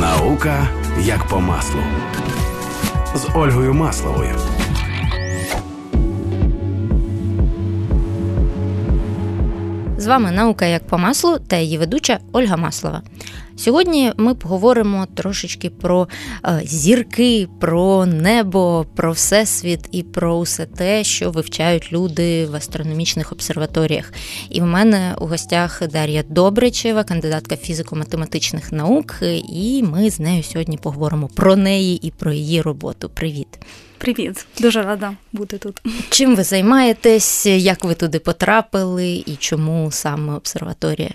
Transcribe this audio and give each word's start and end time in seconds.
Наука 0.00 0.68
як 1.00 1.28
по 1.28 1.40
маслу 1.40 1.80
з 3.14 3.28
Ольгою 3.34 3.74
Масловою. 3.74 4.34
З 9.96 10.06
вами 10.06 10.30
наука 10.30 10.66
як 10.66 10.86
по 10.86 10.98
маслу 10.98 11.38
та 11.38 11.56
її 11.56 11.78
ведуча 11.78 12.18
Ольга 12.32 12.56
Маслова. 12.56 13.02
Сьогодні 13.58 14.12
ми 14.16 14.34
поговоримо 14.34 15.06
трошечки 15.14 15.70
про 15.70 16.08
е, 16.44 16.60
зірки, 16.64 17.48
про 17.60 18.06
небо, 18.06 18.86
про 18.96 19.12
всесвіт 19.12 19.80
і 19.92 20.02
про 20.02 20.36
усе 20.36 20.66
те, 20.66 21.04
що 21.04 21.30
вивчають 21.30 21.92
люди 21.92 22.46
в 22.46 22.56
астрономічних 22.56 23.32
обсерваторіях. 23.32 24.12
І 24.50 24.60
в 24.60 24.64
мене 24.64 25.14
у 25.20 25.26
гостях 25.26 25.82
Дар'я 25.88 26.22
Добричева, 26.28 27.04
кандидатка 27.04 27.54
фізико-математичних 27.54 28.74
наук, 28.74 29.14
і 29.52 29.82
ми 29.82 30.10
з 30.10 30.20
нею 30.20 30.42
сьогодні 30.42 30.78
поговоримо 30.78 31.28
про 31.28 31.56
неї 31.56 32.06
і 32.06 32.10
про 32.10 32.32
її 32.32 32.62
роботу. 32.62 33.10
Привіт! 33.14 33.48
Привіт, 33.98 34.46
дуже 34.60 34.82
рада 34.82 35.12
бути 35.32 35.58
тут. 35.58 35.82
Чим 36.10 36.36
ви 36.36 36.42
займаєтесь? 36.42 37.46
Як 37.46 37.84
ви 37.84 37.94
туди 37.94 38.18
потрапили, 38.18 39.08
і 39.26 39.36
чому 39.38 39.90
саме 39.90 40.34
обсерваторія? 40.34 41.10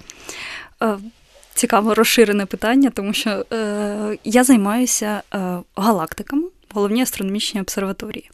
Е, 1.53 1.59
цікаво 1.63 1.93
розширене 1.95 2.45
питання, 2.45 2.89
тому 2.89 3.13
що 3.13 3.45
е, 3.53 4.17
я 4.23 4.43
займаюся 4.43 5.21
е, 5.33 5.57
галактиками, 5.75 6.47
головній 6.73 7.01
астрономічній 7.01 7.61
обсерваторії. 7.61 8.29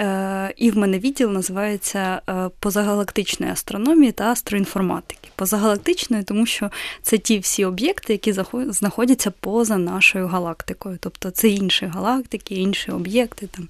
Е, 0.00 0.54
І 0.56 0.70
в 0.70 0.76
мене 0.76 0.98
відділ 0.98 1.30
називається 1.30 2.20
е, 2.28 2.50
позагалактичної 2.60 3.52
астрономії 3.52 4.12
та 4.12 4.24
астроінформатики. 4.24 5.28
Позагалактичної, 5.36 6.22
тому 6.22 6.46
що 6.46 6.70
це 7.02 7.18
ті 7.18 7.38
всі 7.38 7.64
об'єкти, 7.64 8.12
які 8.12 8.34
знаходяться 8.68 9.30
поза 9.30 9.78
нашою 9.78 10.26
галактикою. 10.26 10.98
Тобто 11.00 11.30
це 11.30 11.48
інші 11.48 11.86
галактики, 11.86 12.54
інші 12.54 12.90
об'єкти. 12.92 13.46
там. 13.46 13.68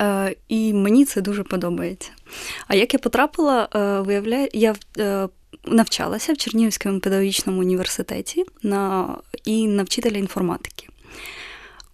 Е, 0.00 0.34
І 0.48 0.72
мені 0.72 1.04
це 1.04 1.20
дуже 1.20 1.42
подобається. 1.42 2.10
А 2.68 2.74
як 2.74 2.94
я 2.94 2.98
потрапила, 3.00 3.68
е, 3.74 4.00
виявляю, 4.00 4.48
я 4.52 4.74
навчалася 5.64 6.32
в 6.32 6.36
Чернігівському 6.36 7.00
педагогічному 7.00 7.60
університеті 7.60 8.44
на, 8.62 9.08
і 9.44 9.66
на 9.66 9.82
вчителя 9.82 10.18
інформатики. 10.18 10.88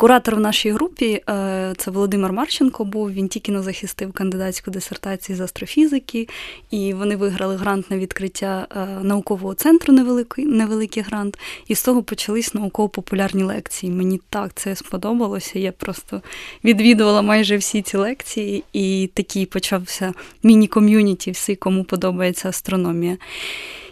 Куратор 0.01 0.37
в 0.37 0.41
нашій 0.41 0.71
групі 0.71 1.23
е, 1.29 1.75
це 1.77 1.91
Володимир 1.91 2.33
Марченко 2.33 2.85
був. 2.85 3.13
Він 3.13 3.29
тільки 3.29 3.53
не 3.53 3.63
захистив 3.63 4.13
кандидатську 4.13 4.71
дисертацію 4.71 5.37
з 5.37 5.41
астрофізики, 5.41 6.29
і 6.71 6.95
вони 6.95 7.17
виграли 7.17 7.57
грант 7.57 7.91
на 7.91 7.99
відкриття 7.99 8.67
е, 8.71 8.87
наукового 9.03 9.55
центру, 9.55 9.95
невеликий 9.95 10.47
невеликий 10.47 11.03
грант. 11.03 11.39
І 11.69 11.75
з 11.75 11.83
того 11.83 12.03
почались 12.03 12.55
науково-популярні 12.55 13.43
лекції. 13.43 13.93
Мені 13.93 14.21
так 14.31 14.55
це 14.55 14.77
сподобалося. 14.77 15.59
Я 15.59 15.73
просто 15.73 16.23
відвідувала 16.65 17.23
майже 17.23 17.57
всі 17.57 17.83
ці 17.83 17.97
лекції, 17.97 18.65
і 18.73 19.11
такий 19.15 19.47
почався 19.47 20.15
міні-ком'юніті, 20.43 21.31
всі, 21.31 21.57
кому 21.57 21.85
подобається 21.85 22.49
астрономія. 22.49 23.17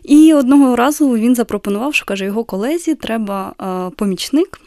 І 0.03 0.35
одного 0.35 0.77
разу 0.77 1.11
він 1.11 1.35
запропонував, 1.35 1.95
що 1.95 2.05
каже, 2.05 2.25
його 2.25 2.45
колезі 2.45 2.95
треба 2.95 3.55
е, 3.61 3.97
помічник 3.97 4.61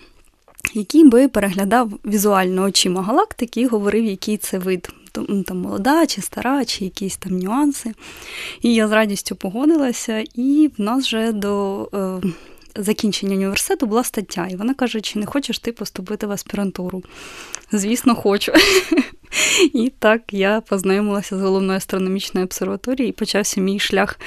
який 0.73 1.09
би 1.09 1.28
переглядав 1.28 1.92
візуально 2.06 2.64
очима 2.64 3.02
галактики 3.02 3.62
і 3.62 3.67
говорив, 3.67 4.06
який 4.06 4.38
це 4.38 4.58
вид. 4.58 4.90
Ну, 5.30 5.44
там 5.44 5.58
молода 5.58 6.06
чи 6.06 6.22
стара, 6.22 6.66
чи 6.66 6.84
якісь 6.84 7.18
там 7.18 7.40
нюанси. 7.40 7.94
І 8.62 8.73
я 8.73 8.88
з 8.88 8.92
радістю 8.92 9.36
погодилася, 9.36 10.23
і 10.36 10.72
в 10.78 10.81
нас 10.81 11.06
вже 11.06 11.31
до 11.31 11.84
е, 11.94 12.22
закінчення 12.76 13.36
університету 13.36 13.86
була 13.86 14.03
стаття. 14.03 14.48
І 14.52 14.56
вона 14.56 14.73
каже: 14.73 15.02
чи 15.02 15.20
не 15.20 15.26
хочеш 15.26 15.59
ти 15.59 15.72
поступити 15.72 16.28
в 16.28 16.31
аспірантуру? 16.31 17.03
Звісно, 17.72 18.16
хочу. 18.16 18.52
І 19.74 19.91
так 20.00 20.22
я 20.31 20.62
познайомилася 20.62 21.38
з 21.38 21.41
головною 21.41 21.78
астрономічною 21.78 22.46
обсерваторією 22.46 23.09
і 23.09 23.12
почався 23.12 23.62
мій 23.62 23.80
шлях 23.80 24.19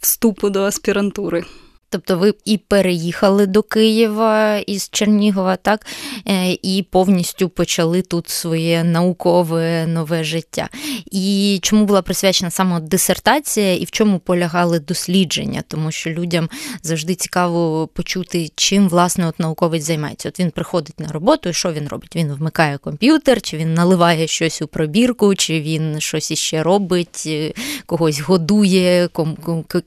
вступу 0.00 0.50
до 0.50 0.62
аспірантури. 0.62 1.44
Тобто 1.92 2.18
ви 2.18 2.34
і 2.44 2.58
переїхали 2.58 3.46
до 3.46 3.62
Києва 3.62 4.58
із 4.58 4.88
Чернігова, 4.92 5.56
так 5.56 5.86
е, 6.28 6.58
і 6.62 6.86
повністю 6.90 7.48
почали 7.48 8.02
тут 8.02 8.28
своє 8.28 8.84
наукове 8.84 9.86
нове 9.86 10.24
життя. 10.24 10.68
І 11.10 11.58
чому 11.62 11.84
була 11.84 12.02
присвячена 12.02 12.50
саме 12.50 12.80
дисертація, 12.80 13.74
і 13.74 13.84
в 13.84 13.90
чому 13.90 14.18
полягали 14.18 14.78
дослідження? 14.80 15.62
Тому 15.68 15.90
що 15.90 16.10
людям 16.10 16.48
завжди 16.82 17.14
цікаво 17.14 17.86
почути, 17.86 18.50
чим 18.54 18.88
власне 18.88 19.28
от 19.28 19.38
науковець 19.38 19.84
займається. 19.84 20.28
От 20.28 20.40
він 20.40 20.50
приходить 20.50 21.00
на 21.00 21.08
роботу, 21.08 21.48
і 21.48 21.52
що 21.52 21.72
він 21.72 21.88
робить? 21.88 22.16
Він 22.16 22.32
вмикає 22.32 22.78
комп'ютер, 22.78 23.42
чи 23.42 23.56
він 23.56 23.74
наливає 23.74 24.26
щось 24.26 24.62
у 24.62 24.66
пробірку, 24.66 25.34
чи 25.34 25.60
він 25.60 26.00
щось 26.00 26.30
іще 26.30 26.62
робить, 26.62 27.22
е, 27.26 27.52
когось 27.86 28.20
годує, 28.20 29.08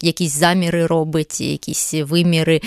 якісь 0.02 0.40
заміри 0.40 0.86
робить, 0.86 1.42
якісь 1.42 1.95
виміри, 2.04 2.62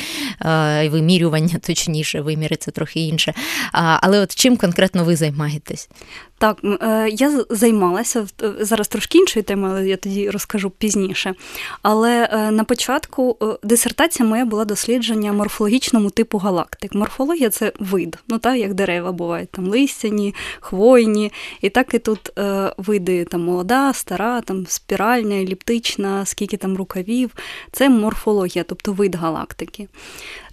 е, 0.44 0.88
вимірювання, 0.88 1.58
точніше, 1.66 2.20
виміри 2.20 2.56
це 2.56 2.70
трохи 2.70 3.00
інше. 3.00 3.34
Але 3.72 4.20
от 4.20 4.34
чим 4.34 4.56
конкретно 4.56 5.04
ви 5.04 5.16
займаєтесь? 5.16 5.88
Так, 6.38 6.58
е, 6.64 7.08
я 7.10 7.44
займалася 7.50 8.26
е, 8.42 8.52
зараз 8.60 8.88
трошки 8.88 9.18
іншою 9.18 9.42
темою, 9.42 9.72
але 9.72 9.88
я 9.88 9.96
тоді 9.96 10.30
розкажу 10.30 10.70
пізніше. 10.70 11.34
Але 11.82 12.28
на 12.52 12.64
початку 12.64 13.36
дисертація 13.62 14.28
моя 14.28 14.44
була 14.44 14.64
дослідження 14.64 15.32
морфологічному 15.32 16.10
типу 16.10 16.38
галактик. 16.38 16.94
Морфологія 16.94 17.50
це 17.50 17.72
вид, 17.78 18.18
ну 18.28 18.38
так, 18.38 18.56
як 18.56 18.74
дерева 18.74 19.12
бувають, 19.12 19.50
там 19.50 19.68
листяні, 19.68 20.34
хвойні. 20.60 21.32
І 21.60 21.70
так 21.70 21.94
і 21.94 21.98
тут 21.98 22.32
види 22.76 23.24
там 23.24 23.44
молода, 23.44 23.92
стара, 23.92 24.40
там 24.40 24.66
спіральна, 24.66 25.34
еліптична, 25.34 26.24
скільки 26.24 26.56
там 26.56 26.76
рукавів. 26.76 27.30
Це 27.72 27.88
морфологія, 27.88 28.64
тобто 28.64 28.92
вид 28.92 29.14
галактики. 29.14 29.88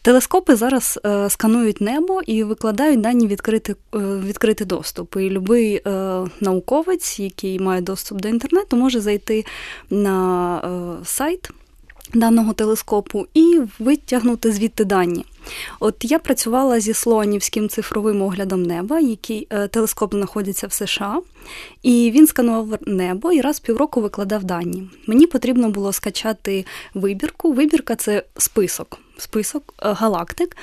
Телескопи 0.06 0.56
зараз 0.56 1.00
е, 1.06 1.30
сканують 1.30 1.82
небо 1.82 2.22
і 2.26 2.44
викладають 2.44 3.02
дані 3.02 3.28
відкритий 3.28 3.76
е, 3.96 3.98
відкритий 4.00 4.68
доступ. 4.68 5.16
І 5.16 5.30
будь-який 5.30 5.82
е, 5.88 6.26
науковець, 6.42 7.20
який 7.20 7.60
має 7.60 7.82
доступ 7.82 8.22
до 8.22 8.28
інтернету, 8.28 8.76
може 8.76 9.00
зайти 9.00 9.46
на 9.90 10.58
е, 10.58 11.06
сайт 11.06 11.50
даного 12.14 12.54
телескопу 12.54 13.28
і 13.34 13.62
витягнути 13.80 14.52
звідти 14.52 14.86
дані. 14.86 15.26
От 15.80 15.96
я 16.02 16.20
працювала 16.20 16.80
зі 16.80 16.94
Слонівським 16.94 17.70
цифровим 17.70 18.22
оглядом 18.22 18.64
неба, 18.64 19.00
який 19.00 19.48
е, 19.50 19.68
телескоп 19.68 20.14
знаходиться 20.14 20.68
в 20.68 20.74
США, 20.74 21.22
і 21.84 22.12
він 22.16 22.28
сканував 22.28 22.80
небо 22.82 23.32
і 23.32 23.42
раз 23.42 23.60
півроку 23.60 24.02
викладав 24.02 24.44
дані. 24.44 24.90
Мені 25.08 25.28
потрібно 25.28 25.70
було 25.70 25.94
скачати 25.94 26.66
вибірку. 26.94 27.54
Вибірка 27.54 27.96
це 27.96 28.24
список, 28.38 29.00
список 29.18 29.74
е, 29.84 29.94
галактик, 29.94 30.58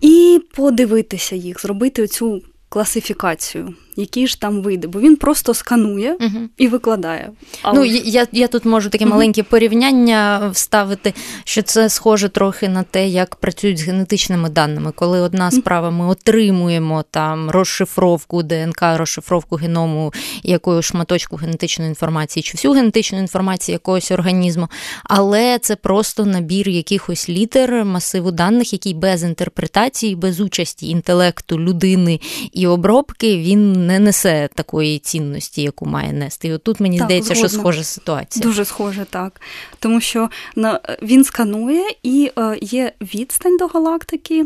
і 0.00 0.42
подивитися 0.54 1.36
їх, 1.36 1.60
зробити 1.60 2.06
цю 2.06 2.42
класифікацію 2.68 3.74
які 3.96 4.26
ж 4.26 4.40
там 4.40 4.62
види, 4.62 4.88
бо 4.88 5.00
він 5.00 5.16
просто 5.16 5.54
сканує 5.54 6.16
угу. 6.20 6.38
і 6.56 6.68
викладає. 6.68 7.30
Але... 7.62 7.78
Ну, 7.78 7.84
Я 7.84 8.26
я 8.32 8.48
тут 8.48 8.64
можу 8.64 8.90
таке 8.90 9.06
маленьке 9.06 9.40
угу. 9.40 9.48
порівняння 9.50 10.50
вставити, 10.52 11.14
що 11.44 11.62
це 11.62 11.88
схоже 11.88 12.28
трохи 12.28 12.68
на 12.68 12.82
те, 12.82 13.08
як 13.08 13.36
працюють 13.36 13.78
з 13.78 13.82
генетичними 13.82 14.48
даними. 14.48 14.92
Коли 14.94 15.20
одна 15.20 15.50
справа 15.50 15.90
ми 15.90 16.06
отримуємо 16.06 17.04
там 17.10 17.50
розшифровку 17.50 18.42
ДНК, 18.42 18.82
розшифровку 18.82 19.56
геному 19.56 20.12
якою 20.42 20.82
шматочку 20.82 21.36
генетичної 21.36 21.88
інформації, 21.88 22.42
чи 22.42 22.52
всю 22.52 22.74
генетичну 22.74 23.18
інформацію 23.18 23.72
якогось 23.72 24.10
організму, 24.10 24.68
але 25.04 25.58
це 25.58 25.76
просто 25.76 26.24
набір 26.24 26.68
якихось 26.68 27.28
літер, 27.28 27.84
масиву 27.84 28.30
даних, 28.30 28.72
який 28.72 28.94
без 28.94 29.22
інтерпретації, 29.22 30.16
без 30.16 30.40
участі 30.40 30.88
інтелекту 30.88 31.60
людини 31.60 32.20
і 32.52 32.66
обробки 32.66 33.36
він 33.36 33.85
не 33.86 33.98
несе 33.98 34.48
такої 34.54 34.98
цінності, 34.98 35.62
яку 35.62 35.86
має 35.86 36.12
нести. 36.12 36.48
І 36.48 36.52
от 36.52 36.62
тут 36.62 36.80
мені 36.80 36.98
так, 36.98 37.06
здається, 37.06 37.34
згодна. 37.34 37.48
що 37.48 37.58
схожа 37.58 37.84
ситуація. 37.84 38.42
Дуже 38.42 38.64
схоже, 38.64 39.06
так. 39.10 39.40
Тому 39.78 40.00
що 40.00 40.28
на, 40.56 40.80
він 41.02 41.24
сканує 41.24 41.84
і 42.02 42.30
е, 42.38 42.58
є 42.60 42.92
відстань 43.00 43.56
до 43.56 43.66
галактики. 43.66 44.44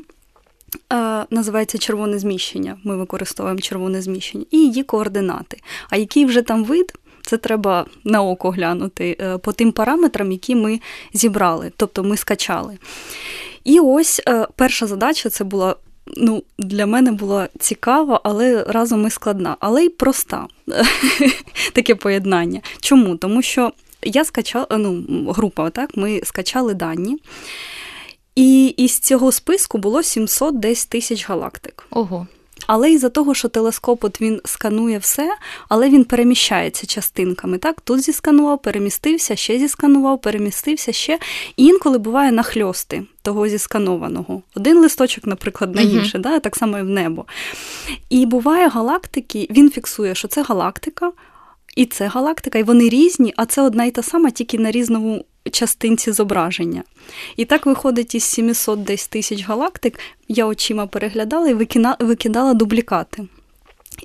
Е, 0.92 1.24
називається 1.30 1.78
червоне 1.78 2.18
зміщення. 2.18 2.78
Ми 2.84 2.96
використовуємо 2.96 3.60
червоне 3.60 4.02
зміщення, 4.02 4.44
і 4.50 4.58
її 4.58 4.82
координати. 4.82 5.60
А 5.90 5.96
який 5.96 6.24
вже 6.24 6.42
там 6.42 6.64
вид, 6.64 6.92
це 7.22 7.36
треба 7.36 7.86
на 8.04 8.22
око 8.22 8.50
глянути 8.50 9.16
е, 9.20 9.38
по 9.38 9.52
тим 9.52 9.72
параметрам, 9.72 10.32
які 10.32 10.56
ми 10.56 10.80
зібрали, 11.12 11.72
тобто 11.76 12.04
ми 12.04 12.16
скачали. 12.16 12.78
І 13.64 13.80
ось 13.80 14.22
перша 14.56 14.86
задача 14.86 15.30
це 15.30 15.44
була 15.44 15.76
ну, 16.16 16.42
для 16.58 16.86
мене 16.86 17.12
була 17.12 17.48
цікава, 17.58 18.20
але 18.24 18.64
разом 18.68 19.06
і 19.06 19.10
складна, 19.10 19.56
але 19.60 19.84
й 19.84 19.88
проста 19.88 20.46
таке 21.72 21.94
поєднання. 21.94 22.60
Чому? 22.80 23.16
Тому 23.16 23.42
що 23.42 23.72
я 24.02 24.24
скачала, 24.24 24.66
ну, 24.70 25.04
група, 25.28 25.70
так, 25.70 25.96
ми 25.96 26.20
скачали 26.24 26.74
дані. 26.74 27.18
І 28.34 28.66
із 28.66 28.98
цього 28.98 29.32
списку 29.32 29.78
було 29.78 30.02
700 30.02 30.58
десь 30.58 30.86
тисяч 30.86 31.28
галактик. 31.28 31.86
Ого. 31.90 32.26
Але 32.72 32.92
із-за 32.92 33.08
того, 33.08 33.34
що 33.34 33.48
телескоп 33.48 34.04
от 34.04 34.20
він 34.20 34.40
сканує 34.44 34.98
все, 34.98 35.36
але 35.68 35.90
він 35.90 36.04
переміщається 36.04 36.86
частинками. 36.86 37.58
Так, 37.58 37.80
тут 37.80 38.00
зісканував, 38.00 38.62
перемістився, 38.62 39.36
ще 39.36 39.58
зісканував, 39.58 40.20
перемістився 40.20 40.92
ще. 40.92 41.18
І 41.56 41.66
інколи 41.66 41.98
буває 41.98 42.32
нахльости 42.32 43.02
того 43.22 43.48
зісканованого. 43.48 44.42
Один 44.54 44.78
листочок, 44.78 45.26
наприклад, 45.26 45.74
на 45.74 45.82
інше, 45.82 46.18
uh-huh. 46.18 46.22
да, 46.22 46.40
так 46.40 46.56
само 46.56 46.78
і 46.78 46.82
в 46.82 46.88
небо. 46.88 47.24
І 48.10 48.26
буває 48.26 48.68
галактики, 48.68 49.46
він 49.50 49.70
фіксує, 49.70 50.14
що 50.14 50.28
це 50.28 50.42
галактика, 50.42 51.12
і 51.76 51.86
це 51.86 52.06
галактика, 52.06 52.58
і 52.58 52.62
вони 52.62 52.88
різні, 52.88 53.34
а 53.36 53.46
це 53.46 53.62
одна 53.62 53.84
і 53.84 53.90
та 53.90 54.02
сама, 54.02 54.30
тільки 54.30 54.58
на 54.58 54.70
різному 54.70 55.24
частинці 55.50 56.12
зображення. 56.12 56.82
І 57.36 57.44
так 57.44 57.66
виходить 57.66 58.14
із 58.14 58.24
700 58.24 58.82
десь 58.82 59.08
тисяч 59.08 59.44
галактик, 59.44 60.00
я 60.28 60.46
очима 60.46 60.86
переглядала 60.86 61.48
і 61.48 61.54
викидала 62.00 62.54
дублікати. 62.54 63.26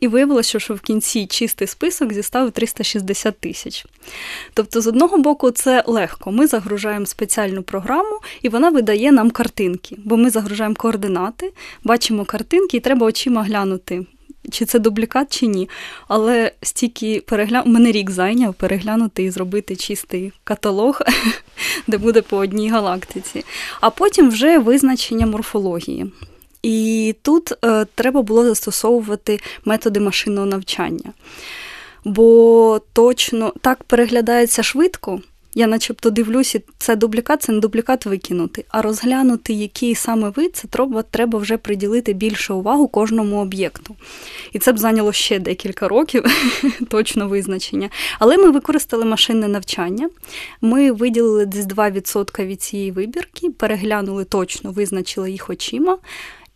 І 0.02 0.08
виявилося, 0.08 0.60
що 0.60 0.74
в 0.74 0.80
кінці 0.80 1.26
чистий 1.26 1.68
список 1.68 2.14
зіставив 2.14 2.52
360 2.52 3.40
тисяч. 3.40 3.86
Тобто, 4.54 4.82
з 4.82 4.88
одного 4.88 5.18
боку, 5.18 5.52
це 5.52 5.84
легко. 5.88 6.32
Ми 6.32 6.48
загружаємо 6.48 7.06
спеціальну 7.06 7.64
програму, 7.64 8.20
і 8.42 8.50
вона 8.50 8.70
видає 8.70 9.12
нам 9.12 9.32
картинки, 9.32 9.96
бо 10.06 10.18
ми 10.18 10.30
загружаємо 10.30 10.76
координати, 10.76 11.54
бачимо 11.84 12.26
картинки, 12.26 12.78
і 12.78 12.80
треба 12.80 13.08
очима 13.08 13.44
глянути 13.44 14.06
чи 14.52 14.66
це 14.66 14.80
дублікат, 14.80 15.38
чи 15.40 15.48
ні. 15.48 15.70
Але 16.08 16.52
стільки 16.62 17.24
перегля... 17.26 17.64
мене 17.66 17.92
рік 17.92 18.12
зайняв 18.12 18.54
переглянути 18.54 19.24
і 19.24 19.32
зробити 19.32 19.76
чистий 19.76 20.32
каталог, 20.44 21.02
де 21.88 21.98
буде 21.98 22.22
по 22.22 22.38
одній 22.38 22.70
галактиці. 22.70 23.46
А 23.82 23.90
потім 23.90 24.30
вже 24.30 24.58
визначення 24.58 25.26
морфології. 25.26 26.12
І 26.64 27.16
тут 27.22 27.52
е, 27.66 27.86
треба 27.96 28.22
було 28.22 28.44
застосовувати 28.44 29.40
методи 29.66 30.00
машинного 30.00 30.46
навчання. 30.46 31.14
Бо 32.06 32.82
точно 32.94 33.54
так 33.62 33.84
переглядається 33.84 34.64
швидко. 34.64 35.22
Я 35.58 35.68
начебто 35.68 36.10
дивлюся, 36.10 36.62
це 36.78 36.96
дублікат, 36.96 37.42
це 37.42 37.52
не 37.52 37.60
дублікат 37.60 38.06
викинути. 38.06 38.66
А 38.70 38.82
розглянути, 38.82 39.54
який 39.54 39.96
саме 39.96 40.30
вид, 40.30 40.56
це 40.56 40.68
треба 40.68 41.02
треба 41.02 41.40
вже 41.40 41.58
приділити 41.58 42.14
більше 42.14 42.54
увагу 42.54 42.88
кожному 42.88 43.42
об'єкту. 43.42 43.96
І 44.52 44.60
це 44.60 44.74
б 44.74 44.78
зайняло 44.78 45.14
ще 45.14 45.40
декілька 45.40 45.88
років, 45.88 46.24
точно 46.90 47.28
визначення. 47.28 47.90
Але 48.20 48.38
ми 48.38 48.52
використали 48.52 49.06
машинне 49.06 49.48
навчання. 49.48 50.10
Ми 50.62 50.92
виділили 50.92 51.46
десь 51.46 51.66
2% 51.66 52.46
від 52.46 52.62
цієї 52.62 52.92
вибірки, 52.92 53.50
переглянули 53.50 54.24
точно, 54.24 54.72
визначили 54.72 55.32
їх 55.32 55.50
очима. 55.50 55.98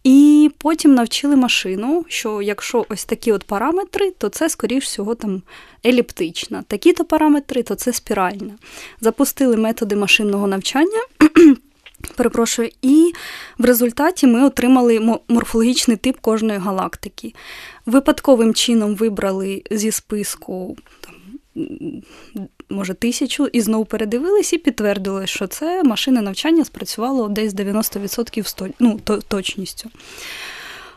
І 0.03 0.51
потім 0.57 0.93
навчили 0.93 1.35
машину, 1.35 2.05
що 2.07 2.41
якщо 2.41 2.85
ось 2.89 3.05
такі 3.05 3.31
от 3.31 3.43
параметри, 3.43 4.11
то 4.11 4.29
це, 4.29 4.49
скоріш 4.49 4.83
всього, 4.83 5.15
там 5.15 5.41
еліптична. 5.85 6.63
Такі-то 6.67 7.05
параметри, 7.05 7.63
то 7.63 7.75
це 7.75 7.93
спіральна. 7.93 8.53
Запустили 9.01 9.57
методи 9.57 9.95
машинного 9.95 10.47
навчання. 10.47 11.01
Перепрошую, 12.15 12.69
і 12.81 13.13
в 13.57 13.65
результаті 13.65 14.27
ми 14.27 14.45
отримали 14.45 15.19
морфологічний 15.27 15.97
тип 15.97 16.17
кожної 16.21 16.59
галактики. 16.59 17.33
Випадковим 17.85 18.53
чином 18.53 18.95
вибрали 18.95 19.63
зі 19.71 19.91
списку 19.91 20.77
там, 21.01 21.15
може, 22.69 22.93
тисячу, 22.93 23.47
і 23.47 23.61
знову 23.61 23.85
передивились 23.85 24.53
і 24.53 24.57
підтвердили, 24.57 25.27
що 25.27 25.47
це 25.47 25.83
машина 25.83 26.21
навчання 26.21 26.65
спрацювало 26.65 27.27
десь 27.27 27.53
90% 27.53 28.73
ну, 28.79 28.99
точністю. 29.27 29.89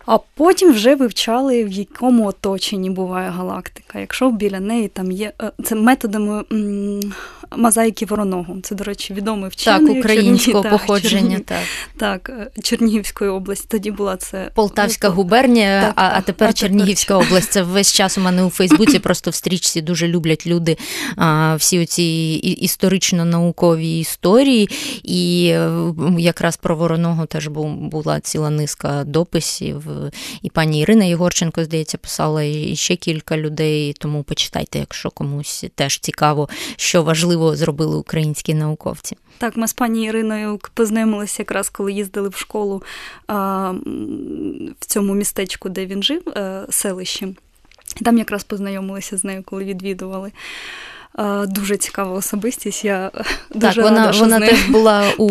А 0.07 0.19
потім 0.35 0.73
вже 0.73 0.95
вивчали, 0.95 1.65
в 1.65 1.73
якому 1.73 2.27
оточенні 2.27 2.91
буває 2.91 3.31
галактика. 3.31 3.99
Якщо 3.99 4.31
біля 4.31 4.61
неї 4.61 4.89
там 4.89 5.13
є 5.13 5.33
е, 5.43 5.53
це 5.65 5.75
методами 5.75 6.45
мозаїки 7.57 8.07
вороного. 8.07 8.57
Це, 8.63 8.75
до 8.75 8.85
речі, 8.85 9.15
відомий 9.15 9.51
вчений. 9.51 9.95
Так, 9.95 9.99
українського 9.99 10.63
Черні... 10.63 10.79
походження. 10.79 11.41
Так, 11.45 11.59
так, 11.97 12.31
так, 12.55 12.65
Чернігівської 12.65 13.31
області. 13.31 13.67
Тоді 13.69 13.91
була 13.91 14.17
це 14.17 14.51
Полтавська 14.55 15.09
губернія, 15.09 15.81
так, 15.81 15.93
а, 15.97 16.09
так, 16.09 16.19
а 16.19 16.21
тепер 16.21 16.49
а 16.49 16.53
Чернігівська 16.53 17.15
тепер... 17.15 17.27
область. 17.29 17.53
Це 17.53 17.63
весь 17.63 17.93
час 17.93 18.19
у 18.19 18.21
мене 18.21 18.45
у 18.45 18.51
Фейсбуці. 18.51 18.99
Просто 18.99 19.31
в 19.31 19.35
стрічці 19.35 19.83
дуже 19.83 20.09
люблять 20.09 20.47
люди 20.47 20.77
а, 21.17 21.55
всі 21.55 21.83
оці 21.83 22.03
історично-наукові 22.61 23.99
історії. 23.99 24.69
І 25.03 25.55
якраз 26.19 26.57
про 26.57 26.77
вороного 26.77 27.27
теж 27.27 27.49
була 27.49 28.21
ціла 28.21 28.51
низка 28.51 29.05
дописів. 29.05 29.85
І 30.43 30.51
пані 30.51 30.81
Ірина 30.81 31.05
Єгорченко, 31.05 31.65
здається, 31.65 31.99
писала 31.99 32.43
і 32.43 32.77
ще 32.77 32.97
кілька 32.97 33.37
людей. 33.37 33.93
Тому 33.99 34.23
почитайте, 34.23 34.79
якщо 34.79 35.11
комусь 35.11 35.65
теж 35.75 35.99
цікаво, 35.99 36.49
що 36.77 37.03
важливо 37.03 37.42
зробили 37.55 37.97
українські 37.97 38.55
науковці. 38.55 39.17
Так, 39.39 39.57
ми 39.57 39.69
з 39.69 39.73
пані 39.73 40.05
Іриною 40.05 40.61
познайомилися 40.75 41.43
якраз 41.43 41.69
коли 41.69 41.93
їздили 41.93 42.29
в 42.29 42.37
школу 42.37 42.83
а, 43.27 43.71
в 44.81 44.87
цьому 44.87 45.15
містечку, 45.15 45.69
де 45.69 45.87
він 45.87 46.03
жив, 46.03 46.29
е, 46.29 46.67
селищі. 46.71 47.37
Там 48.05 48.19
якраз 48.19 48.45
познайомилися 48.45 49.17
з 49.17 49.25
нею, 49.25 49.43
коли 49.45 49.65
відвідували. 49.65 50.33
Дуже 51.47 51.77
цікава 51.77 52.13
особистість. 52.13 52.85
Я 52.85 53.11
дуже 53.55 53.75
так, 53.75 53.85
вона 53.85 54.01
рада, 54.01 54.13
що 54.13 54.25
вона 54.25 54.39
з 54.39 54.49
теж 54.49 54.69
була 54.69 55.05
у, 55.19 55.29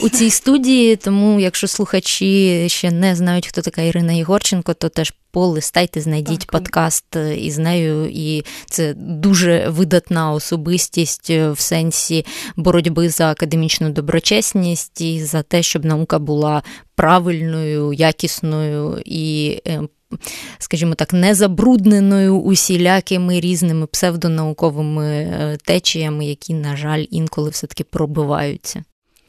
у 0.00 0.08
цій 0.08 0.30
студії. 0.30 0.96
Тому, 0.96 1.40
якщо 1.40 1.66
слухачі 1.66 2.68
ще 2.68 2.90
не 2.90 3.16
знають, 3.16 3.46
хто 3.46 3.62
така 3.62 3.82
Ірина 3.82 4.12
Єгорченко, 4.12 4.74
то 4.74 4.88
теж 4.88 5.14
полистайте, 5.30 6.00
знайдіть 6.00 6.40
так. 6.40 6.50
подкаст 6.50 7.16
е, 7.16 7.36
із 7.36 7.58
нею, 7.58 8.08
і 8.12 8.44
це 8.66 8.94
дуже 8.96 9.68
видатна 9.68 10.32
особистість 10.32 11.30
е, 11.30 11.50
в 11.50 11.60
сенсі 11.60 12.26
боротьби 12.56 13.08
за 13.08 13.30
академічну 13.30 13.90
доброчесність 13.90 15.00
і 15.00 15.24
за 15.24 15.42
те, 15.42 15.62
щоб 15.62 15.84
наука 15.84 16.18
була 16.18 16.62
правильною, 16.94 17.92
якісною 17.92 19.02
і 19.04 19.58
е, 19.66 19.82
скажімо 20.58 20.94
так, 20.94 21.12
не 21.12 21.34
забрудненою 21.34 22.38
усілякими 22.40 23.40
різними 23.40 23.86
псевдонауковими 23.86 25.06
е, 25.06 25.58
течіями, 25.64 26.26
які, 26.26 26.54
на 26.54 26.76
жаль, 26.76 27.04
інколи 27.10 27.50
все-таки 27.50 27.84
пробиваються. 27.84 28.84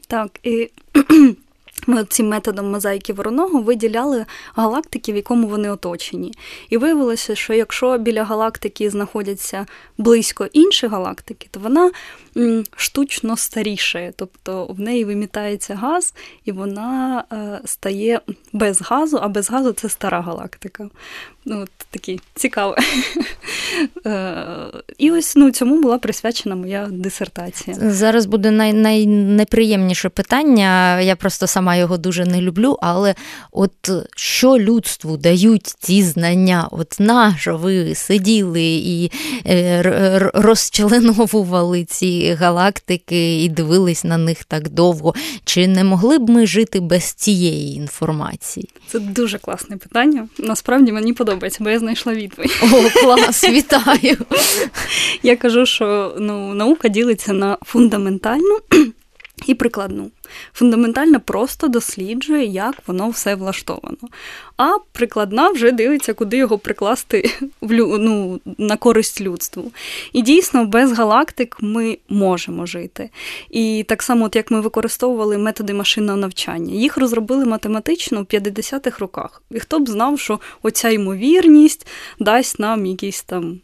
Так, 0.06 0.40
і 0.42 0.70
ми 1.86 2.04
цим 2.04 2.28
методом 2.28 2.70
мозаїки 2.70 3.12
вороного 3.12 3.60
виділяли 3.60 4.26
галактики, 4.54 5.12
в 5.12 5.16
якому 5.16 5.48
вони 5.48 5.70
оточені. 5.70 6.32
І 6.70 6.76
виявилося, 6.76 7.34
що 7.34 7.54
якщо 7.54 7.98
біля 7.98 8.24
галактики 8.24 8.90
знаходяться 8.90 9.66
близько 9.98 10.48
інші 10.52 10.86
галактики, 10.86 11.48
то 11.50 11.60
вона 11.60 11.90
штучно 12.76 13.36
старішає, 13.36 14.12
тобто 14.16 14.66
в 14.66 14.80
неї 14.80 15.04
вимітається 15.04 15.74
газ, 15.74 16.14
і 16.44 16.52
вона 16.52 17.24
е, 17.32 17.60
стає 17.64 18.20
без 18.52 18.82
газу, 18.82 19.18
а 19.22 19.28
без 19.28 19.50
газу 19.50 19.72
це 19.72 19.88
стара 19.88 20.20
галактика. 20.20 20.88
Ну, 21.44 21.60
от 21.60 21.70
такі 21.90 22.20
цікаве. 22.34 22.76
Е, 24.06 24.46
і 24.98 25.10
ось 25.10 25.36
ну, 25.36 25.50
цьому 25.50 25.80
була 25.80 25.98
присвячена 25.98 26.54
моя 26.56 26.86
дисертація. 26.90 27.76
Зараз 27.80 28.26
буде 28.26 28.50
най- 28.50 28.72
найнеприємніше 28.72 30.08
питання. 30.08 31.00
Я 31.00 31.16
просто 31.16 31.46
сама 31.46 31.69
його 31.76 31.96
дуже 31.98 32.24
не 32.24 32.40
люблю. 32.40 32.78
Але 32.82 33.14
от 33.52 33.90
що 34.16 34.58
людству 34.58 35.16
дають 35.16 35.66
ці 35.66 36.02
знання? 36.02 36.68
От 36.70 36.96
нащо 36.98 37.56
ви 37.56 37.94
сиділи 37.94 38.62
і 38.62 39.10
е, 39.46 40.30
розчленовували 40.34 41.84
ці 41.84 42.32
галактики 42.32 43.44
і 43.44 43.48
дивились 43.48 44.04
на 44.04 44.16
них 44.16 44.44
так 44.44 44.68
довго? 44.68 45.14
Чи 45.44 45.68
не 45.68 45.84
могли 45.84 46.18
б 46.18 46.30
ми 46.30 46.46
жити 46.46 46.80
без 46.80 47.04
цієї 47.04 47.74
інформації? 47.74 48.68
Це 48.86 48.98
дуже 48.98 49.38
класне 49.38 49.76
питання. 49.76 50.28
Насправді 50.38 50.92
мені 50.92 51.12
подобається, 51.12 51.64
бо 51.64 51.70
я 51.70 51.78
знайшла 51.78 52.14
відповідь. 52.14 52.60
О, 52.62 53.00
клас, 53.00 53.44
вітаю! 53.44 54.16
Я 55.22 55.36
кажу, 55.36 55.66
що 55.66 56.14
ну, 56.18 56.54
наука 56.54 56.88
ділиться 56.88 57.32
на 57.32 57.58
фундаментальну 57.62 58.58
і 59.46 59.54
прикладну. 59.54 60.10
Фундаментально 60.52 61.20
просто 61.20 61.68
досліджує, 61.68 62.44
як 62.44 62.74
воно 62.86 63.08
все 63.08 63.34
влаштовано. 63.34 63.96
А 64.56 64.78
прикладна 64.92 65.50
вже 65.50 65.72
дивиться, 65.72 66.14
куди 66.14 66.36
його 66.36 66.58
прикласти 66.58 67.30
в 67.60 67.72
лю... 67.72 67.98
ну, 67.98 68.40
на 68.58 68.76
користь 68.76 69.20
людству. 69.20 69.72
І 70.12 70.22
дійсно, 70.22 70.64
без 70.64 70.92
галактик 70.92 71.56
ми 71.60 71.98
можемо 72.08 72.66
жити. 72.66 73.10
І 73.50 73.84
так 73.88 74.02
само, 74.02 74.24
от 74.24 74.36
як 74.36 74.50
ми 74.50 74.60
використовували 74.60 75.38
методи 75.38 75.74
машинного 75.74 76.18
навчання, 76.18 76.74
їх 76.74 76.96
розробили 76.96 77.44
математично 77.44 78.22
в 78.22 78.24
50-х 78.24 78.98
роках. 78.98 79.42
І 79.50 79.60
хто 79.60 79.78
б 79.78 79.88
знав, 79.88 80.20
що 80.20 80.40
оця 80.62 80.90
ймовірність 80.90 81.86
дасть 82.18 82.58
нам 82.58 82.86
якийсь 82.86 83.22
там 83.22 83.60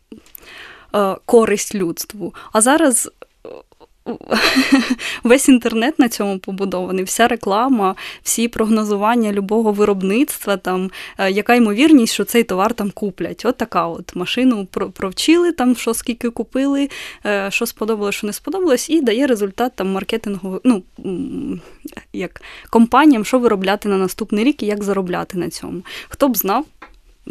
е, 0.94 1.16
користь 1.24 1.74
людству. 1.74 2.34
А 2.52 2.60
зараз 2.60 3.10
весь 5.24 5.48
інтернет 5.48 5.98
на 5.98 6.08
цьому 6.08 6.38
побудований, 6.38 7.04
вся 7.04 7.28
реклама, 7.28 7.94
всі 8.22 8.48
прогнозування 8.48 9.32
любого 9.32 9.72
виробництва, 9.72 10.56
там, 10.56 10.90
е, 11.18 11.30
яка 11.30 11.54
ймовірність, 11.54 12.14
що 12.14 12.24
цей 12.24 12.44
товар 12.44 12.74
там 12.74 12.90
куплять. 12.90 13.42
От 13.44 13.56
така 13.56 13.86
от 13.86 14.16
машину 14.16 14.66
провчили, 14.66 15.52
там, 15.52 15.76
що 15.76 15.94
скільки 15.94 16.30
купили, 16.30 16.88
е, 17.26 17.50
що 17.50 17.66
сподобалось, 17.66 18.14
що 18.14 18.26
не 18.26 18.32
сподобалось, 18.32 18.90
і 18.90 19.00
дає 19.00 19.26
результат 19.26 19.72
там 19.74 19.92
маркетинговий, 19.92 20.60
ну, 20.64 20.82
як 22.12 22.42
компаніям, 22.70 23.24
що 23.24 23.38
виробляти 23.38 23.88
на 23.88 23.96
наступний 23.96 24.44
рік 24.44 24.62
і 24.62 24.66
як 24.66 24.84
заробляти 24.84 25.38
на 25.38 25.50
цьому. 25.50 25.82
Хто 26.08 26.28
б 26.28 26.36
знав, 26.36 26.64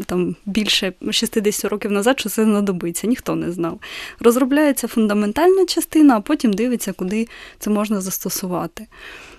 там 0.06 0.36
більше 0.46 0.94
60 1.12 1.72
років 1.72 1.92
назад, 1.92 2.20
що 2.20 2.30
це 2.30 2.44
знадобиться, 2.44 3.08
ніхто 3.08 3.36
не 3.36 3.52
знав. 3.52 3.80
Розробляється 4.20 4.88
фундаментальна 4.88 5.66
частина, 5.66 6.18
а 6.18 6.22
потім 6.22 6.54
дивиться, 6.54 6.94
куди 6.94 7.28
це 7.60 7.70
можна 7.70 8.02
застосувати. 8.02 8.88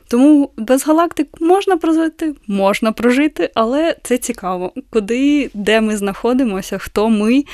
Тому 0.08 0.50
без 0.56 0.86
галактик 0.86 1.28
можна 1.40 1.76
прожити, 1.76 2.34
можна 2.46 2.92
прожити, 2.92 3.50
але 3.54 3.96
це 4.02 4.18
цікаво, 4.18 4.72
куди, 4.90 5.50
де 5.54 5.80
ми 5.80 5.96
знаходимося, 5.96 6.78
хто 6.78 7.08
ми, 7.08 7.44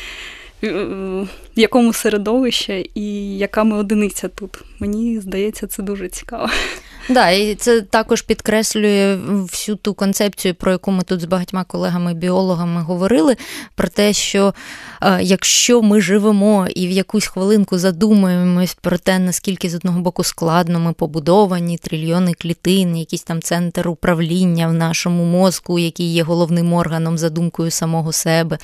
в 0.63 1.27
якому 1.57 1.93
середовищі 1.93 2.91
і 2.95 3.39
яка 3.39 3.65
ми 3.65 3.77
одиниця 3.77 4.29
тут. 4.29 4.59
Мені 4.79 5.21
здається, 5.21 5.67
це 5.67 5.83
дуже 5.83 6.09
цікаво. 6.09 6.49
Да, 7.09 7.31
і 7.31 7.55
це 7.55 7.81
також 7.81 8.23
підкреслює 8.23 9.19
всю 9.27 9.77
ту 9.77 9.95
концепцію, 9.95 10.55
про 10.55 10.73
яку 10.73 10.91
ми 10.91 11.03
тут 11.03 11.21
з 11.21 11.25
багатьма 11.25 11.65
колегами-біологами 11.65 12.83
говорили, 12.83 13.37
про 13.75 13.89
те, 13.89 14.13
що 14.13 14.55
е, 15.03 15.23
якщо 15.23 15.83
ми 15.83 16.01
живемо 16.01 16.67
і 16.75 16.87
в 16.87 16.91
якусь 16.91 17.27
хвилинку 17.27 17.79
задумуємось 17.79 18.75
про 18.81 18.99
те, 18.99 19.19
наскільки 19.19 19.71
з 19.71 19.75
одного 19.75 20.01
боку 20.01 20.25
складно 20.25 20.81
ми 20.81 20.93
побудовані, 20.93 21.79
трильйони 21.79 22.35
клітин, 22.35 22.97
якийсь 22.97 23.23
там 23.23 23.43
центр 23.43 23.89
управління 23.89 24.69
в 24.69 24.73
нашому 24.73 25.25
мозку, 25.25 25.79
який 25.79 26.13
є 26.13 26.23
головним 26.23 26.73
органом 26.73 27.19
за 27.19 27.31
думкою 27.31 27.71
самого 27.71 28.13
себе. 28.13 28.59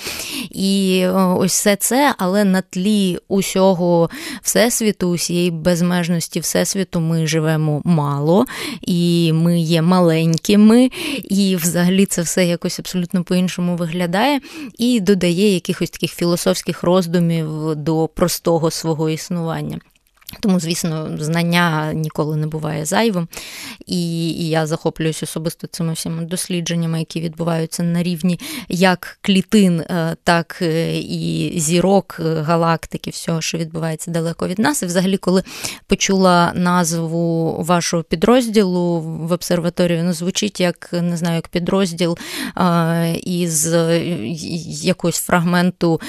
І 0.50 1.00
е, 1.04 1.11
ось 1.12 1.52
все 1.52 1.76
це, 1.76 2.14
але 2.18 2.45
на 2.45 2.62
тлі 2.62 3.18
усього 3.28 4.11
всесвіту, 4.42 5.09
усієї 5.09 5.50
безмежності 5.50 6.40
всесвіту, 6.40 7.00
ми 7.00 7.26
живемо 7.26 7.83
мало 7.85 8.27
мало, 8.28 8.47
і 8.82 9.32
ми 9.32 9.61
є 9.61 9.82
маленькими, 9.82 10.90
і 11.25 11.56
взагалі 11.56 12.06
це 12.06 12.23
все 12.23 12.47
якось 12.47 12.78
абсолютно 12.78 13.25
по-іншому 13.25 13.76
виглядає, 13.76 14.40
і 14.78 15.00
додає 15.00 15.54
якихось 15.54 15.90
таких 15.90 16.12
філософських 16.12 16.82
роздумів 16.82 17.75
до 17.75 18.08
простого 18.08 18.70
свого 18.70 19.11
існування. 19.11 19.78
Тому, 20.40 20.61
звісно, 20.61 21.16
знання 21.20 21.92
ніколи 21.92 22.37
не 22.37 22.47
буває 22.47 22.85
зайвим, 22.85 23.28
і 23.87 24.49
я 24.49 24.66
захоплююсь 24.66 25.23
особисто 25.23 25.66
цими 25.66 25.92
всіми 25.92 26.25
дослідженнями, 26.25 26.99
які 26.99 27.20
відбуваються 27.20 27.82
на 27.82 28.02
рівні 28.02 28.40
як 28.68 29.18
клітин, 29.20 29.80
е, 29.80 30.16
так 30.25 30.58
е, 30.62 30.99
і 30.99 31.52
зірок, 31.61 32.20
е, 32.20 32.42
галактики, 32.42 33.11
всього, 33.11 33.40
що 33.40 33.58
відбувається 33.58 34.11
далеко 34.11 34.49
від 34.49 34.58
нас. 34.58 34.82
І 34.82 34.87
взагалі, 34.87 35.16
коли 35.16 35.42
почула 35.87 36.52
назву 36.54 37.56
вашого 37.62 38.02
підрозділу 38.02 39.00
в 39.00 39.32
обсерваторії, 39.32 39.99
воно 39.99 40.12
звучить 40.12 40.61
як 40.61 40.88
не 40.92 41.16
знаю, 41.16 41.37
як 41.37 41.49
підрозділ 41.49 42.18
із 43.23 43.68
якогось 44.85 45.18
фрагменту 45.18 46.00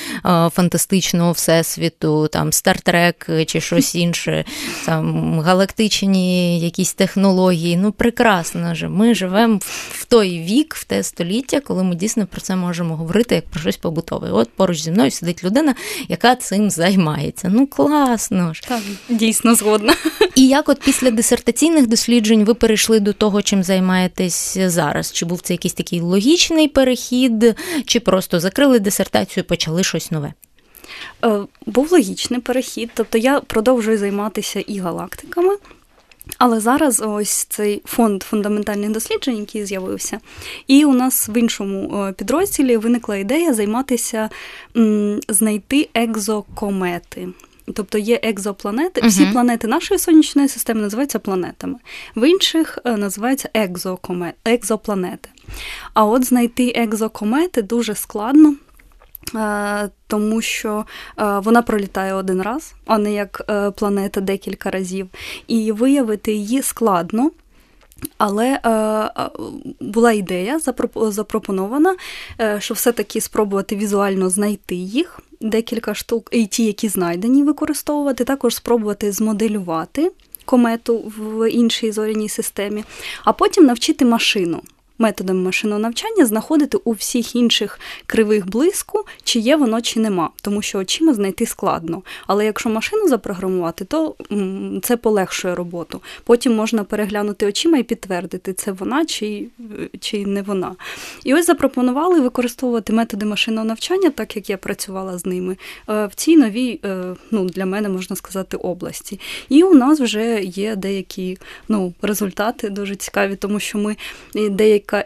фантастичного 0.52 1.32
всесвіту, 1.32 2.28
там 2.28 2.54
Стартрек 2.54 3.30
чи 3.46 3.62
щось 3.62 3.96
інше 3.96 4.09
інше, 4.10 4.46
там 4.86 5.40
галактичні 5.40 6.60
якісь 6.60 6.94
технології. 6.94 7.78
Ну, 7.78 7.92
прекрасно 7.92 8.76
же. 8.76 8.90
Ми 8.90 9.16
живемо 9.16 9.60
в 9.92 10.06
той 10.06 10.40
вік, 10.40 10.76
в 10.76 10.84
те 10.84 11.04
століття, 11.04 11.60
коли 11.60 11.84
ми 11.84 11.96
дійсно 11.96 12.28
про 12.28 12.42
це 12.42 12.56
можемо 12.56 12.96
говорити 12.96 13.36
як 13.36 13.46
про 13.50 13.62
щось 13.62 13.78
побутове. 13.78 14.32
От 14.32 14.50
поруч 14.50 14.82
зі 14.82 14.92
мною 14.92 15.12
сидить 15.12 15.44
людина, 15.44 15.76
яка 16.08 16.36
цим 16.36 16.70
займається. 16.70 17.50
Ну, 17.54 17.68
класно 17.68 18.54
ж. 18.54 18.62
Так, 18.68 18.82
дійсно 19.10 19.56
згодна. 19.56 19.94
І 20.36 20.48
як 20.48 20.70
от 20.70 20.80
після 20.80 21.12
дисертаційних 21.12 21.88
досліджень 21.88 22.46
ви 22.46 22.54
перейшли 22.54 23.00
до 23.00 23.14
того, 23.14 23.42
чим 23.42 23.64
займаєтесь 23.64 24.58
зараз? 24.58 25.12
Чи 25.12 25.26
був 25.26 25.42
це 25.42 25.54
якийсь 25.54 25.74
такий 25.74 26.02
логічний 26.02 26.68
перехід, 26.68 27.56
чи 27.86 28.00
просто 28.00 28.40
закрили 28.40 28.80
дисертацію 28.80 29.44
і 29.44 29.48
почали 29.48 29.84
щось 29.84 30.12
нове? 30.12 30.34
Е, 31.26 31.40
був 31.66 31.92
логічний 31.92 32.40
перехід, 32.40 32.90
тобто 32.94 33.18
я 33.18 33.40
продовжую 33.40 33.98
займатися 33.98 34.60
і 34.60 34.80
галактиками. 34.80 35.56
Але 36.38 36.60
зараз 36.60 37.04
ось 37.06 37.44
цей 37.44 37.82
фонд 37.86 38.24
фундаментальних 38.24 38.92
досліджень, 38.92 39.38
який 39.38 39.66
з'явився, 39.66 40.20
і 40.68 40.86
у 40.86 40.94
нас 40.94 41.30
в 41.30 41.38
іншому 41.38 42.06
е, 42.06 42.14
підрозділі 42.14 42.78
виникла 42.78 43.18
ідея 43.18 43.54
займатися 43.54 44.30
знайти 45.30 45.90
екзокомети. 45.94 47.28
Тобто 47.74 47.98
є 47.98 48.20
екзопланети, 48.24 49.08
всі 49.08 49.24
uh 49.24 49.32
планети 49.32 49.68
нашої 49.68 50.00
сонячної 50.00 50.48
системи 50.48 50.82
називаються 50.82 51.20
планетами, 51.20 51.76
в 52.16 52.30
інших 52.30 52.80
е, 52.86 52.98
називаються 52.98 53.50
екзопланети. 54.46 55.30
А 55.94 56.06
от 56.06 56.26
знайти 56.26 56.74
екзокомети 56.76 57.62
дуже 57.62 57.96
складно. 57.96 58.56
Е, 59.36 59.90
тому 60.08 60.42
що 60.42 60.86
е, 61.20 61.40
вона 61.40 61.62
пролітає 61.62 62.14
один 62.14 62.42
раз, 62.42 62.74
а 62.86 62.98
не 62.98 63.14
як 63.14 63.42
е, 63.50 63.72
планета 63.72 64.22
декілька 64.22 64.72
разів, 64.72 65.08
і 65.48 65.72
виявити 65.72 66.34
її 66.34 66.62
складно. 66.62 67.32
Але 68.18 68.60
була 69.80 70.12
ідея 70.12 70.60
запропонована, 70.96 71.96
що 72.60 72.74
все-таки 72.74 73.22
спробувати 73.22 73.76
візуально 73.76 74.30
знайти 74.30 74.76
їх, 74.76 75.20
декілька 75.42 75.94
штук, 75.94 76.30
і 76.32 76.46
ті, 76.46 76.66
які 76.66 76.88
знайдені, 76.88 77.44
використовувати, 77.44 78.24
також 78.24 78.56
спробувати 78.56 79.12
змоделювати 79.12 80.12
комету 80.46 80.98
в 80.98 81.50
іншій 81.50 81.92
зоряній 81.92 82.30
системі, 82.30 82.84
а 83.24 83.34
потім 83.34 83.66
навчити 83.66 84.06
машину 84.06 84.62
методами 85.00 85.40
машинного 85.44 85.80
навчання 85.80 86.26
знаходити 86.26 86.78
у 86.84 86.92
всіх 86.92 87.36
інших 87.36 87.80
кривих 88.06 88.50
блиску, 88.50 89.06
чи 89.24 89.40
є 89.40 89.56
воно, 89.56 89.82
чи 89.82 90.00
нема, 90.00 90.30
тому 90.42 90.62
що 90.62 90.80
очима 90.80 91.14
знайти 91.14 91.46
складно. 91.46 92.02
Але 92.28 92.46
якщо 92.46 92.70
машину 92.70 93.08
запрограмувати, 93.08 93.86
то 93.86 94.16
це 94.84 94.98
полегшує 94.98 95.56
роботу. 95.56 96.02
Потім 96.24 96.56
можна 96.56 96.84
переглянути 96.84 97.48
очима 97.48 97.78
і 97.78 97.84
підтвердити, 97.84 98.54
це 98.54 98.72
вона 98.72 99.06
чи, 99.06 99.48
чи 100.00 100.26
не 100.26 100.42
вона. 100.42 100.76
І 101.24 101.34
ось 101.34 101.46
запропонували 101.46 102.20
використовувати 102.20 102.94
методи 102.94 103.26
машинного 103.26 103.66
навчання, 103.68 104.10
так 104.10 104.36
як 104.36 104.50
я 104.50 104.58
працювала 104.58 105.18
з 105.18 105.26
ними, 105.26 105.58
е, 105.90 106.06
в 106.06 106.16
цій 106.16 106.38
новій, 106.38 106.80
е, 106.86 107.16
ну, 107.32 107.46
для 107.46 107.66
мене 107.66 107.90
можна 107.90 108.16
сказати, 108.16 108.58
області. 108.58 109.20
І 109.50 109.64
у 109.64 109.74
нас 109.74 110.00
вже 110.00 110.42
є 110.44 110.76
деякі 110.76 111.38
ну, 111.68 111.94
результати 112.02 112.70
дуже 112.70 112.96
цікаві, 112.96 113.36
тому 113.36 113.60
що 113.60 113.78
ми 113.78 113.98
деякі 114.34 114.89
яка 114.92 115.06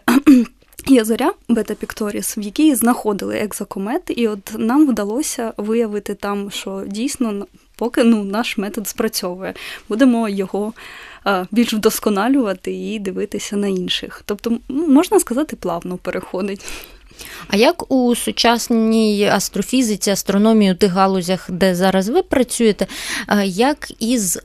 є 0.88 1.06
зоря 1.06 1.34
Бета 1.50 1.74
Пікторіс, 1.74 2.38
в 2.38 2.40
якій 2.40 2.75
знаходили 2.75 3.36
екзокомети, 3.36 4.13
і 4.13 4.28
от 4.28 4.56
нам 4.58 4.88
вдалося 4.88 5.54
виявити 5.58 6.16
там, 6.16 6.52
що 6.52 6.84
дійсно 6.88 7.46
поки 7.75 8.04
ну, 8.04 8.24
наш 8.24 8.58
метод 8.58 8.88
спрацьовує. 8.88 9.54
Будемо 9.90 10.30
його 10.30 10.74
більш 11.52 11.74
вдосконалювати 11.74 12.74
і 12.74 13.00
дивитися 13.00 13.56
на 13.56 13.68
інших. 13.68 14.22
Тобто, 14.25 14.58
можна 14.70 15.20
сказати, 15.20 15.56
плавно 15.56 15.98
переходить. 15.98 16.66
А 17.48 17.55
як 17.55 17.91
у 17.91 18.15
сучасній 18.15 19.29
астрофізиці, 19.34 20.12
астрономії 20.12 20.72
у 20.72 20.75
тих 20.75 20.91
галузях, 20.91 21.51
де 21.51 21.75
зараз 21.75 22.10
ви 22.10 22.24
працюєте, 22.24 22.88
як 23.46 23.91
із 24.00 24.39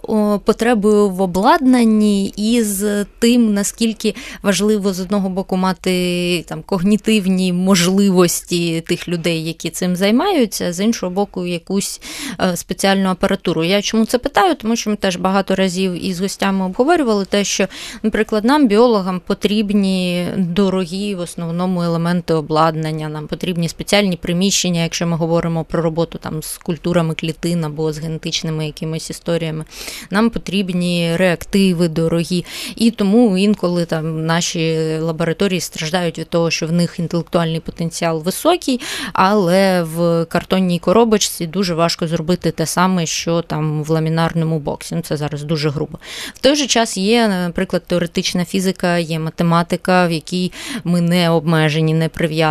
потребою 0.45 1.11
в 1.11 1.21
обладнанні, 1.21 2.27
і 2.37 2.63
з 2.63 3.05
тим, 3.19 3.55
наскільки 3.55 4.15
важливо 4.43 4.93
з 4.93 5.01
одного 5.01 5.29
боку 5.29 5.57
мати 5.57 6.45
там 6.49 6.63
когнітивні 6.63 7.53
можливості 7.53 8.81
тих 8.81 9.09
людей, 9.09 9.45
які 9.45 9.71
цим 9.71 9.97
займаються, 9.97 10.73
з 10.73 10.81
іншого 10.81 11.13
боку, 11.13 11.47
якусь 11.47 12.01
е, 12.41 12.57
спеціальну 12.57 13.09
апаратуру? 13.09 13.65
Я 13.65 13.83
чому 13.83 14.05
це 14.05 14.19
питаю? 14.19 14.55
Тому 14.55 14.77
що 14.77 14.91
ми 14.91 14.97
теж 14.97 15.17
багато 15.17 15.55
разів 15.55 16.05
із 16.07 16.21
гостями 16.21 16.65
обговорювали 16.65 17.25
те, 17.25 17.45
що, 17.45 17.67
наприклад, 18.03 18.45
нам, 18.45 18.69
біологам, 18.69 19.21
потрібні 19.27 20.27
дорогі 20.37 21.15
в 21.15 21.21
основному 21.21 21.83
елементи 21.83 22.35
обладнання 22.35 22.58
обладнання, 22.59 23.09
нам 23.09 23.27
потрібні 23.27 23.69
спеціальні 23.69 24.17
приміщення, 24.17 24.83
якщо 24.83 25.07
ми 25.07 25.17
говоримо 25.17 25.65
про 25.65 25.83
роботу 25.83 26.19
там 26.19 26.43
з 26.43 26.59
культурами 26.59 27.15
клітин 27.15 27.65
або 27.65 27.93
з 27.93 27.99
генетичними 27.99 28.67
якимись 28.67 29.11
історіями. 29.11 29.65
Нам 30.11 30.31
потрібні 30.31 31.17
реактиви 31.17 31.89
дорогі. 31.89 32.45
І 32.77 32.91
тому 32.91 33.39
інколи 33.39 33.85
там 33.85 34.27
наші 34.27 34.79
лабораторії 35.01 35.61
страждають 35.61 36.19
від 36.19 36.29
того, 36.29 36.51
що 36.51 36.67
в 36.67 36.73
них 36.73 36.99
інтелектуальний 36.99 37.61
потенціал 37.61 38.23
високий, 38.23 38.81
але 39.13 39.83
в 39.83 40.25
картонній 40.25 40.79
коробочці 40.79 41.47
дуже 41.47 41.75
важко 41.75 42.07
зробити 42.07 42.51
те 42.51 42.67
саме, 42.67 43.07
що 43.07 43.43
там 43.43 43.83
в 43.83 43.91
ламінарному 43.91 44.59
боксі. 44.59 44.95
Ну, 44.95 45.01
Це 45.01 45.17
зараз 45.17 45.43
дуже 45.43 45.71
грубо. 45.71 45.99
В 46.35 46.39
той 46.39 46.57
же 46.57 46.67
час 46.67 46.97
є, 46.97 47.29
наприклад, 47.29 47.83
теоретична 47.87 48.45
фізика, 48.45 48.99
є 48.99 49.19
математика, 49.19 50.07
в 50.07 50.13
якій 50.13 50.53
ми 50.85 51.01
не 51.01 51.31
обмежені, 51.31 51.95
не 51.95 52.09
прив'язані 52.09 52.48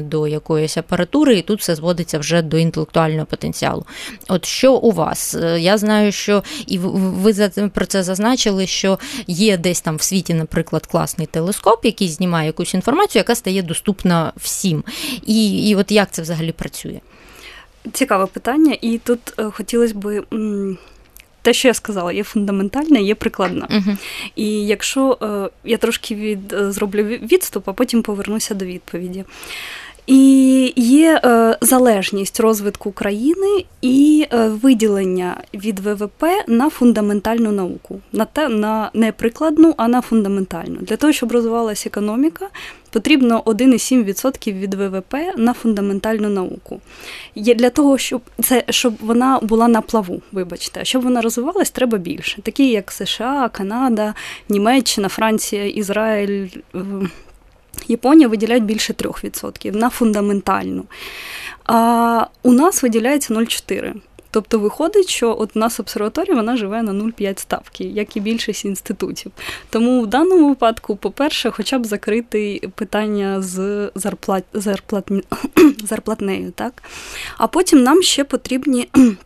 до 0.00 0.28
якоїсь 0.28 0.76
апаратури, 0.76 1.38
і 1.38 1.42
тут 1.42 1.60
все 1.60 1.74
зводиться 1.74 2.18
вже 2.18 2.42
до 2.42 2.58
інтелектуального 2.58 3.26
потенціалу. 3.26 3.84
От 4.28 4.44
що 4.44 4.74
у 4.74 4.90
вас? 4.90 5.36
Я 5.58 5.78
знаю, 5.78 6.12
що 6.12 6.42
і 6.66 6.78
ви 6.78 7.32
про 7.74 7.86
це 7.86 8.02
зазначили, 8.02 8.66
що 8.66 8.98
є 9.26 9.56
десь 9.56 9.80
там 9.80 9.96
в 9.96 10.02
світі, 10.02 10.34
наприклад, 10.34 10.86
класний 10.86 11.26
телескоп, 11.26 11.84
який 11.84 12.08
знімає 12.08 12.46
якусь 12.46 12.74
інформацію, 12.74 13.20
яка 13.20 13.34
стає 13.34 13.62
доступна 13.62 14.32
всім. 14.36 14.84
І, 15.26 15.68
І 15.68 15.76
от 15.76 15.90
як 15.90 16.10
це 16.10 16.22
взагалі 16.22 16.52
працює? 16.52 17.00
Цікаве 17.92 18.26
питання, 18.26 18.76
і 18.80 18.98
тут 18.98 19.20
е, 19.38 19.50
хотілося 19.50 19.94
б. 19.94 20.24
Те, 21.44 21.52
що 21.52 21.68
я 21.68 21.74
сказала, 21.74 22.12
є 22.12 22.24
фундаментальне, 22.24 23.02
є 23.02 23.14
прикладне. 23.14 23.66
Uh-huh. 23.70 23.96
І 24.36 24.66
якщо 24.66 25.18
е, 25.22 25.50
я 25.64 25.76
трошки 25.76 26.14
від, 26.14 26.52
е, 26.52 26.72
зроблю 26.72 27.02
відступ, 27.02 27.68
а 27.68 27.72
потім 27.72 28.02
повернуся 28.02 28.54
до 28.54 28.64
відповіді. 28.64 29.24
І 30.06 30.72
є 30.76 31.20
е, 31.24 31.58
залежність 31.60 32.40
розвитку 32.40 32.92
країни 32.92 33.64
і 33.82 34.26
е, 34.32 34.48
виділення 34.48 35.40
від 35.54 35.78
ВВП 35.80 36.24
на 36.48 36.70
фундаментальну 36.70 37.52
науку, 37.52 38.00
на 38.12 38.24
те 38.24 38.48
на 38.48 38.90
не 38.94 39.12
прикладну, 39.12 39.74
а 39.76 39.88
на 39.88 40.00
фундаментальну. 40.00 40.76
Для 40.80 40.96
того, 40.96 41.12
щоб 41.12 41.32
розвивалася 41.32 41.88
економіка, 41.88 42.48
потрібно 42.90 43.42
1,7% 43.46 44.52
від 44.52 44.74
ВВП 44.74 45.14
на 45.36 45.52
фундаментальну 45.52 46.28
науку. 46.28 46.80
Є 47.34 47.54
Для 47.54 47.70
того, 47.70 47.98
щоб 47.98 48.22
це 48.42 48.64
щоб 48.70 48.94
вона 49.00 49.38
була 49.42 49.68
на 49.68 49.80
плаву, 49.80 50.22
вибачте, 50.32 50.84
щоб 50.84 51.02
вона 51.02 51.20
розвивалась, 51.20 51.70
треба 51.70 51.98
більше. 51.98 52.42
Такі 52.42 52.70
як 52.70 52.92
США, 52.92 53.50
Канада, 53.52 54.14
Німеччина, 54.48 55.08
Франція, 55.08 55.64
Ізраїль. 55.66 56.48
Японія 57.88 58.28
виділяють 58.28 58.64
більше 58.64 58.92
3% 58.92 59.76
на 59.76 59.90
фундаментальну. 59.90 60.84
А 61.64 62.26
у 62.42 62.52
нас 62.52 62.82
виділяється 62.82 63.34
0,4%. 63.34 63.94
Тобто 64.34 64.58
виходить, 64.58 65.08
що 65.08 65.36
от 65.38 65.50
у 65.56 65.58
нас 65.58 65.80
обсерваторія 65.80 66.34
вона 66.34 66.56
живе 66.56 66.82
на 66.82 66.92
0,5 66.92 67.38
ставки, 67.38 67.84
як 67.84 68.16
і 68.16 68.20
більшість 68.20 68.64
інститутів. 68.64 69.32
Тому 69.70 70.02
в 70.02 70.06
даному 70.06 70.48
випадку, 70.48 70.96
по-перше, 70.96 71.50
хоча 71.50 71.78
б 71.78 71.86
закрити 71.86 72.68
питання 72.74 73.42
з 73.42 73.90
зарплат, 73.94 74.44
зарплат, 74.52 75.10
зарплатнею. 75.84 76.52
так? 76.52 76.82
А 77.38 77.46
потім 77.46 77.82
нам 77.82 78.02
ще 78.02 78.24
потрібні 78.24 78.88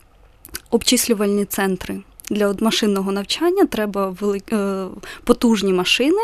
обчислювальні 0.70 1.44
центри. 1.44 2.00
Для 2.30 2.54
машинного 2.60 3.12
навчання 3.12 3.66
треба 3.66 4.16
вели... 4.20 4.40
Е, 4.52 4.86
потужні 5.24 5.72
машини. 5.72 6.22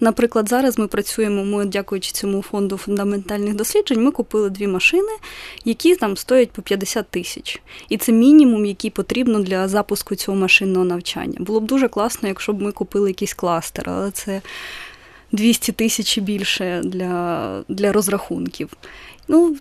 Наприклад, 0.00 0.48
зараз 0.48 0.78
ми 0.78 0.86
працюємо, 0.86 1.44
ми, 1.44 1.64
дякуючи 1.64 2.12
цьому 2.12 2.42
фонду 2.42 2.76
фундаментальних 2.76 3.54
досліджень, 3.54 4.04
ми 4.04 4.10
купили 4.10 4.50
дві 4.50 4.66
машини, 4.66 5.12
які 5.64 5.96
там 5.96 6.16
стоять 6.16 6.50
по 6.50 6.62
50 6.62 7.08
тисяч. 7.10 7.60
І 7.88 7.96
це 7.96 8.12
мінімум, 8.12 8.66
який 8.66 8.90
потрібно 8.90 9.40
для 9.40 9.68
запуску 9.68 10.14
цього 10.14 10.38
машинного 10.38 10.84
навчання. 10.84 11.36
Було 11.38 11.60
б 11.60 11.66
дуже 11.66 11.88
класно, 11.88 12.28
якщо 12.28 12.52
б 12.52 12.62
ми 12.62 12.72
купили 12.72 13.10
якийсь 13.10 13.34
кластер, 13.34 13.90
але 13.90 14.10
це 14.10 14.42
200 15.32 15.72
тисяч 15.72 16.18
і 16.18 16.20
більше 16.20 16.80
для, 16.84 17.62
для 17.68 17.92
розрахунків. 17.92 18.70
Ну, 19.28 19.56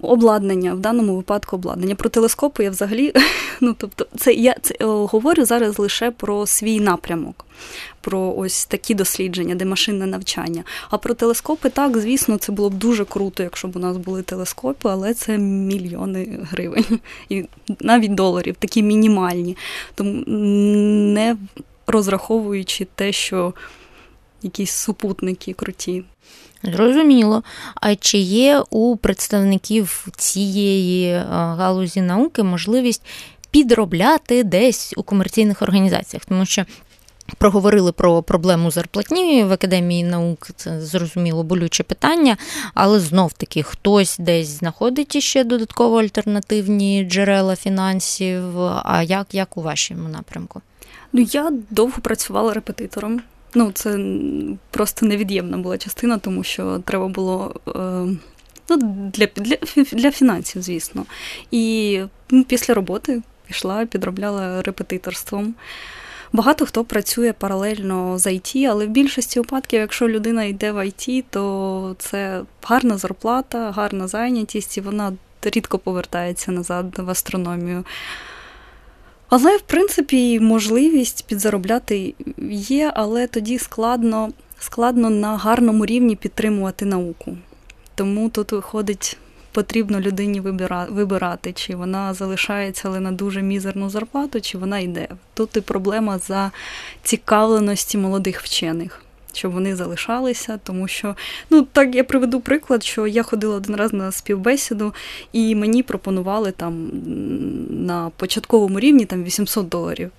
обладнання, 0.00 0.74
в 0.74 0.78
даному 0.78 1.16
випадку 1.16 1.56
обладнання. 1.56 1.94
Про 1.94 2.08
телескопи 2.08 2.64
я 2.64 2.70
взагалі, 2.70 3.12
ну 3.60 3.74
тобто, 3.78 4.06
це 4.16 4.32
я 4.32 4.54
це 4.62 4.74
е, 4.80 4.84
говорю 4.84 5.44
зараз 5.44 5.78
лише 5.78 6.10
про 6.10 6.46
свій 6.46 6.80
напрямок, 6.80 7.46
про 8.00 8.34
ось 8.36 8.66
такі 8.66 8.94
дослідження, 8.94 9.54
де 9.54 9.64
машинне 9.64 10.06
навчання. 10.06 10.64
А 10.90 10.98
про 10.98 11.14
телескопи, 11.14 11.68
так, 11.68 11.98
звісно, 11.98 12.36
це 12.36 12.52
було 12.52 12.70
б 12.70 12.74
дуже 12.74 13.04
круто, 13.04 13.42
якщо 13.42 13.68
б 13.68 13.76
у 13.76 13.78
нас 13.78 13.96
були 13.96 14.22
телескопи, 14.22 14.88
але 14.88 15.14
це 15.14 15.38
мільйони 15.38 16.38
гривень 16.50 16.98
і 17.28 17.44
навіть 17.80 18.14
доларів, 18.14 18.56
такі 18.58 18.82
мінімальні. 18.82 19.56
Тому 19.94 20.24
не 21.14 21.36
розраховуючи 21.86 22.86
те, 22.94 23.12
що 23.12 23.54
якісь 24.42 24.70
супутники 24.70 25.52
круті. 25.52 26.04
Зрозуміло. 26.62 27.42
А 27.74 27.96
чи 27.96 28.18
є 28.18 28.62
у 28.70 28.96
представників 28.96 30.08
цієї 30.16 31.10
е, 31.10 31.24
галузі 31.30 32.00
науки 32.00 32.42
можливість 32.42 33.02
підробляти 33.50 34.44
десь 34.44 34.94
у 34.96 35.02
комерційних 35.02 35.62
організаціях? 35.62 36.24
Тому 36.24 36.46
що. 36.46 36.64
Проговорили 37.38 37.92
про 37.92 38.22
проблему 38.22 38.70
зарплатні 38.70 39.44
в 39.44 39.52
академії 39.52 40.04
наук, 40.04 40.48
це 40.56 40.80
зрозуміло 40.80 41.42
болюче 41.42 41.82
питання, 41.82 42.36
але 42.74 43.00
знов 43.00 43.32
таки 43.32 43.62
хтось 43.62 44.16
десь 44.18 44.48
знаходить 44.48 45.16
іще 45.16 45.44
додатково 45.44 46.00
альтернативні 46.00 47.04
джерела 47.04 47.56
фінансів. 47.56 48.60
А 48.84 49.02
як 49.02 49.26
як 49.34 49.56
у 49.56 49.62
вашому 49.62 50.08
напрямку? 50.08 50.62
Ну 51.12 51.26
я 51.32 51.52
довго 51.70 52.00
працювала 52.02 52.52
репетитором. 52.52 53.20
Ну, 53.54 53.70
це 53.72 53.98
просто 54.70 55.06
невід'ємна 55.06 55.58
була 55.58 55.78
частина, 55.78 56.18
тому 56.18 56.44
що 56.44 56.78
треба 56.78 57.08
було 57.08 57.54
е, 57.68 57.70
ну, 58.68 58.76
для, 59.14 59.26
для, 59.36 59.56
для 59.92 60.10
фінансів, 60.10 60.62
звісно. 60.62 61.06
І 61.50 62.00
після 62.46 62.74
роботи 62.74 63.22
пішла, 63.46 63.86
підробляла 63.86 64.62
репетиторством. 64.62 65.54
Багато 66.32 66.66
хто 66.66 66.84
працює 66.84 67.32
паралельно 67.32 68.18
з 68.18 68.26
IT, 68.26 68.64
але 68.64 68.86
в 68.86 68.88
більшості 68.88 69.40
випадків, 69.40 69.80
якщо 69.80 70.08
людина 70.08 70.44
йде 70.44 70.72
в 70.72 70.76
IT, 70.76 71.24
то 71.30 71.96
це 71.98 72.42
гарна 72.62 72.98
зарплата, 72.98 73.70
гарна 73.70 74.08
зайнятість, 74.08 74.76
і 74.76 74.80
вона 74.80 75.12
рідко 75.42 75.78
повертається 75.78 76.52
назад 76.52 76.98
в 76.98 77.10
астрономію. 77.10 77.84
Але, 79.28 79.56
в 79.56 79.60
принципі, 79.60 80.40
можливість 80.40 81.26
підзаробляти 81.26 82.14
є, 82.50 82.92
але 82.94 83.26
тоді 83.26 83.58
складно, 83.58 84.30
складно 84.58 85.10
на 85.10 85.36
гарному 85.36 85.86
рівні 85.86 86.16
підтримувати 86.16 86.84
науку. 86.84 87.36
Тому 87.94 88.28
тут 88.28 88.52
виходить. 88.52 89.16
Потрібно 89.52 90.00
людині 90.00 90.40
вибирати, 90.90 91.52
чи 91.52 91.76
вона 91.76 92.14
залишається 92.14 92.88
але 92.88 93.00
на 93.00 93.12
дуже 93.12 93.42
мізерну 93.42 93.90
зарплату, 93.90 94.40
чи 94.40 94.58
вона 94.58 94.78
йде. 94.78 95.08
Тут 95.34 95.56
і 95.56 95.60
проблема 95.60 96.18
за 96.18 96.50
цікавленості 97.02 97.98
молодих 97.98 98.42
вчених 98.42 99.02
щоб 99.38 99.52
вони 99.52 99.76
залишалися, 99.76 100.60
тому 100.64 100.88
що 100.88 101.16
ну 101.50 101.62
так 101.62 101.94
я 101.94 102.04
приведу 102.04 102.40
приклад, 102.40 102.84
що 102.84 103.06
я 103.06 103.22
ходила 103.22 103.56
один 103.56 103.76
раз 103.76 103.92
на 103.92 104.12
співбесіду, 104.12 104.94
і 105.32 105.54
мені 105.54 105.82
пропонували 105.82 106.52
там 106.52 106.90
на 107.70 108.10
початковому 108.16 108.80
рівні 108.80 109.04
там 109.04 109.24
800 109.24 109.68
доларів. 109.68 110.10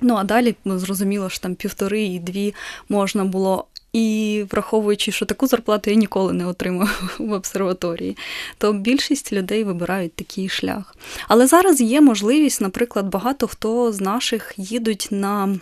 Ну 0.00 0.14
а 0.14 0.24
далі 0.24 0.54
зрозуміло, 0.64 1.28
що 1.28 1.40
там 1.40 1.54
півтори 1.54 2.02
і 2.02 2.18
дві 2.18 2.54
можна 2.88 3.24
було. 3.24 3.64
І 3.92 4.44
враховуючи, 4.50 5.12
що 5.12 5.26
таку 5.26 5.46
зарплату 5.46 5.90
я 5.90 5.96
ніколи 5.96 6.32
не 6.32 6.46
отримав 6.46 7.16
в 7.18 7.32
обсерваторії, 7.32 8.16
то 8.58 8.72
більшість 8.72 9.32
людей 9.32 9.64
вибирають 9.64 10.14
такий 10.14 10.48
шлях. 10.48 10.96
Але 11.28 11.46
зараз 11.46 11.80
є 11.80 12.00
можливість, 12.00 12.60
наприклад, 12.60 13.06
багато 13.06 13.46
хто 13.46 13.92
з 13.92 14.00
наших 14.00 14.54
їдуть 14.56 15.08
на 15.10 15.58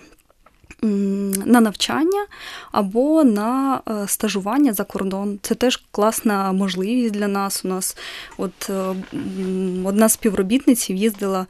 на 0.85 1.61
навчання 1.61 2.27
або 2.73 3.25
на 3.25 3.81
е, 3.89 4.09
стажування 4.09 4.73
за 4.73 4.85
кордон. 4.85 5.39
Це 5.43 5.55
теж 5.55 5.83
класна 5.91 6.53
можливість 6.53 7.15
для 7.15 7.29
нас. 7.29 7.65
У 7.65 7.69
нас 7.69 7.97
от 8.39 8.71
е, 8.71 8.95
одна 9.85 10.09
з 10.09 10.17
їздила. 10.91 11.47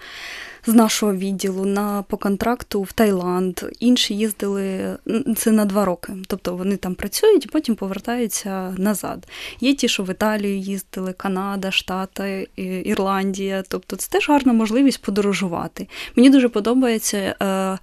З 0.67 0.75
нашого 0.75 1.15
відділу 1.15 1.65
на 1.65 2.03
по 2.03 2.17
контракту 2.17 2.83
в 2.83 2.93
Таїланд, 2.93 3.61
інші 3.81 4.15
їздили 4.15 4.97
це 5.37 5.51
на 5.51 5.65
два 5.65 5.85
роки. 5.85 6.13
Тобто 6.27 6.57
вони 6.57 6.77
там 6.77 6.95
працюють 6.95 7.45
і 7.45 7.49
потім 7.49 7.75
повертаються 7.75 8.75
назад. 8.79 9.27
Є 9.61 9.75
ті, 9.75 9.89
що 9.89 10.03
в 10.03 10.11
Італію 10.11 10.59
їздили, 10.59 11.13
Канада, 11.13 11.71
Штати, 11.71 12.49
Ірландія. 12.85 13.65
Тобто 13.69 13.97
це 13.97 14.11
теж 14.11 14.29
гарна 14.29 14.53
можливість 14.53 15.03
подорожувати. 15.03 15.89
Мені 16.17 16.31
дуже 16.31 16.49
подобається. 16.49 17.37
Е, 17.43 17.79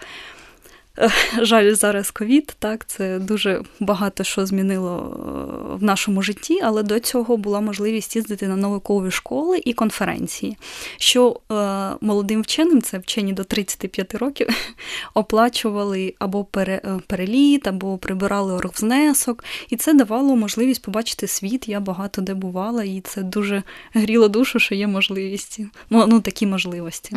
жаль, 1.41 1.73
зараз 1.73 2.11
ковід, 2.11 2.55
так, 2.59 2.85
це 2.87 3.19
дуже 3.19 3.63
багато 3.79 4.23
що 4.23 4.45
змінило 4.45 4.97
е, 4.99 5.75
в 5.75 5.83
нашому 5.83 6.21
житті, 6.21 6.59
але 6.63 6.83
до 6.83 6.99
цього 6.99 7.37
була 7.37 7.61
можливість 7.61 8.15
їздити 8.15 8.47
на 8.47 8.55
наукові 8.55 9.11
школи 9.11 9.61
і 9.65 9.73
конференції, 9.73 10.57
що 10.97 11.39
е, 11.51 11.55
молодим 12.01 12.41
вченим, 12.41 12.81
це 12.81 12.97
вчені 12.97 13.33
до 13.33 13.43
35 13.43 14.15
років, 14.15 14.47
оплачували 15.13 16.13
або 16.19 16.47
е, 16.57 16.81
переліт, 17.07 17.67
або 17.67 17.97
прибирали 17.97 18.53
оргвзнесок, 18.53 19.43
і 19.69 19.75
це 19.75 19.93
давало 19.93 20.35
можливість 20.35 20.81
побачити 20.81 21.27
світ. 21.27 21.67
Я 21.67 21.79
багато 21.79 22.21
де 22.21 22.33
бувала, 22.33 22.83
і 22.83 23.01
це 23.01 23.23
дуже 23.23 23.63
гріло 23.93 24.27
душу, 24.27 24.59
що 24.59 24.75
є 24.75 24.87
можливості. 24.87 25.67
Ну, 25.89 26.07
ну 26.07 26.21
такі 26.21 26.47
можливості. 26.47 27.15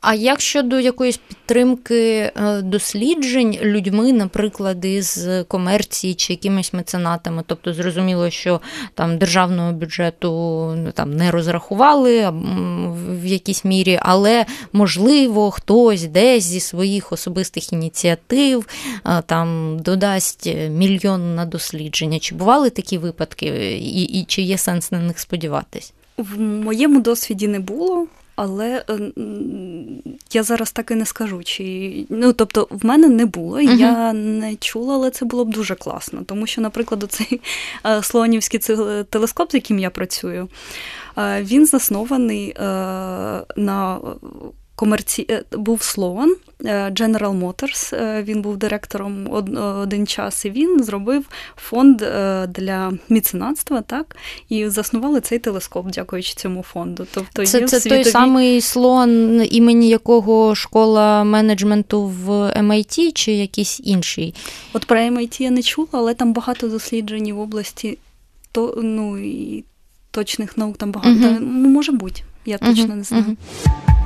А 0.00 0.14
як 0.14 0.40
щодо 0.40 0.80
якоїсь 0.80 1.16
підтримки 1.16 2.32
досліджень 2.76 3.58
людьми, 3.62 4.12
наприклад, 4.12 4.84
із 4.84 5.28
комерції 5.48 6.14
чи 6.14 6.32
якимись 6.32 6.72
меценатами. 6.72 7.42
Тобто, 7.46 7.72
зрозуміло, 7.72 8.30
що 8.30 8.60
там 8.94 9.18
державного 9.18 9.72
бюджету 9.72 10.30
ну, 10.76 10.92
там 10.92 11.16
не 11.16 11.30
розрахували 11.30 12.30
в 13.22 13.26
якійсь 13.26 13.64
мірі, 13.64 13.98
але 14.02 14.46
можливо 14.72 15.50
хтось 15.50 16.04
десь 16.04 16.44
зі 16.44 16.60
своїх 16.60 17.12
особистих 17.12 17.72
ініціатив 17.72 18.66
там 19.26 19.78
додасть 19.78 20.54
мільйон 20.70 21.34
на 21.34 21.44
дослідження. 21.44 22.18
Чи 22.18 22.34
бували 22.34 22.70
такі 22.70 22.98
випадки, 22.98 23.46
і, 23.78 24.02
і 24.02 24.24
чи 24.24 24.42
є 24.42 24.58
сенс 24.58 24.92
на 24.92 25.00
них 25.00 25.18
сподіватись? 25.18 25.92
В 26.16 26.40
моєму 26.40 27.00
досвіді 27.00 27.48
не 27.48 27.60
було. 27.60 28.06
Але 28.36 28.84
е, 28.90 29.12
я 30.32 30.42
зараз 30.42 30.72
так 30.72 30.90
і 30.90 30.94
не 30.94 31.06
скажу. 31.06 31.42
Чи 31.44 32.06
ну 32.08 32.32
тобто 32.32 32.68
в 32.70 32.86
мене 32.86 33.08
не 33.08 33.26
було, 33.26 33.60
і 33.60 33.68
uh-huh. 33.68 33.76
я 33.76 34.12
не 34.12 34.56
чула, 34.56 34.94
але 34.94 35.10
це 35.10 35.24
було 35.24 35.44
б 35.44 35.50
дуже 35.50 35.74
класно. 35.74 36.22
Тому 36.26 36.46
що, 36.46 36.60
наприклад, 36.60 37.04
цей 37.08 37.40
е, 37.86 38.02
слонівський 38.02 38.60
телескоп, 39.10 39.50
з 39.50 39.54
яким 39.54 39.78
я 39.78 39.90
працюю, 39.90 40.48
е, 41.18 41.42
він 41.42 41.66
заснований 41.66 42.54
на 43.56 43.98
комерці... 44.76 45.26
Е, 45.30 45.42
був 45.52 45.82
Слоан 45.82 46.36
е, 46.64 46.90
General 46.90 47.40
Motors, 47.42 47.96
е, 47.96 48.22
Він 48.22 48.42
був 48.42 48.56
директором 48.56 49.28
один 49.82 50.06
час, 50.06 50.44
і 50.44 50.50
він 50.50 50.84
зробив 50.84 51.24
фонд 51.56 51.96
для 52.48 52.92
міценатства, 53.08 53.82
так 53.82 54.16
і 54.48 54.68
заснували 54.68 55.20
цей 55.20 55.38
телескоп, 55.38 55.86
дякуючи 55.86 56.34
цьому 56.34 56.62
фонду. 56.62 57.06
Тобто 57.14 57.46
це 57.46 57.60
є 57.60 57.66
це 57.66 57.80
світові... 57.80 58.02
той 58.02 58.12
самий 58.12 58.60
слон, 58.60 59.42
імені 59.50 59.88
якого 59.88 60.54
школа 60.54 61.24
менеджменту 61.24 62.02
в 62.06 62.30
MIT 62.50 63.12
чи 63.12 63.32
якийсь 63.32 63.80
інший? 63.84 64.34
От 64.72 64.84
про 64.84 64.98
MIT 64.98 65.42
я 65.42 65.50
не 65.50 65.62
чула, 65.62 65.88
але 65.92 66.14
там 66.14 66.32
багато 66.32 66.68
досліджень 66.68 67.32
в 67.32 67.40
області 67.40 67.98
то 68.52 68.78
ну 68.82 69.18
і 69.18 69.64
точних 70.10 70.56
наук 70.56 70.76
там 70.76 70.92
багато. 70.92 71.18
uh 71.18 71.40
Може 71.46 71.92
бути, 71.92 72.22
я 72.46 72.58
точно 72.58 72.84
uh 72.84 72.94
не 72.94 73.04
знаю. 73.04 73.24
uh 73.24 74.05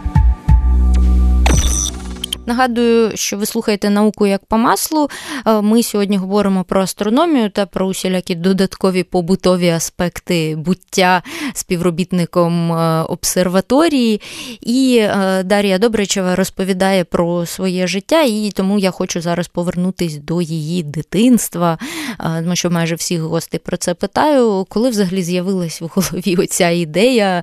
Нагадую, 2.50 3.12
що 3.14 3.36
ви 3.36 3.46
слухаєте 3.46 3.90
науку 3.90 4.26
як 4.26 4.44
по 4.44 4.58
маслу. 4.58 5.10
Е, 5.46 5.60
ми 5.60 5.82
сьогодні 5.82 6.16
говоримо 6.16 6.64
про 6.64 6.82
астрономію 6.82 7.50
та 7.50 7.66
про 7.66 7.86
усілякі 7.86 8.34
додаткові 8.34 9.02
побутові 9.02 9.68
аспекти 9.68 10.56
буття 10.56 11.22
співробітником 11.54 12.72
е, 12.72 13.02
обсерваторії. 13.02 14.20
І 14.60 14.98
е, 15.00 15.42
Дар'я 15.42 15.78
Добричева 15.78 16.36
розповідає 16.36 17.04
про 17.04 17.46
своє 17.46 17.86
життя, 17.86 18.22
і 18.22 18.52
тому 18.54 18.78
я 18.78 18.90
хочу 18.90 19.20
зараз 19.20 19.48
повернутись 19.48 20.16
до 20.16 20.42
її 20.42 20.82
дитинства, 20.82 21.78
тому 22.18 22.56
що 22.56 22.70
майже 22.70 22.94
всіх 22.94 23.20
гостей 23.20 23.60
про 23.64 23.76
це 23.76 23.94
питаю. 23.94 24.66
Коли 24.68 24.90
взагалі 24.90 25.22
з'явилась 25.22 25.80
в 25.80 25.86
голові 25.94 26.36
оця 26.36 26.70
ідея 26.70 27.42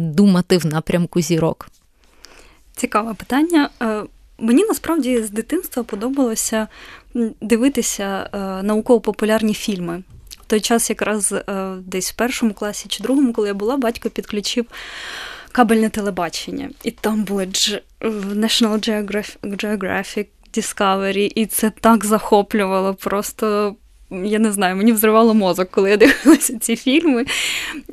думати 0.00 0.58
в 0.58 0.66
напрямку 0.66 1.20
зірок? 1.20 1.68
Цікаве 2.76 3.14
питання. 3.14 3.70
Мені 4.38 4.64
насправді 4.64 5.22
з 5.22 5.30
дитинства 5.30 5.82
подобалося 5.82 6.68
дивитися 7.40 8.30
е, 8.32 8.38
науково-популярні 8.62 9.54
фільми. 9.54 10.02
В 10.30 10.44
той 10.46 10.60
час, 10.60 10.90
якраз 10.90 11.32
е, 11.32 11.74
десь 11.80 12.10
в 12.10 12.14
першому 12.14 12.54
класі 12.54 12.88
чи 12.88 13.02
другому, 13.02 13.32
коли 13.32 13.48
я 13.48 13.54
була, 13.54 13.76
батько 13.76 14.10
підключив 14.10 14.66
кабельне 15.52 15.88
телебачення. 15.90 16.70
І 16.84 16.90
там 16.90 17.24
були 17.24 17.46
National 17.46 18.78
Geographic, 19.42 20.26
Discovery, 20.54 21.32
і 21.34 21.46
це 21.46 21.70
так 21.80 22.04
захоплювало. 22.04 22.94
Просто 22.94 23.76
я 24.10 24.38
не 24.38 24.52
знаю, 24.52 24.76
мені 24.76 24.92
взривало 24.92 25.34
мозок, 25.34 25.68
коли 25.70 25.90
я 25.90 25.96
дивилася 25.96 26.58
ці 26.58 26.76
фільми. 26.76 27.24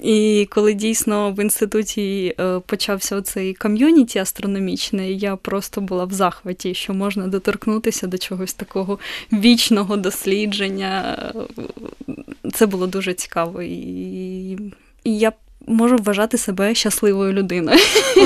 І 0.01 0.47
коли 0.51 0.73
дійсно 0.73 1.31
в 1.31 1.39
інституті 1.39 2.35
е, 2.39 2.59
почався 2.59 3.21
цей 3.21 3.53
ком'юніті 3.53 4.19
астрономічний, 4.19 5.17
я 5.17 5.35
просто 5.35 5.81
була 5.81 6.05
в 6.05 6.11
захваті, 6.11 6.73
що 6.73 6.93
можна 6.93 7.27
доторкнутися 7.27 8.07
до 8.07 8.17
чогось 8.17 8.53
такого 8.53 8.99
вічного 9.33 9.97
дослідження. 9.97 11.17
Це 12.53 12.65
було 12.65 12.87
дуже 12.87 13.13
цікаво. 13.13 13.61
І 13.61 14.57
я 15.03 15.31
можу 15.67 15.95
вважати 15.95 16.37
себе 16.37 16.75
щасливою 16.75 17.33
людиною. 17.33 17.79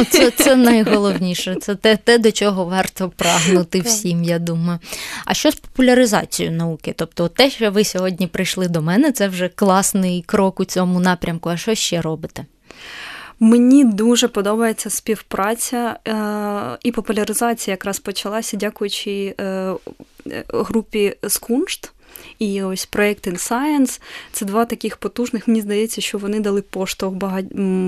Це 0.10 0.32
це 0.38 0.56
найголовніше. 0.56 1.56
Це 1.62 1.76
те, 1.76 1.98
те, 1.98 2.18
до 2.18 2.32
чого 2.32 2.66
варто 2.66 3.12
прагнути 3.16 3.80
всім, 3.80 4.24
я 4.24 4.40
думаю. 4.40 4.80
А 5.26 5.34
що 5.34 5.52
з 5.52 5.56
популяризацією 5.56 6.56
науки? 6.56 6.94
Тобто, 6.98 7.28
те, 7.28 7.50
що 7.50 7.72
ви 7.72 7.84
сьогодні 7.84 8.28
прийшли 8.28 8.68
до 8.68 8.82
мене, 8.82 9.12
це 9.12 9.28
вже 9.28 9.50
класний 9.50 10.24
крок 10.28 10.60
у 10.60 10.66
цьому 10.66 11.00
напрямку. 11.00 11.50
А 11.50 11.58
що 11.58 11.76
ще 11.76 12.02
робите? 12.02 12.46
Мені 13.40 13.86
дуже 13.86 14.28
подобається 14.28 14.90
співпраця 14.90 16.00
е, 16.08 16.78
і 16.84 16.92
популяризація 16.92 17.74
якраз 17.74 18.00
почалася, 18.00 18.58
дякуючи 18.58 19.36
е, 19.42 19.74
групі 20.50 21.16
Скуншт. 21.28 21.92
І 22.40 22.64
ось 22.64 22.86
проєкт 22.86 23.28
In 23.28 23.34
Science– 23.34 24.02
це 24.32 24.46
два 24.46 24.66
таких 24.66 24.98
потужних. 24.98 25.48
Мені 25.48 25.62
здається, 25.62 26.02
що 26.02 26.18
вони 26.18 26.40
дали 26.40 26.62
поштовх 26.62 27.16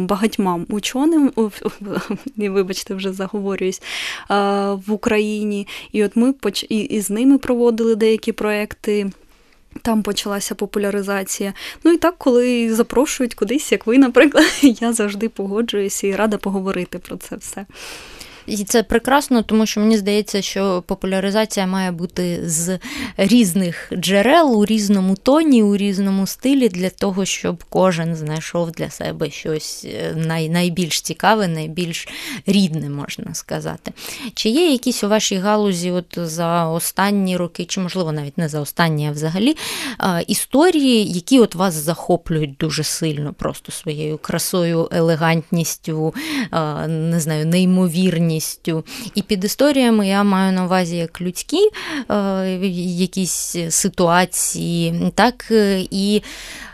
багатьмам 0.05 0.65
ученим, 0.69 1.31
вибачте, 2.37 2.93
вже 2.95 3.13
заговорююсь, 3.13 3.81
в 4.75 4.91
Україні. 4.91 5.67
І 5.91 6.03
от 6.03 6.15
ми 6.15 6.33
і 6.69 7.01
з 7.01 7.09
ними 7.09 7.37
проводили 7.37 7.95
деякі 7.95 8.31
проекти. 8.31 9.11
Там 9.81 10.03
почалася 10.03 10.55
популяризація. 10.55 11.53
Ну 11.83 11.91
і 11.91 11.97
так, 11.97 12.15
коли 12.17 12.75
запрошують 12.75 13.33
кудись, 13.33 13.71
як 13.71 13.87
ви, 13.87 13.97
наприклад, 13.97 14.45
я 14.61 14.93
завжди 14.93 15.29
погоджуюся 15.29 16.07
і 16.07 16.15
рада 16.15 16.37
поговорити 16.37 16.99
про 16.99 17.17
це 17.17 17.35
все. 17.35 17.65
І 18.47 18.63
це 18.63 18.83
прекрасно, 18.83 19.41
тому 19.41 19.65
що 19.65 19.79
мені 19.79 19.97
здається, 19.97 20.41
що 20.41 20.83
популяризація 20.87 21.67
має 21.67 21.91
бути 21.91 22.49
з 22.49 22.79
різних 23.17 23.93
джерел 23.95 24.59
у 24.59 24.65
різному 24.65 25.15
тоні, 25.15 25.63
у 25.63 25.77
різному 25.77 26.27
стилі, 26.27 26.69
для 26.69 26.89
того, 26.89 27.25
щоб 27.25 27.63
кожен 27.69 28.15
знайшов 28.15 28.71
для 28.71 28.89
себе 28.89 29.29
щось 29.29 29.85
е, 29.85 30.13
най, 30.15 30.49
найбільш 30.49 31.01
цікаве, 31.01 31.47
найбільш 31.47 32.07
рідне, 32.45 32.89
можна 32.89 33.33
сказати. 33.33 33.91
Чи 34.33 34.49
є 34.49 34.71
якісь 34.71 35.03
у 35.03 35.09
вашій 35.09 35.37
галузі, 35.37 35.91
от 35.91 36.17
за 36.17 36.67
останні 36.67 37.37
роки, 37.37 37.65
чи 37.65 37.79
можливо 37.79 38.11
навіть 38.11 38.37
не 38.37 38.49
за 38.49 38.59
останні, 38.59 39.07
а 39.07 39.11
взагалі 39.11 39.55
історії, 40.27 41.11
які 41.11 41.39
от 41.39 41.55
вас 41.55 41.73
захоплюють 41.73 42.57
дуже 42.57 42.83
сильно, 42.83 43.33
просто 43.33 43.71
своєю 43.71 44.17
красою, 44.17 44.89
елегантністю, 44.91 46.13
не 46.87 47.19
знаю, 47.19 47.45
неймовірністю 47.45 48.30
повністю. 48.31 48.83
І 49.15 49.21
під 49.21 49.43
історіями 49.43 50.07
я 50.07 50.23
маю 50.23 50.53
на 50.53 50.65
увазі 50.65 50.97
як 50.97 51.21
людські 51.21 51.69
е, 52.09 52.47
якісь 52.97 53.55
ситуації, 53.69 55.11
так 55.15 55.51
і 55.91 56.21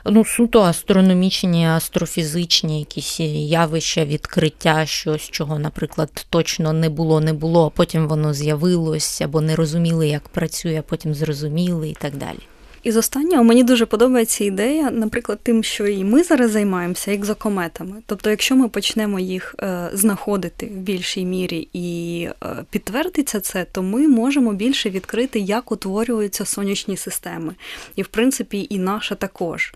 ну, 0.06 0.26
суто 0.26 0.62
астрономічні, 0.62 1.68
астрофізичні 1.68 2.80
якісь 2.80 3.20
явища, 3.20 4.06
відкриття, 4.06 4.86
щось, 4.86 5.22
чого, 5.22 5.60
наприклад, 5.60 6.26
точно 6.30 6.74
не 6.74 6.90
було, 6.90 7.22
не 7.22 7.34
було, 7.34 7.66
а 7.66 7.70
потім 7.70 8.08
воно 8.08 8.34
з'явилось, 8.34 9.22
або 9.22 9.42
не 9.42 9.56
розуміли, 9.56 10.08
як 10.08 10.30
працює, 10.30 10.80
а 10.80 10.90
потім 10.90 11.14
зрозуміли 11.14 11.90
і 11.90 11.94
так 11.94 12.18
далі. 12.18 12.40
І 12.88 12.92
з 12.92 12.98
останнього 12.98 13.44
мені 13.44 13.64
дуже 13.64 13.86
подобається 13.86 14.44
ідея, 14.44 14.92
наприклад, 14.92 15.40
тим, 15.44 15.64
що 15.64 15.88
і 15.88 16.04
ми 16.04 16.24
зараз 16.24 16.52
займаємося 16.52 17.14
екзокометами. 17.14 17.96
Тобто, 18.06 18.30
якщо 18.30 18.56
ми 18.56 18.70
почнемо 18.70 19.20
їх 19.20 19.56
е, 19.60 19.90
знаходити 19.94 20.66
в 20.66 20.78
більшій 20.78 21.26
мірі 21.26 21.68
і 21.74 22.22
е, 22.44 22.48
підтвердиться 22.70 23.40
це, 23.40 23.66
то 23.72 23.84
ми 23.84 24.08
можемо 24.08 24.54
більше 24.54 24.90
відкрити, 24.90 25.40
як 25.40 25.72
утворюються 25.72 26.46
сонячні 26.46 26.98
системи. 26.98 27.56
І, 27.96 28.02
в 28.02 28.08
принципі, 28.08 28.68
і 28.70 28.80
наша 28.80 29.16
також. 29.16 29.74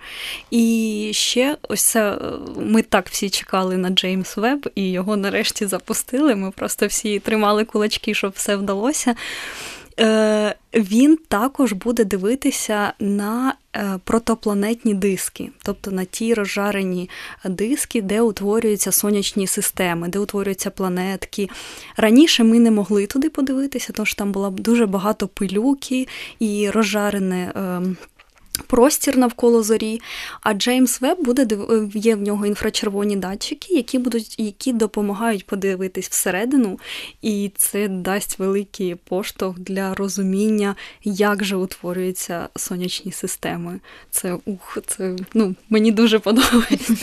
І 0.52 1.10
ще 1.14 1.58
ось 1.70 1.84
це 1.84 2.12
е, 2.12 2.18
ми 2.58 2.82
так 2.82 3.10
всі 3.10 3.30
чекали 3.30 3.78
на 3.78 3.90
Джеймс 3.90 4.38
Веб, 4.38 4.70
і 4.76 4.92
його 4.92 5.18
нарешті 5.18 5.66
запустили. 5.66 6.36
Ми 6.36 6.52
просто 6.52 6.88
всі 6.88 7.20
тримали 7.20 7.66
кулачки, 7.66 8.14
щоб 8.14 8.32
все 8.36 8.56
вдалося. 8.56 9.16
Е, 10.00 10.56
він 10.74 11.18
також 11.28 11.74
буде 11.74 12.06
дивитися 12.06 12.94
на 13.00 13.54
е, 13.76 14.00
протопланетні 14.04 14.94
диски, 14.94 15.50
тобто 15.64 15.92
на 15.92 16.06
ті 16.06 16.34
розжарені 16.34 17.10
диски, 17.46 18.02
де 18.02 18.22
утворюються 18.22 18.92
сонячні 18.92 19.48
системи, 19.48 20.08
де 20.08 20.20
утворюються 20.20 20.70
планетки. 20.70 21.50
Раніше 21.98 22.44
ми 22.44 22.60
не 22.60 22.72
могли 22.72 23.08
туди 23.08 23.30
подивитися, 23.30 23.94
тому 23.94 24.06
що 24.06 24.16
там 24.16 24.32
було 24.32 24.50
дуже 24.50 24.86
багато 24.86 25.28
пилюки 25.28 26.08
і 26.40 26.70
розжарене. 26.70 27.52
Простір 28.68 29.18
навколо 29.18 29.64
зорі. 29.64 30.02
А 30.42 30.54
Джеймс 30.54 31.02
Веб 31.02 31.18
буде 31.20 31.48
є 31.94 32.16
в 32.16 32.22
нього 32.22 32.46
інфрачервоні 32.46 33.16
датчики, 33.16 33.74
які 33.74 33.98
будуть, 33.98 34.40
які 34.40 34.74
допомагають 34.74 35.46
подивитись 35.46 36.10
всередину, 36.10 36.80
і 37.22 37.52
це 37.58 37.88
дасть 37.88 38.40
великий 38.40 38.96
поштовх 38.96 39.60
для 39.60 39.94
розуміння, 39.94 40.76
як 41.04 41.44
же 41.44 41.56
утворюються 41.56 42.50
сонячні 42.56 43.12
системи. 43.12 43.80
Це 44.12 44.38
ух, 44.46 44.78
це 44.88 45.16
ну 45.34 45.56
мені 45.70 45.92
дуже 45.92 46.20
подобається. 46.20 46.96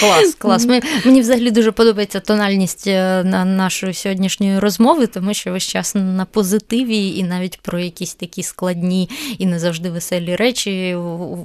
Клас, 0.00 0.34
клас. 0.34 0.66
Мені 1.04 1.20
взагалі 1.20 1.50
дуже 1.50 1.72
подобається 1.72 2.20
тональність 2.20 2.86
е, 2.86 3.24
нашої 3.44 3.94
сьогоднішньої 3.94 4.58
розмови, 4.58 5.06
тому 5.06 5.34
що 5.34 5.52
весь 5.52 5.62
час 5.62 5.94
на 5.94 6.24
позитиві, 6.24 7.16
і 7.16 7.22
навіть 7.22 7.58
про 7.62 7.78
якісь 7.78 8.14
такі 8.14 8.42
складні 8.42 9.10
і 9.38 9.46
не 9.46 9.58
завжди 9.58 9.90
веселі 9.90 10.36
речі 10.40 10.94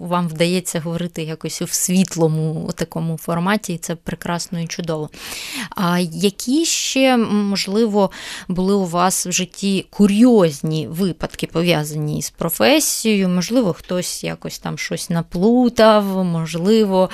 вам 0.02 0.28
вдається 0.28 0.80
говорити 0.80 1.24
якось 1.24 1.62
в 1.62 1.74
світлому 1.74 2.70
такому 2.76 3.18
форматі, 3.18 3.74
і 3.74 3.78
це 3.78 3.96
прекрасно 3.96 4.60
і 4.60 4.68
чудово. 4.68 5.10
А 5.76 6.00
які 6.00 6.66
ще, 6.66 7.18
можливо, 7.18 8.12
були 8.48 8.74
у 8.74 8.86
вас 8.86 9.28
в 9.28 9.32
житті 9.32 9.86
курйозні 9.90 10.88
випадки, 10.88 11.48
пов'язані 11.48 12.22
з 12.22 12.30
професією? 12.30 13.30
Можливо, 13.30 13.74
хтось 13.74 14.24
якось 14.24 14.60
там 14.60 14.78
щось 14.78 15.10
наплутав, 15.10 16.26
можливо, 16.26 17.10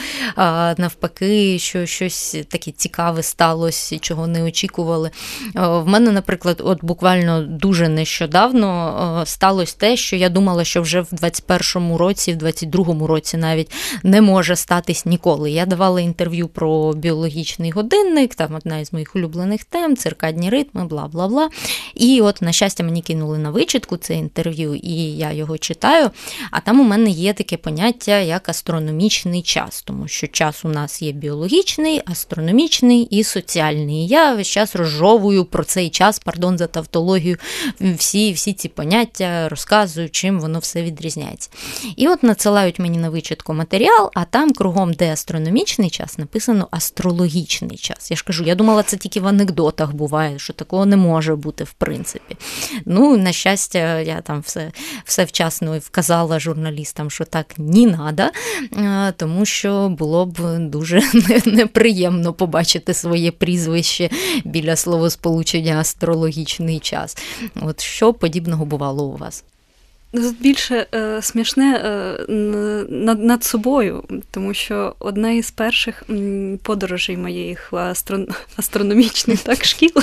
навпаки, 0.78 1.60
що 1.60 1.86
щось 1.86 2.36
таке 2.48 2.72
цікаве 2.72 3.24
сталося, 3.24 4.00
чого 4.00 4.28
не 4.28 4.44
очікували. 4.44 5.12
В 5.56 5.88
мене, 5.88 6.12
наприклад, 6.12 6.62
от 6.66 6.84
буквально 6.84 7.42
дуже 7.44 7.90
нещодавно 7.90 9.24
сталося 9.26 9.76
те, 9.78 9.98
що 9.98 10.16
я 10.16 10.30
думала, 10.30 10.64
що 10.64 10.82
вже 10.82 11.02
в 11.02 11.08
21-му 11.72 11.98
році, 11.98 12.34
в 12.34 12.38
22-му 12.38 13.08
році 13.08 13.38
навіть 13.38 13.72
не 14.04 14.22
може 14.22 14.56
статись 14.56 15.06
ніколи. 15.06 15.52
Я 15.52 15.66
давала 15.66 16.02
інтерв'ю 16.02 16.48
про 16.48 16.94
біологічний 16.94 17.72
годинник, 17.72 18.36
там 18.36 18.56
одна 18.56 18.80
із 18.80 18.94
моїх 18.94 19.16
улюблених 19.16 19.64
тем, 19.64 19.98
циркадні 19.98 20.50
ритми, 20.50 20.86
бла 20.86 21.08
бла 21.08 21.28
бла. 21.28 21.50
І 21.96 22.22
от, 22.22 22.42
на 22.42 22.52
щастя, 22.52 22.84
мені 22.84 23.02
кинули 23.02 23.38
на 23.38 23.50
вичитку 23.50 23.98
це 23.98 24.14
інтерв'ю, 24.14 24.76
і 24.76 24.96
я 25.18 25.32
його 25.32 25.58
читаю. 25.58 26.10
А 26.52 26.60
там 26.60 26.80
у 26.80 26.84
мене 26.84 27.10
є 27.10 27.34
таке 27.34 27.58
поняття 27.58 28.20
як 28.20 28.50
астрономічний 28.50 29.42
час, 29.42 29.82
тому 29.82 30.08
що 30.08 30.28
час 30.28 30.66
у 30.66 30.70
нас 30.70 31.02
є 31.02 31.12
біологічний, 31.12 32.02
астрономічний 32.06 33.02
і 33.02 33.24
соціальний. 33.24 34.08
Я 34.08 34.34
весь 34.34 34.48
час 34.48 34.76
розжовую 34.76 35.46
про 35.46 35.64
цей 35.64 35.90
час, 35.90 36.20
пардон, 36.20 36.58
за 36.58 36.68
тавтологію, 36.68 37.38
всі 37.80 38.34
всі 38.34 38.54
ці 38.54 38.70
поняття 38.70 39.50
розказую, 39.50 40.10
чим 40.10 40.40
воно 40.40 40.60
все 40.60 40.82
відрізняється. 40.84 41.50
І 41.96 42.08
от 42.08 42.24
надсилають 42.24 42.80
мені 42.80 42.98
на 42.98 43.10
вичитку 43.10 43.54
матеріал, 43.54 44.12
а 44.14 44.26
там 44.26 44.54
кругом, 44.54 44.94
де 44.94 45.14
астрономічний 45.14 45.90
час, 45.90 46.18
написано 46.18 46.68
астрологічний 46.72 47.78
час. 47.78 48.12
Я 48.12 48.18
ж 48.18 48.24
кажу, 48.24 48.44
я 48.44 48.56
думала, 48.56 48.84
це 48.84 48.98
тільки 48.98 49.20
в 49.20 49.28
анекдотах 49.28 49.94
буває, 49.94 50.40
що 50.40 50.54
такого 50.54 50.86
не 50.86 50.98
може 50.98 51.36
бути, 51.36 51.64
в 51.64 51.74
принципі. 51.74 52.38
Ну, 52.86 53.18
на 53.18 53.32
щастя, 53.32 54.00
я 54.00 54.22
там 54.22 54.40
все 54.42 54.72
все 55.06 55.24
вчасно 55.24 55.80
вказала 55.80 56.40
журналістам, 56.40 57.12
що 57.12 57.26
так 57.26 57.54
не 57.58 57.82
треба, 57.82 59.12
тому 59.18 59.46
що 59.46 59.90
було 59.90 60.26
б 60.26 60.60
дуже 60.60 61.02
неприємно 61.46 62.34
побачити 62.34 62.94
своє 62.94 63.32
прізвище 63.32 64.10
біля 64.46 64.76
словосполучення 64.76 65.80
астрологічний 65.80 66.80
час. 66.80 67.18
От 67.62 67.82
що 67.82 68.14
подібного 68.14 68.66
бувало 68.66 69.06
у 69.06 69.18
вас? 69.18 69.44
Більше 70.14 70.88
е, 70.96 71.22
смішне 71.22 71.76
е, 71.76 72.26
над 72.90 73.24
над 73.24 73.44
собою, 73.44 74.04
тому 74.32 74.54
що 74.54 74.96
одна 75.00 75.32
із 75.32 75.52
перших 75.52 76.04
подорожей 76.64 77.18
моїх 77.18 77.74
астро, 77.74 78.20
астрономічних 78.56 79.40
так, 79.40 79.66
шкіл, 79.66 79.94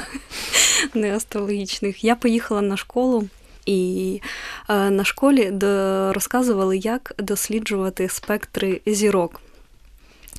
не 0.94 1.16
астрологічних, 1.16 2.05
я 2.05 2.14
поїхала 2.14 2.61
на 2.62 2.77
школу. 2.77 3.29
І 3.66 4.21
е, 4.68 4.90
на 4.90 5.05
школі 5.05 5.53
розказували, 6.14 6.77
як 6.79 7.14
досліджувати 7.18 8.09
спектри 8.09 8.81
зірок. 8.87 9.40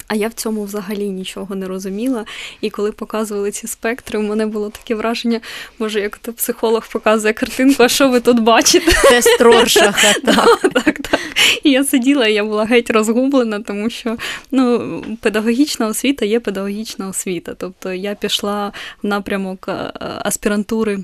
А 0.07 0.15
я 0.15 0.27
в 0.27 0.33
цьому 0.33 0.63
взагалі 0.63 1.09
нічого 1.09 1.55
не 1.55 1.67
розуміла. 1.67 2.25
І 2.61 2.69
коли 2.69 2.91
показували 2.91 3.51
ці 3.51 3.67
спектри, 3.67 4.19
у 4.19 4.21
мене 4.21 4.45
було 4.45 4.69
таке 4.69 4.95
враження, 4.95 5.41
може, 5.79 6.01
як 6.01 6.17
то 6.17 6.33
психолог 6.33 6.87
показує 6.91 7.33
картинку, 7.33 7.83
а 7.83 7.89
що 7.89 8.09
ви 8.09 8.19
тут 8.19 8.39
бачите? 8.39 8.91
Тест 9.09 9.41
Роршаха, 9.41 10.13
так. 10.25 10.59
так, 10.73 10.99
так. 10.99 11.19
І 11.63 11.71
я 11.71 11.83
сиділа, 11.83 12.27
і 12.27 12.33
я 12.33 12.43
була 12.43 12.65
геть 12.65 12.89
розгублена, 12.89 13.59
тому 13.59 13.89
що 13.89 14.17
ну, 14.51 15.03
педагогічна 15.21 15.87
освіта 15.87 16.25
є 16.25 16.39
педагогічна 16.39 17.09
освіта. 17.09 17.53
Тобто 17.57 17.93
я 17.93 18.15
пішла 18.15 18.71
в 19.03 19.07
напрямок 19.07 19.65
е, 19.67 19.91
аспірантури. 20.01 20.99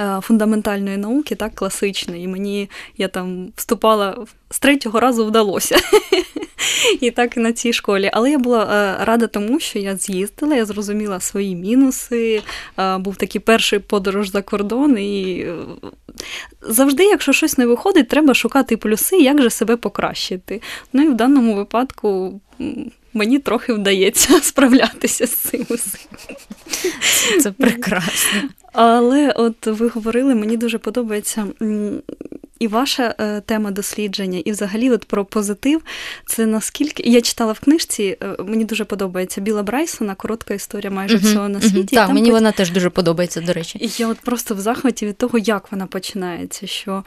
Е, 0.00 0.20
фундаментальної 0.22 0.96
науки, 0.96 1.34
так, 1.34 1.54
класичної, 1.54 2.24
і 2.24 2.28
мені 2.28 2.70
я 2.98 3.08
там 3.08 3.52
вступала 3.56 4.26
з 4.50 4.58
третього 4.58 5.00
разу 5.00 5.26
вдалося. 5.26 5.76
І 7.00 7.10
так 7.10 7.36
і 7.36 7.40
на 7.40 7.52
цій 7.52 7.72
школі. 7.72 8.10
Але 8.12 8.30
я 8.30 8.38
була 8.38 8.64
е, 8.64 9.04
рада 9.04 9.26
тому, 9.26 9.60
що 9.60 9.78
я 9.78 9.96
з'їздила, 9.96 10.56
я 10.56 10.64
зрозуміла 10.64 11.20
свої 11.20 11.56
мінуси. 11.56 12.42
Е, 12.78 12.98
був 12.98 13.16
такий 13.16 13.40
перший 13.40 13.78
подорож 13.78 14.30
за 14.30 14.42
кордон. 14.42 14.98
І 14.98 15.46
завжди, 16.62 17.04
якщо 17.04 17.32
щось 17.32 17.58
не 17.58 17.66
виходить, 17.66 18.08
треба 18.08 18.34
шукати 18.34 18.76
плюси, 18.76 19.16
як 19.16 19.42
же 19.42 19.50
себе 19.50 19.76
покращити. 19.76 20.62
Ну 20.92 21.02
і 21.02 21.08
в 21.08 21.14
даному 21.14 21.54
випадку. 21.54 22.40
Мені 23.14 23.38
трохи 23.38 23.72
вдається 23.72 24.40
справлятися 24.42 25.26
з 25.26 25.30
цим 25.30 25.66
усім. 25.68 26.10
Це 27.40 27.52
прекрасно. 27.52 28.42
Але 28.72 29.30
от 29.30 29.66
ви 29.66 29.88
говорили, 29.88 30.34
мені 30.34 30.56
дуже 30.56 30.78
подобається 30.78 31.46
і 32.58 32.68
ваша 32.68 33.14
е, 33.20 33.40
тема 33.40 33.70
дослідження, 33.70 34.42
і 34.44 34.50
взагалі 34.50 34.90
от 34.90 35.04
про 35.04 35.24
позитив. 35.24 35.82
Це 36.26 36.46
наскільки 36.46 37.02
я 37.02 37.20
читала 37.20 37.52
в 37.52 37.60
книжці, 37.60 38.16
е, 38.22 38.36
мені 38.42 38.64
дуже 38.64 38.84
подобається 38.84 39.40
Біла 39.40 39.62
Брайсона, 39.62 40.14
коротка 40.14 40.54
історія 40.54 40.90
майже 40.90 41.16
uh 41.16 41.20
всього 41.20 41.48
на 41.48 41.60
світі. 41.60 41.96
Так, 41.96 42.10
мені 42.10 42.30
вона 42.30 42.52
теж 42.52 42.70
дуже 42.70 42.90
подобається, 42.90 43.40
до 43.40 43.52
речі. 43.52 43.78
І 43.78 43.90
я 43.98 44.08
от 44.08 44.18
просто 44.18 44.54
в 44.54 44.60
захваті 44.60 45.06
від 45.06 45.16
того, 45.16 45.38
як 45.38 45.72
вона 45.72 45.86
починається. 45.86 46.66
що 46.66 47.04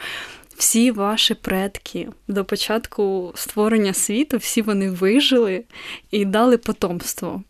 всі 0.58 0.92
ваші 0.92 1.34
предки 1.34 2.08
до 2.28 2.46
початку 2.46 3.32
створення 3.36 3.94
світу, 3.94 4.38
всі 4.38 4.62
вони 4.62 4.90
вижили 4.90 5.64
і 6.12 6.26
дали 6.26 6.58
потомство. 6.58 7.44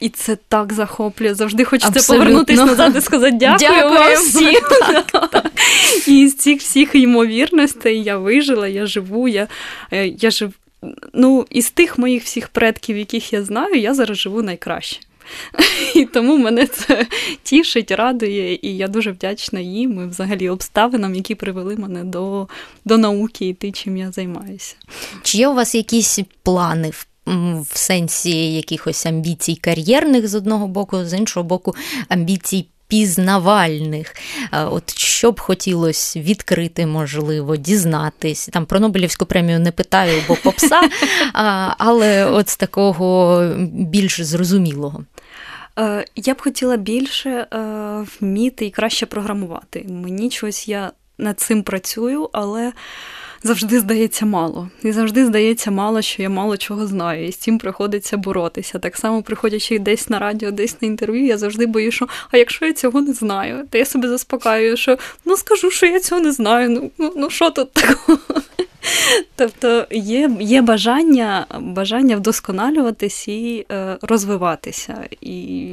І 0.00 0.08
це 0.08 0.36
так 0.48 0.72
захоплює. 0.72 1.34
Завжди 1.34 1.64
хочеться 1.64 1.88
Абсолютно. 1.88 2.24
повернутися 2.24 2.64
назад 2.64 2.96
і 2.96 3.00
сказати 3.00 3.36
дякую, 3.40 3.70
дякую 3.70 4.00
вам 4.00 4.14
всім. 4.14 4.54
Так, 5.12 5.30
так. 5.30 5.52
І 6.06 6.28
з 6.28 6.36
цих 6.36 6.60
всіх 6.60 6.94
ймовірностей 6.94 8.02
я 8.02 8.18
вижила, 8.18 8.68
я 8.68 8.86
живу, 8.86 9.28
я, 9.28 9.48
е, 9.92 10.06
я 10.06 10.30
жив. 10.30 10.52
Ну, 11.12 11.46
із 11.50 11.70
тих 11.70 11.98
моїх 11.98 12.24
всіх 12.24 12.48
предків, 12.48 12.96
яких 12.96 13.32
я 13.32 13.42
знаю, 13.42 13.74
я 13.74 13.94
зараз 13.94 14.18
живу 14.18 14.42
найкраще. 14.42 15.00
І 15.94 16.04
тому 16.04 16.38
мене 16.38 16.66
це 16.66 17.06
тішить, 17.42 17.90
радує, 17.90 18.58
і 18.62 18.76
я 18.76 18.88
дуже 18.88 19.10
вдячна 19.10 19.60
їм 19.60 20.04
і 20.04 20.06
взагалі 20.06 20.48
обставинам, 20.48 21.14
які 21.14 21.34
привели 21.34 21.76
мене 21.76 22.04
до 22.04 22.48
до 22.84 22.98
науки 22.98 23.48
і 23.48 23.54
ти, 23.54 23.72
чим 23.72 23.96
я 23.96 24.12
займаюся. 24.12 24.74
Чи 25.22 25.38
є 25.38 25.48
у 25.48 25.54
вас 25.54 25.74
якісь 25.74 26.18
плани 26.42 26.90
в 26.90 27.06
в 27.26 27.78
сенсі 27.78 28.54
якихось 28.54 29.06
амбіцій 29.06 29.56
кар'єрних 29.56 30.28
з 30.28 30.34
одного 30.34 30.68
боку, 30.68 31.04
з 31.04 31.18
іншого 31.18 31.44
боку, 31.44 31.74
амбіцій. 32.08 32.66
Пізнавальних, 32.88 34.14
от 34.52 34.98
що 34.98 35.32
б 35.32 35.40
хотілося 35.40 36.20
відкрити, 36.20 36.86
можливо, 36.86 37.56
дізнатись. 37.56 38.48
Там 38.52 38.66
про 38.66 38.80
Нобелівську 38.80 39.26
премію 39.26 39.60
не 39.60 39.72
питаю, 39.72 40.22
бо 40.28 40.36
попса, 40.36 40.80
але 41.78 42.26
от 42.26 42.48
з 42.48 42.56
такого 42.56 43.40
більш 43.72 44.20
зрозумілого. 44.20 45.04
Е, 45.78 46.04
я 46.16 46.34
б 46.34 46.42
хотіла 46.42 46.76
більше 46.76 47.30
е, 47.30 47.46
вміти 48.20 48.66
і 48.66 48.70
краще 48.70 49.06
програмувати. 49.06 49.86
Мені 49.88 50.30
чогось 50.30 50.68
я 50.68 50.92
над 51.18 51.40
цим 51.40 51.62
працюю, 51.62 52.30
але 52.32 52.72
завжди 53.44 53.80
здається 53.80 54.26
мало. 54.26 54.68
І 54.82 54.92
завжди 54.92 55.26
здається 55.26 55.70
мало, 55.70 56.02
що 56.02 56.22
я 56.22 56.28
мало 56.28 56.56
чого 56.56 56.86
знаю. 56.86 57.26
І 57.26 57.32
з 57.32 57.36
цим 57.36 57.58
приходиться 57.58 58.16
боротися. 58.16 58.78
Так 58.78 58.96
само, 58.96 59.22
приходячи 59.22 59.78
десь 59.78 60.10
на 60.10 60.18
радіо, 60.18 60.50
десь 60.50 60.82
на 60.82 60.88
інтерв'ю, 60.88 61.26
я 61.26 61.38
завжди 61.38 61.66
боюсь, 61.66 61.94
що 61.94 62.08
а 62.30 62.36
якщо 62.36 62.66
я 62.66 62.72
цього 62.72 63.00
не 63.00 63.12
знаю, 63.12 63.66
то 63.70 63.78
я 63.78 63.84
себе 63.84 64.08
заспокаюю, 64.08 64.76
що 64.76 64.98
ну 65.24 65.36
скажу, 65.36 65.70
що 65.70 65.86
я 65.86 66.00
цього 66.00 66.20
не 66.20 66.32
знаю. 66.32 66.70
Ну 66.70 66.90
ну, 66.98 67.12
ну 67.16 67.30
що 67.30 67.50
тут 67.50 67.72
такого? 67.72 68.18
Тобто 69.36 69.86
є 69.90 70.30
є 70.40 70.62
бажання 70.62 71.46
бажання 71.60 72.16
вдосконалюватись 72.16 73.28
і 73.28 73.66
е, 73.72 73.98
розвиватися. 74.02 75.08
І 75.20 75.68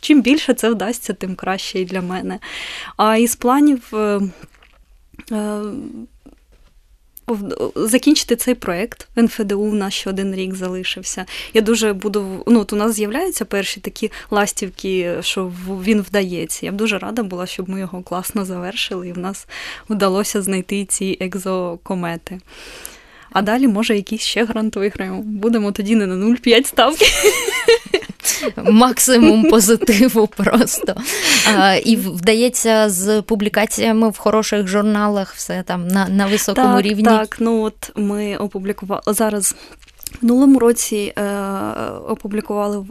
чим 0.00 0.22
більше 0.22 0.54
це 0.54 0.70
вдасться, 0.70 1.12
тим 1.12 1.34
краще 1.34 1.80
і 1.80 1.84
для 1.84 2.00
мене. 2.00 2.38
А 2.96 3.16
із 3.16 3.36
планів. 3.36 3.82
Е, 3.92 4.20
е, 5.32 5.60
закінчити 7.74 8.36
цей 8.36 8.54
проєкт 8.54 9.08
в 9.16 9.22
НФДУ 9.22 9.60
у 9.60 9.74
нас 9.74 9.94
ще 9.94 10.10
один 10.10 10.34
рік 10.34 10.54
залишився. 10.54 11.26
Я 11.54 11.60
дуже 11.60 11.92
буду. 11.92 12.44
Ну, 12.46 12.60
от 12.60 12.72
у 12.72 12.76
нас 12.76 12.92
з'являються 12.94 13.44
перші 13.44 13.80
такі 13.80 14.10
ластівки, 14.30 15.16
що 15.20 15.52
він 15.84 16.00
вдається. 16.00 16.66
Я 16.66 16.72
б 16.72 16.76
дуже 16.76 16.98
рада 16.98 17.22
була, 17.22 17.46
щоб 17.46 17.68
ми 17.68 17.80
його 17.80 18.02
класно 18.02 18.44
завершили, 18.44 19.08
і 19.08 19.12
в 19.12 19.18
нас 19.18 19.46
вдалося 19.88 20.42
знайти 20.42 20.84
ці 20.84 21.16
екзокомети. 21.20 22.40
А 23.32 23.42
далі, 23.42 23.68
може, 23.68 23.96
якийсь 23.96 24.22
ще 24.22 24.44
грант 24.44 24.76
виграємо. 24.76 25.22
Будемо 25.22 25.72
тоді 25.72 25.96
не 25.96 26.06
на 26.06 26.14
0,5 26.14 26.66
ставки. 26.66 27.06
Максимум 28.56 29.44
позитиву 29.50 30.26
просто. 30.26 30.94
А, 31.56 31.74
І 31.74 31.96
вдається 31.96 32.88
з 32.88 33.22
публікаціями 33.22 34.08
в 34.10 34.16
хороших 34.16 34.66
журналах, 34.66 35.34
все 35.34 35.62
там 35.62 35.88
на 35.88 36.08
на 36.08 36.26
високому 36.26 36.74
так, 36.74 36.82
рівні. 36.82 37.04
Так, 37.04 37.36
ну 37.40 37.62
от 37.62 37.92
ми 37.96 38.36
опублікували 38.36 39.02
зараз. 39.06 39.54
Минулому 40.22 40.58
році 40.58 41.12
е, 41.18 41.22
опублікували 42.08 42.78
в 42.78 42.84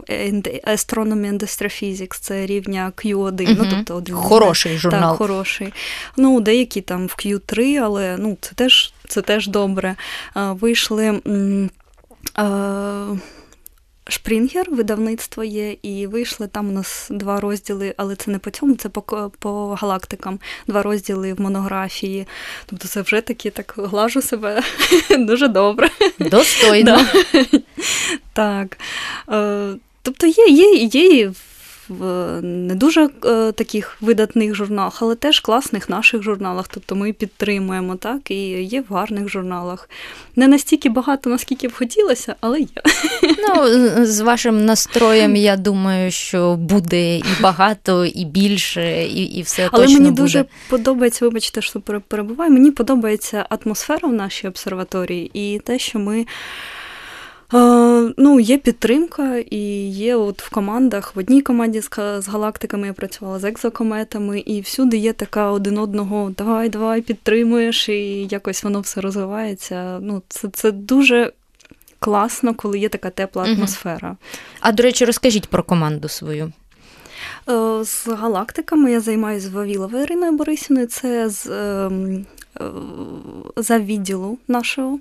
Astronomy 0.66 1.32
and 1.32 1.42
Astrophysics, 1.42 2.18
це 2.20 2.46
рівня 2.46 2.92
Q1, 2.96 3.42
угу. 3.42 3.56
ну 3.58 3.66
тобто 3.70 3.94
один 3.94 4.14
хороший 4.14 4.78
журнал. 4.78 5.10
Так, 5.10 5.18
хороший. 5.18 5.72
Ну, 6.16 6.40
деякі 6.40 6.80
там 6.80 7.06
в 7.06 7.10
Q3, 7.10 7.74
але 7.74 8.16
ну, 8.18 8.36
це 8.40 8.52
теж 8.54 8.92
це 9.08 9.22
теж 9.22 9.48
добре. 9.48 9.96
Е, 10.36 10.40
вийшли. 10.60 11.20
Е, 12.38 13.18
Шпрінгер, 14.08 14.70
видавництво 14.70 15.44
є, 15.44 15.76
і 15.82 16.06
вийшли 16.06 16.46
там 16.46 16.68
у 16.68 16.72
нас 16.72 17.08
два 17.10 17.40
розділи, 17.40 17.94
але 17.96 18.16
це 18.16 18.30
не 18.30 18.38
по 18.38 18.50
цьому, 18.50 18.76
це 18.76 18.88
по 18.88 19.30
по 19.38 19.74
галактикам. 19.80 20.40
Два 20.66 20.82
розділи 20.82 21.32
в 21.32 21.40
монографії. 21.40 22.26
Тобто 22.66 22.88
це 22.88 23.02
вже 23.02 23.20
такі 23.20 23.50
так 23.50 23.74
глажу 23.76 24.22
себе 24.22 24.62
дуже 25.18 25.48
добре. 25.48 25.90
Достойно. 26.18 27.06
Так. 28.32 28.78
Е, 29.30 29.74
тобто 30.02 30.26
є, 30.26 30.46
є, 30.48 30.74
є 30.74 31.32
в 31.90 32.40
не 32.42 32.74
дуже 32.74 33.08
е, 33.24 33.52
таких 33.52 33.96
видатних 34.00 34.54
журналах, 34.54 35.02
але 35.02 35.14
теж 35.14 35.40
класних 35.40 35.88
наших 35.88 36.22
журналах. 36.22 36.68
Тобто 36.68 36.96
ми 36.96 37.12
підтримуємо, 37.12 37.96
так, 37.96 38.30
і 38.30 38.62
є 38.62 38.84
в 38.88 38.94
гарних 38.94 39.28
журналах. 39.28 39.90
Не 40.36 40.48
настільки 40.48 40.88
багато, 40.88 41.30
наскільки 41.30 41.68
б 41.68 41.72
хотілося, 41.74 42.34
але 42.40 42.60
є. 42.60 42.66
Ну, 43.22 43.66
з 44.06 44.20
вашим 44.20 44.64
настроєм, 44.64 45.36
я 45.36 45.56
думаю, 45.56 46.10
що 46.10 46.56
буде 46.56 47.16
і 47.16 47.24
багато, 47.40 48.04
і 48.04 48.24
більше, 48.24 49.02
і 49.04 49.22
і 49.22 49.42
все 49.42 49.68
але 49.72 49.82
точно 49.82 49.98
мені 49.98 50.10
буде. 50.10 50.22
дуже 50.22 50.44
подобається, 50.68 51.24
вибачте, 51.24 51.62
що 51.62 51.80
перебуваю. 51.80 52.52
Мені 52.52 52.70
подобається 52.70 53.46
атмосфера 53.50 54.08
в 54.08 54.12
нашій 54.12 54.48
обсерваторії 54.48 55.30
і 55.34 55.58
те, 55.58 55.78
що 55.78 55.98
ми. 55.98 56.26
Ну, 57.52 58.40
є 58.40 58.58
підтримка, 58.58 59.36
і 59.50 59.88
є 59.88 60.16
от 60.16 60.42
в 60.42 60.50
командах. 60.50 61.16
В 61.16 61.18
одній 61.18 61.42
команді 61.42 61.80
з 62.18 62.28
галактиками 62.28 62.86
я 62.86 62.92
працювала 62.92 63.38
з 63.38 63.44
екзокометами, 63.44 64.38
і 64.38 64.60
всюди 64.60 64.96
є 64.96 65.12
така 65.12 65.50
один 65.50 65.78
одного 65.78 66.30
давай, 66.30 66.68
давай, 66.68 67.02
підтримуєш, 67.02 67.88
і 67.88 68.26
якось 68.30 68.64
воно 68.64 68.80
все 68.80 69.00
розвивається. 69.00 69.98
Ну, 70.02 70.22
Це 70.28 70.48
це 70.48 70.72
дуже 70.72 71.32
класно, 71.98 72.54
коли 72.54 72.78
є 72.78 72.88
така 72.88 73.10
тепла 73.10 73.44
атмосфера. 73.44 74.16
А 74.60 74.72
до 74.72 74.82
речі, 74.82 75.04
розкажіть 75.04 75.48
про 75.48 75.62
команду 75.62 76.08
свою. 76.08 76.52
Е, 77.48 77.84
з 77.84 78.06
галактиками 78.06 78.92
я 78.92 79.00
займаюся 79.00 79.48
з 79.48 79.50
Вавіловою 79.50 80.02
Іриною 80.02 80.32
Борисівною. 80.32 80.86
Це 80.86 81.28
з 81.28 81.46
Е, 82.60 82.64
за 83.56 83.78
відділу 83.78 84.38
нашого, 84.48 84.98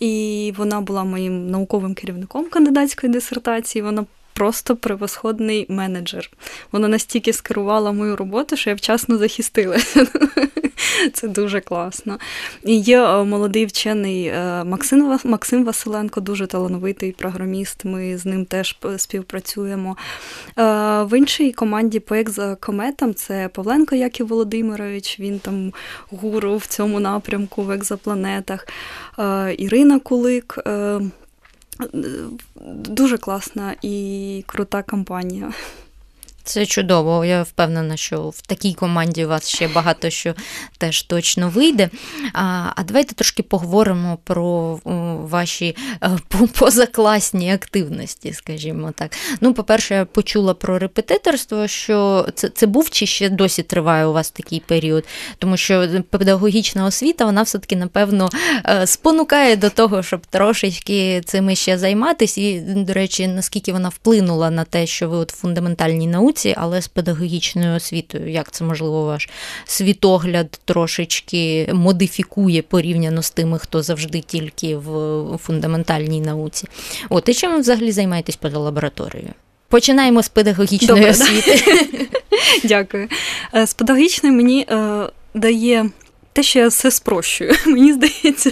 і 0.00 0.54
вона 0.56 0.80
була 0.80 1.04
моїм 1.04 1.50
науковим 1.50 1.94
керівником 1.94 2.48
кандидатської 2.50 3.12
дисертації. 3.12 3.82
Вона 3.82 4.04
просто 4.38 4.76
превосходний 4.76 5.66
менеджер. 5.68 6.30
Вона 6.72 6.88
настільки 6.88 7.32
скерувала 7.32 7.92
мою 7.92 8.16
роботу, 8.16 8.56
що 8.56 8.70
я 8.70 8.76
вчасно 8.76 9.18
захистилася. 9.18 10.06
Це 11.12 11.28
дуже 11.28 11.60
класно. 11.60 12.18
І 12.64 12.78
є 12.78 13.02
е, 13.02 13.24
молодий 13.24 13.66
вчений 13.66 14.26
е, 14.26 14.64
Максим 14.64 15.18
Максим 15.24 15.64
Василенко, 15.64 16.20
дуже 16.20 16.46
талановитий 16.46 17.12
програміст. 17.12 17.84
Ми 17.84 18.18
з 18.18 18.26
ним 18.26 18.44
теж 18.44 18.78
співпрацюємо. 18.96 19.96
Е, 20.58 20.62
в 21.02 21.18
іншій 21.18 21.52
команді 21.52 22.00
по 22.00 22.14
екзокометам 22.14 23.14
це 23.14 23.48
Павленко 23.48 23.94
Яків 23.94 24.26
Володимирович, 24.26 25.20
він 25.20 25.38
там 25.38 25.72
гуру 26.10 26.56
в 26.56 26.66
цьому 26.66 27.00
напрямку 27.00 27.62
в 27.62 27.70
екзопланетах. 27.70 28.66
Ірина 29.58 29.98
Кулик. 29.98 30.58
Дуже 32.74 33.18
класна 33.18 33.76
і 33.82 34.44
крута 34.46 34.82
компанія. 34.82 35.52
Це 36.48 36.66
чудово. 36.66 37.24
Я 37.24 37.42
впевнена, 37.42 37.96
що 37.96 38.28
в 38.28 38.40
такій 38.40 38.74
команді 38.74 39.24
у 39.24 39.28
вас 39.28 39.48
ще 39.48 39.68
багато 39.68 40.10
що 40.10 40.34
теж 40.78 41.02
точно 41.02 41.48
вийде. 41.48 41.90
А 42.32 42.64
а 42.76 42.82
давайте 42.82 43.14
трошки 43.14 43.42
поговоримо 43.42 44.18
про 44.24 44.80
ваші 45.30 45.76
е, 46.02 46.10
позакласні 46.58 47.52
активності, 47.52 48.32
скажімо 48.32 48.92
так. 48.96 49.10
Ну, 49.40 49.54
по-перше, 49.54 49.94
я 49.94 50.04
почула 50.04 50.54
про 50.54 50.78
репетиторство, 50.78 51.66
що 51.66 52.26
це 52.34 52.48
це 52.48 52.66
був 52.66 52.90
чи 52.90 53.06
ще 53.06 53.28
досі 53.28 53.62
триває 53.62 54.06
у 54.06 54.12
вас 54.12 54.30
такий 54.30 54.60
період, 54.60 55.04
тому 55.38 55.56
що 55.56 55.88
педагогічна 56.10 56.84
освіта, 56.84 57.24
вона 57.24 57.42
все-таки, 57.42 57.76
напевно, 57.76 58.28
е, 58.66 58.86
спонукає 58.86 59.56
до 59.56 59.70
того, 59.70 60.02
щоб 60.02 60.26
трошечки 60.26 61.20
цим 61.24 61.54
ще 61.54 61.78
займатися. 61.78 62.40
І, 62.40 62.60
до 62.60 62.92
речі, 62.92 63.26
наскільки 63.26 63.72
вона 63.72 63.88
вплинула 63.88 64.50
на 64.50 64.64
те, 64.64 64.86
що 64.86 65.08
ви 65.08 65.16
от 65.16 65.30
фундаментальній 65.30 66.06
науці 66.06 66.37
науці, 66.38 66.54
але 66.56 66.82
з 66.82 66.88
педагогічною 66.88 67.76
освітою. 67.76 68.30
Як 68.30 68.50
це 68.50 68.64
можливо 68.64 69.04
ваш 69.04 69.28
світогляд 69.64 70.60
трошечки 70.64 71.70
модифікує 71.72 72.62
порівняно 72.62 73.22
з 73.22 73.30
тими, 73.30 73.58
хто 73.58 73.82
завжди 73.82 74.20
тільки 74.20 74.76
в 74.76 75.38
фундаментальній 75.38 76.20
науці? 76.20 76.66
От 77.08 77.28
і 77.28 77.34
чим 77.34 77.52
ви 77.52 77.58
взагалі 77.58 77.92
займаєтесь 77.92 78.36
поза 78.36 78.58
лабораторією? 78.58 79.32
Починаємо 79.68 80.22
з 80.22 80.28
педагогічної 80.28 80.86
Добре, 80.86 81.10
освіти. 81.10 82.08
Дякую. 82.64 83.08
Е, 83.54 83.66
з 83.66 83.74
педагогічної 83.74 84.34
мені 84.34 84.66
е, 84.70 85.06
дає 85.34 85.90
те, 86.38 86.42
що 86.42 86.58
я 86.58 86.68
все 86.68 86.90
спрощую. 86.90 87.52
Мені 87.66 87.92
здається, 87.92 88.50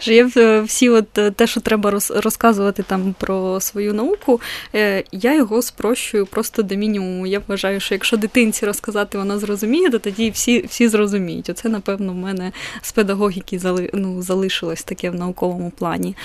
що 0.00 0.12
я 0.12 0.30
е, 0.36 0.60
всі, 0.60 0.88
от 0.88 1.18
е, 1.18 1.30
те, 1.30 1.46
що 1.46 1.60
треба 1.60 1.90
розказувати 2.10 2.82
там 2.82 3.14
про 3.18 3.60
свою 3.60 3.94
науку, 3.94 4.40
е, 4.74 5.04
я 5.12 5.34
його 5.34 5.62
спрощую 5.62 6.26
просто 6.26 6.62
до 6.62 6.74
мінімуму. 6.74 7.26
Я 7.26 7.42
вважаю, 7.48 7.80
що 7.80 7.94
якщо 7.94 8.16
дитинці 8.16 8.66
розказати, 8.66 9.18
вона 9.18 9.38
зрозуміє, 9.38 9.90
то 9.90 9.98
тоді 9.98 10.30
всі 10.30 10.66
всі 10.68 10.88
зрозуміють. 10.88 11.50
Оце, 11.50 11.68
напевно, 11.68 12.12
в 12.12 12.16
мене 12.16 12.52
з 12.82 12.92
педагогіки 12.92 13.60
ну, 13.92 14.22
залишилось 14.22 14.82
таке 14.82 15.10
в 15.10 15.14
науковому 15.14 15.72
плані. 15.78 16.16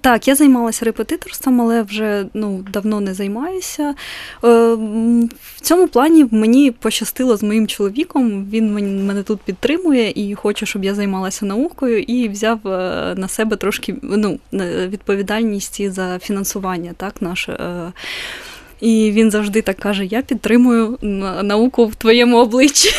Так, 0.00 0.28
я 0.28 0.34
займалася 0.34 0.84
репетиторством, 0.84 1.60
але 1.60 1.82
вже 1.82 2.26
ну, 2.34 2.64
давно 2.72 3.00
не 3.00 3.14
займаюся. 3.14 3.94
В 4.42 5.60
цьому 5.60 5.88
плані 5.88 6.26
мені 6.30 6.70
пощастило 6.70 7.36
з 7.36 7.42
моїм 7.42 7.66
чоловіком. 7.66 8.46
Він 8.50 8.74
мене 9.06 9.22
тут 9.22 9.40
підтримує 9.40 10.12
і 10.14 10.33
хоче, 10.34 10.66
щоб 10.66 10.84
я 10.84 10.94
займалася 10.94 11.46
наукою, 11.46 11.98
і 11.98 12.28
взяв 12.28 12.68
е, 12.68 13.14
на 13.16 13.28
себе 13.28 13.56
трошки 13.56 13.96
ну, 14.02 14.38
відповідальність 14.88 15.92
за 15.92 16.18
фінансування 16.18 16.92
так, 16.96 17.22
наше. 17.22 17.52
Е. 17.52 17.92
І 18.80 19.10
він 19.12 19.30
завжди 19.30 19.62
так 19.62 19.76
каже: 19.76 20.04
Я 20.04 20.22
підтримую 20.22 20.98
науку 21.42 21.86
в 21.86 21.94
твоєму 21.94 22.38
обличчі. 22.38 22.90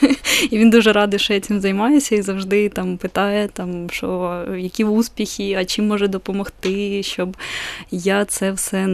І 0.50 0.58
він 0.58 0.70
дуже 0.70 0.92
радий, 0.92 1.18
що 1.18 1.34
я 1.34 1.40
цим 1.40 1.60
займаюся, 1.60 2.16
і 2.16 2.22
завжди 2.22 2.68
там 2.68 2.96
питає, 2.96 3.48
там, 3.48 3.90
що 3.90 4.42
які 4.58 4.84
успіхи, 4.84 5.56
а 5.58 5.64
чим 5.64 5.86
може 5.86 6.08
допомогти, 6.08 7.02
щоб 7.02 7.36
я 7.90 8.24
це 8.24 8.52
все 8.52 8.86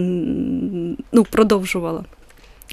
ну, 1.13 1.25
продовжувала. 1.31 2.05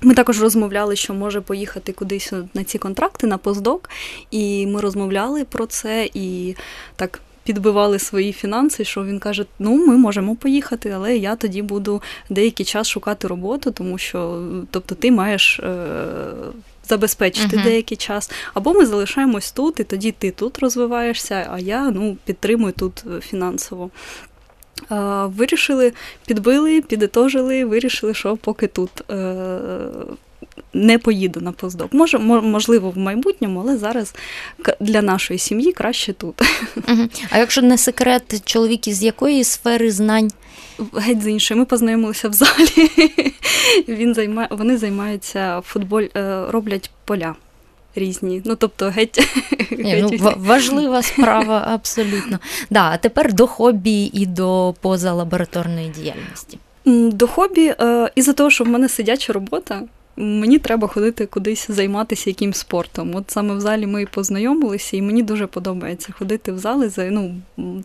Ми 0.04 0.14
також 0.14 0.42
розмовляли, 0.42 0.96
що 0.96 1.14
може 1.14 1.42
поїхати 1.42 1.92
кудись 1.92 2.34
на 2.54 2.64
ці 2.64 2.78
контракти 2.78 3.28
на 3.28 3.38
постдок, 3.38 3.90
і 4.32 4.68
ми 4.68 4.82
розмовляли 4.82 5.46
про 5.46 5.66
це 5.66 6.10
і 6.14 6.56
так 6.96 7.20
підбивали 7.44 8.00
свої 8.00 8.34
фінанси, 8.34 8.86
що 8.86 9.04
він 9.04 9.20
каже: 9.20 9.46
ну, 9.60 9.88
ми 9.88 9.98
можемо 9.98 10.36
поїхати, 10.36 10.90
але 10.90 11.18
я 11.18 11.36
тоді 11.36 11.62
буду 11.62 12.02
деякий 12.30 12.66
час 12.66 12.88
шукати 12.88 13.28
роботу, 13.28 13.72
тому 13.72 13.98
що 13.98 14.44
тобто 14.72 14.96
ти 14.96 15.12
маєш. 15.12 15.60
Забезпечити 16.88 17.58
uh-huh. 17.58 17.64
деякий 17.64 17.98
час, 17.98 18.32
або 18.54 18.74
ми 18.74 18.86
залишаємось 18.86 19.52
тут, 19.52 19.80
і 19.80 19.84
тоді 19.84 20.12
ти 20.12 20.32
тут 20.32 20.60
розвиваєшся, 20.60 21.48
а 21.52 21.60
я 21.60 21.92
ну, 21.92 22.18
підтримую 22.26 22.74
тут 22.74 23.04
фінансово. 23.22 23.90
Вирішили, 25.38 25.94
підбили, 26.28 26.82
підітожили, 26.82 27.66
вирішили, 27.66 28.14
що 28.14 28.38
поки 28.38 28.68
тут 28.68 29.12
е, 29.12 29.60
не 30.74 31.00
поїду 31.00 31.42
на 31.42 31.52
постдок. 31.52 31.94
Може, 31.94 32.18
можливо, 32.18 32.92
в 32.92 32.98
майбутньому, 32.98 33.60
але 33.60 33.78
зараз 33.78 34.16
для 34.80 35.02
нашої 35.02 35.40
сім'ї 35.40 35.72
краще 35.72 36.14
тут. 36.14 36.42
А 37.30 37.38
якщо 37.38 37.62
не 37.62 37.78
секрет, 37.78 38.42
чоловік 38.46 38.88
із 38.88 39.04
якої 39.04 39.44
сфери 39.44 39.92
знань? 39.92 40.32
Геть 40.94 41.22
з 41.22 41.28
іншої. 41.28 41.60
Ми 41.60 41.66
познайомилися 41.66 42.30
в 42.30 42.34
залі. 42.34 42.90
Він 43.88 44.14
займає, 44.14 44.48
Вони 44.52 44.78
займаються 44.78 45.62
футболь, 45.62 46.04
е, 46.16 46.46
роблять 46.50 46.92
поля 47.06 47.36
різні. 47.96 48.42
Ну, 48.46 48.56
тобто, 48.56 48.90
геть. 48.90 49.20
Ні, 49.72 50.06
ну, 50.12 50.34
Важлива 50.38 51.02
справа, 51.02 51.68
абсолютно. 51.74 52.40
Да, 52.70 52.90
А 52.94 52.98
тепер 52.98 53.34
до 53.34 53.48
хобі 53.48 54.10
і 54.14 54.26
до 54.26 54.76
позалабораторної 54.82 55.90
діяльності. 55.90 56.58
До 56.86 57.28
хобі, 57.28 57.74
е, 57.80 58.12
із-за 58.16 58.34
того, 58.34 58.50
що 58.50 58.64
в 58.64 58.68
мене 58.68 58.90
сидяча 58.90 59.34
робота. 59.34 59.82
Мені 60.16 60.60
треба 60.60 60.88
ходити 60.88 61.26
кудись 61.26 61.72
займатися 61.72 62.30
якимсь 62.30 62.58
спортом. 62.58 63.16
От 63.16 63.32
саме 63.32 63.56
в 63.56 63.62
залі 63.62 63.88
ми 63.88 64.06
познайомилися, 64.06 64.98
і 64.98 65.02
мені 65.02 65.24
дуже 65.24 65.48
подобається 65.48 66.14
ходити 66.20 66.52
в 66.52 66.58
зали, 66.58 66.92
ну, 66.98 67.36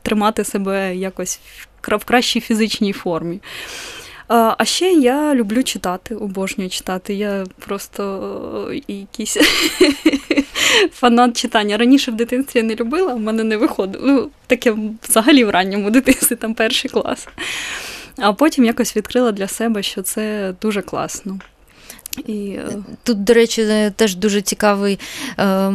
тримати 0.02 0.44
себе 0.44 0.96
якось 0.96 1.40
в 1.82 2.04
кращій 2.04 2.40
фізичній 2.40 2.92
формі. 2.92 3.40
А 4.28 4.64
ще 4.64 4.92
я 4.92 5.34
люблю 5.34 5.62
читати, 5.62 6.14
обожнюю 6.14 6.70
читати. 6.70 7.14
Я 7.14 7.46
просто 7.58 8.72
якийсь 8.88 9.36
фанат 10.92 11.36
читання. 11.36 11.76
Раніше 11.76 12.10
в 12.10 12.14
дитинстві 12.14 12.58
я 12.58 12.64
не 12.64 12.74
любила, 12.74 13.14
в 13.14 13.20
мене 13.20 13.44
не 13.44 13.56
виходило. 13.56 14.06
Ну, 14.06 14.30
таке 14.46 14.76
взагалі 15.08 15.44
в 15.44 15.50
ранньому 15.50 15.90
дитинстві, 16.00 16.36
там 16.36 16.54
перший 16.54 16.90
клас. 16.90 17.28
А 18.16 18.32
потім 18.32 18.64
якось 18.64 18.96
відкрила 18.96 19.32
для 19.32 19.48
себе, 19.48 19.82
що 19.82 20.02
це 20.02 20.54
дуже 20.62 20.82
класно. 20.82 21.38
І... 22.26 22.32
Е, 22.32 22.68
Тут, 23.02 23.24
до 23.24 23.34
речі, 23.34 23.62
е, 23.62 23.90
теж 23.96 24.16
дуже 24.16 24.42
цікавий 24.42 24.98
е, 25.38 25.72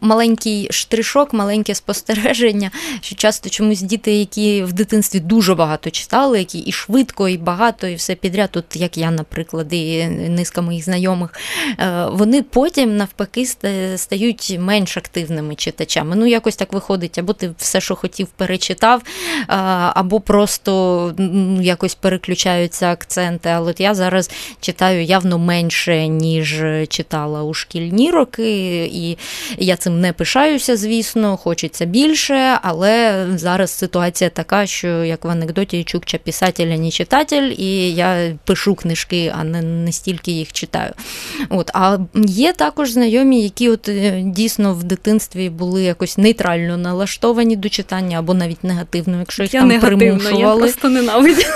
маленький 0.00 0.68
штришок, 0.70 1.32
маленьке 1.32 1.74
спостереження, 1.74 2.70
що 3.00 3.14
часто 3.14 3.50
чомусь 3.50 3.80
діти, 3.80 4.12
які 4.12 4.62
в 4.62 4.72
дитинстві 4.72 5.20
дуже 5.20 5.54
багато 5.54 5.90
читали, 5.90 6.38
які 6.38 6.58
і 6.58 6.72
швидко, 6.72 7.28
і 7.28 7.36
багато, 7.36 7.86
і 7.86 7.94
все 7.94 8.14
підряд, 8.14 8.50
тут 8.50 8.64
як 8.76 8.98
я, 8.98 9.10
наприклад, 9.10 9.72
і 9.72 10.06
низка 10.06 10.62
моїх 10.62 10.84
знайомих, 10.84 11.30
вони 12.08 12.42
потім 12.42 12.96
навпаки 12.96 13.46
стають 13.96 14.56
менш 14.60 14.96
активними 14.96 15.54
читачами. 15.54 16.16
Ну, 16.16 16.26
якось 16.26 16.56
так 16.56 16.72
виходить, 16.72 17.18
або 17.18 17.32
ти 17.32 17.50
все, 17.58 17.80
що 17.80 17.94
хотів, 17.94 18.26
перечитав, 18.26 19.02
або 19.94 20.20
просто 20.20 21.14
якось 21.60 21.94
переключаються 21.94 22.90
акценти. 22.90 23.48
Але 23.48 23.70
от 23.70 23.80
я 23.80 23.94
зараз 23.94 24.30
читаю 24.60 25.04
явно 25.04 25.38
менше 25.38 25.85
більше, 25.86 26.08
ніж 26.08 26.64
читала 26.88 27.42
у 27.42 27.54
шкільні 27.54 28.10
роки, 28.10 28.84
і 28.92 29.18
я 29.58 29.76
цим 29.76 30.00
не 30.00 30.12
пишаюся, 30.12 30.76
звісно, 30.76 31.36
хочеться 31.36 31.84
більше, 31.84 32.58
але 32.62 33.26
зараз 33.34 33.70
ситуація 33.70 34.30
така, 34.30 34.66
що 34.66 34.88
як 35.04 35.24
в 35.24 35.28
анекдоті 35.28 35.84
Чукча 35.84 36.18
писатель, 36.18 36.72
а 36.74 36.76
не 36.76 36.90
читатель, 36.90 37.52
і 37.58 37.94
я 37.94 38.38
пишу 38.44 38.74
книжки, 38.74 39.32
а 39.38 39.44
не, 39.44 39.62
не 39.62 39.92
стільки 39.92 40.30
їх 40.30 40.52
читаю. 40.52 40.92
От, 41.48 41.70
А 41.74 41.98
є 42.14 42.52
також 42.52 42.90
знайомі, 42.90 43.42
які 43.42 43.68
от 43.68 43.88
е, 43.88 44.22
дійсно 44.24 44.74
в 44.74 44.84
дитинстві 44.84 45.48
були 45.50 45.82
якось 45.82 46.18
нейтрально 46.18 46.76
налаштовані 46.76 47.56
до 47.56 47.68
читання 47.68 48.18
або 48.18 48.34
навіть 48.34 48.64
негативно, 48.64 49.18
якщо 49.18 49.42
їх 49.42 49.54
я 49.54 49.60
там 49.60 49.80
примушували. 49.80 50.40
Я 50.40 50.56
просто 50.56 50.88
ненавидю. 50.88 51.42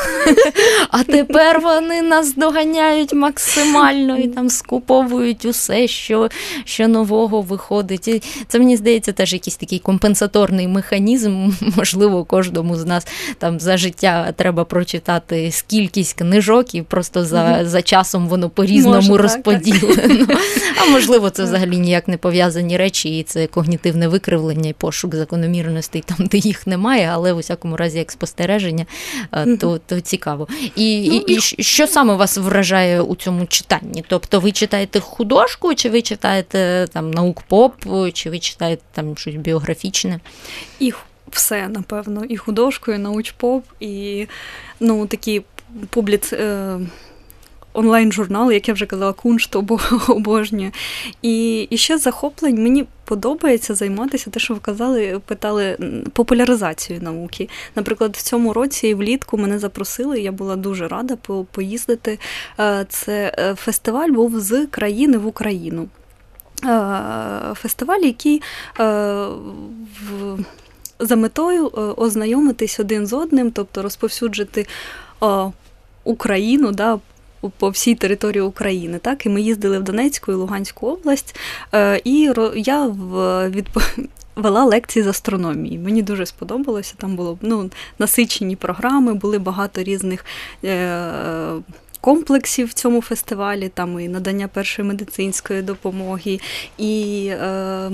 А 0.90 1.02
тепер 1.02 1.60
вони 1.60 2.02
нас 2.02 2.34
доганяють 2.34 3.12
максимально 3.12 4.19
і 4.20 4.28
там 4.28 4.50
скуповують 4.50 5.44
усе, 5.44 5.88
що 5.88 6.28
що 6.64 6.88
нового 6.88 7.40
виходить. 7.40 8.08
І 8.08 8.22
Це 8.48 8.58
мені 8.58 8.76
здається 8.76 9.12
теж 9.12 9.32
якийсь 9.32 9.56
такий 9.56 9.78
компенсаторний 9.78 10.68
механізм. 10.68 11.50
Можливо, 11.76 12.24
кожному 12.24 12.76
з 12.76 12.84
нас 12.84 13.06
там 13.38 13.60
за 13.60 13.76
життя 13.76 14.32
треба 14.36 14.64
прочитати 14.64 15.50
скількись 15.50 16.12
книжок, 16.12 16.74
і 16.74 16.82
просто 16.82 17.24
за 17.24 17.60
за 17.64 17.82
часом 17.82 18.28
воно 18.28 18.50
по-різному 18.50 19.16
розподілено. 19.16 20.26
А 20.82 20.90
можливо, 20.90 21.30
це 21.30 21.44
взагалі 21.44 21.78
ніяк 21.78 22.08
не 22.08 22.16
пов'язані 22.16 22.76
речі, 22.76 23.18
і 23.18 23.22
це 23.22 23.46
когнітивне 23.46 24.08
викривлення 24.08 24.70
і 24.70 24.72
пошук 24.72 25.14
закономірностей 25.14 26.04
там, 26.06 26.26
де 26.26 26.38
їх 26.38 26.66
немає, 26.66 27.10
але 27.12 27.32
в 27.32 27.36
усякому 27.36 27.76
разі, 27.76 27.98
як 27.98 28.12
спостереження, 28.12 28.86
то 29.60 29.80
то 29.86 30.00
цікаво. 30.00 30.48
І, 30.76 31.10
ну, 31.10 31.16
і, 31.16 31.34
і 31.58 31.62
що 31.62 31.86
саме 31.86 32.14
вас 32.14 32.38
вражає 32.38 33.00
у 33.00 33.16
цьому 33.16 33.46
читанні? 33.46 34.04
Тобто 34.10 34.40
ви 34.40 34.52
читаєте 34.52 35.00
художку, 35.00 35.74
чи 35.74 35.90
ви 35.90 36.02
читаєте 36.02 36.86
там 36.92 37.10
наук 37.10 37.42
поп, 37.42 37.74
чи 38.12 38.30
ви 38.30 38.38
читаєте 38.38 38.82
там 38.92 39.16
щось 39.16 39.34
біографічне? 39.34 40.20
І 40.80 40.92
все, 41.30 41.68
напевно, 41.68 42.24
і 42.24 42.36
художку, 42.36 42.92
і 42.92 42.98
науч-поп, 42.98 43.62
і 43.80 44.26
ну, 44.80 45.06
такі 45.06 45.42
публіц. 45.90 46.32
Е, 46.32 46.78
онлайн-журнал, 47.72 48.52
як 48.52 48.68
я 48.68 48.74
вже 48.74 48.86
казала, 48.86 49.12
куншт 49.12 49.56
обожнює. 50.08 50.70
І 51.22 51.62
і 51.70 51.76
ще 51.76 51.98
захоплень 51.98 52.62
мені 52.62 52.86
подобається 53.10 53.74
займатися 53.74 54.30
те, 54.30 54.40
що 54.40 54.54
ви 54.54 54.60
казали, 54.60 55.20
питали 55.26 55.78
популяризацією 56.12 57.04
науки. 57.04 57.48
Наприклад, 57.76 58.16
в 58.16 58.22
цьому 58.22 58.52
році 58.52 58.94
влітку 58.94 59.38
мене 59.38 59.58
запросили, 59.58 60.20
я 60.20 60.32
була 60.32 60.56
дуже 60.56 60.88
рада 60.88 61.16
поїздити. 61.52 62.18
Е, 62.60 62.86
це 62.88 63.34
е, 63.38 63.54
фестиваль 63.54 64.08
був 64.08 64.40
з 64.40 64.66
країни 64.66 65.18
в 65.18 65.26
Україну. 65.26 65.88
Е, 66.64 67.54
фестиваль, 67.54 68.00
який. 68.00 68.42
За 70.98 71.16
метою 71.16 71.66
ознайомитись 71.96 72.80
один 72.80 73.06
з 73.06 73.12
одним, 73.12 73.50
тобто 73.50 73.82
розповсюджити 73.82 74.66
Україну, 76.04 76.72
да, 76.72 76.98
по 77.58 77.68
всій 77.68 77.94
території 77.94 78.42
України. 78.42 78.98
Так, 78.98 79.26
І 79.26 79.28
ми 79.28 79.40
їздили 79.40 79.78
в 79.78 79.82
Донецьку 79.82 80.32
і 80.32 80.34
Луганську 80.34 80.86
область, 80.86 81.36
е, 81.74 82.00
і 82.04 82.32
я 82.54 82.86
від. 83.48 83.68
Вела 84.36 84.64
лекції 84.64 85.02
з 85.02 85.06
астрономії. 85.06 85.78
Мені 85.78 86.02
дуже 86.02 86.26
сподобалося. 86.26 86.94
Там 86.96 87.16
було 87.16 87.38
ну, 87.42 87.70
насичені 87.98 88.56
програми, 88.56 89.14
були 89.14 89.38
багато 89.38 89.82
різних 89.82 90.24
е, 90.64 91.12
комплексів 92.00 92.66
в 92.66 92.72
цьому 92.72 93.02
фестивалі, 93.02 93.68
там 93.68 94.00
і 94.00 94.08
надання 94.08 94.48
першої 94.48 94.88
медицинської 94.88 95.62
допомоги, 95.62 96.40
і 96.78 97.26
е, 97.30 97.90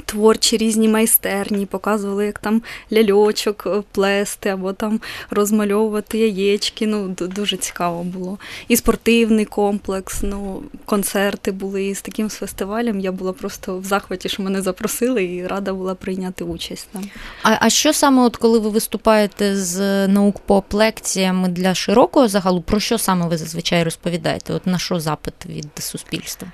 творчі 0.00 0.56
різні 0.56 0.88
майстерні, 0.88 1.66
показували, 1.66 2.26
як 2.26 2.38
там 2.38 2.62
ляльочок 2.92 3.64
е, 3.66 3.82
плести 3.92 4.48
або 4.48 4.72
там 4.72 5.00
розмальовувати 5.30 6.18
яєчки. 6.18 6.86
Ну, 6.86 7.08
дуже 7.08 7.56
цікаво 7.56 8.04
було. 8.04 8.38
І 8.68 8.76
спортивний 8.76 9.44
комплекс, 9.44 10.18
ну, 10.22 10.62
концерти 10.84 11.52
були. 11.52 11.84
І 11.84 11.94
з 11.94 12.02
таким 12.02 12.28
фестивалем 12.28 13.00
я 13.00 13.12
була 13.12 13.32
просто 13.32 13.78
в 13.78 13.84
захваті, 13.84 14.28
що 14.28 14.42
мене 14.42 14.62
запросили, 14.62 15.24
і 15.24 15.46
рада 15.46 15.72
була 15.72 15.94
прийняти 15.94 16.44
участь 16.44 16.88
там. 16.92 17.10
А 17.42 17.56
а 17.60 17.70
що 17.70 17.92
саме, 17.92 18.22
от 18.22 18.36
коли 18.36 18.58
ви 18.58 18.68
виступаєте 18.68 19.56
з 19.56 20.08
наук 20.08 20.38
по 20.38 20.64
лекціями 20.72 21.48
для 21.48 21.74
широкого 21.74 22.28
загалу, 22.28 22.60
про 22.60 22.80
що 22.80 22.98
саме 22.98 23.28
ви 23.28 23.36
зазвичай 23.36 23.84
розповідаєте? 23.84 24.52
От 24.52 24.66
на 24.66 24.78
що 24.78 25.00
запит 25.00 25.34
від 25.46 25.68
суспільства? 25.78 26.48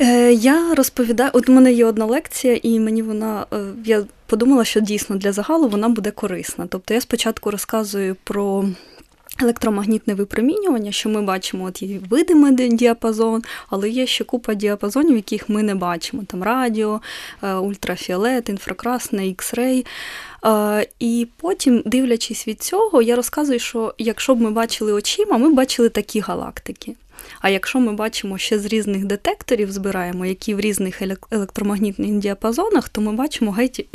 Е, 0.00 0.32
я 0.32 0.74
розповідаю, 0.74 1.30
от 1.32 1.48
у 1.48 1.52
мене 1.52 1.72
є 1.72 1.84
одна 1.84 2.04
лекція, 2.06 2.60
і 2.62 2.80
мені 2.80 3.02
вона 3.02 3.46
е, 3.52 3.56
я 3.84 4.04
подумала, 4.26 4.64
що 4.64 4.80
дійсно 4.80 5.16
для 5.16 5.32
загалу 5.32 5.68
вона 5.68 5.88
буде 5.88 6.10
корисна. 6.10 6.66
Тобто 6.68 6.94
я 6.94 7.00
спочатку 7.00 7.50
розказую 7.50 8.16
про. 8.24 8.64
Електромагнітне 9.40 10.14
випромінювання, 10.14 10.92
що 10.92 11.08
ми 11.08 11.22
бачимо, 11.22 11.64
от 11.64 11.82
є 11.82 11.98
видимий 12.10 12.68
діапазон, 12.68 13.42
але 13.68 13.90
є 13.90 14.06
ще 14.06 14.24
купа 14.24 14.54
діапазонів, 14.54 15.16
яких 15.16 15.48
ми 15.48 15.62
не 15.62 15.74
бачимо. 15.74 16.22
Там 16.26 16.42
радіо, 16.42 17.00
е, 17.42 17.54
ультрафіолет, 17.54 18.48
інфракрасне, 18.48 19.26
ікс-рей. 19.26 19.86
І 20.98 21.28
потім, 21.36 21.82
дивлячись 21.86 22.48
від 22.48 22.62
цього, 22.62 23.02
я 23.02 23.16
розказую, 23.16 23.58
що 23.58 23.94
якщо 23.98 24.34
б 24.34 24.40
ми 24.40 24.50
бачили 24.50 24.92
очима, 24.92 25.38
ми 25.38 25.52
бачили 25.52 25.88
такі 25.88 26.20
галактики. 26.20 26.94
А 27.42 27.50
якщо 27.50 27.80
ми 27.80 27.92
бачимо 27.92 28.38
ще 28.38 28.58
з 28.58 28.66
різних 28.66 29.04
детекторів, 29.04 29.72
збираємо, 29.72 30.26
які 30.26 30.54
в 30.54 30.60
різних 30.60 31.02
електромагнітних 31.30 32.12
діапазонах, 32.12 32.88
то 32.88 33.00
ми 33.00 33.12
бачимо 33.12 33.52
геть 33.52 33.86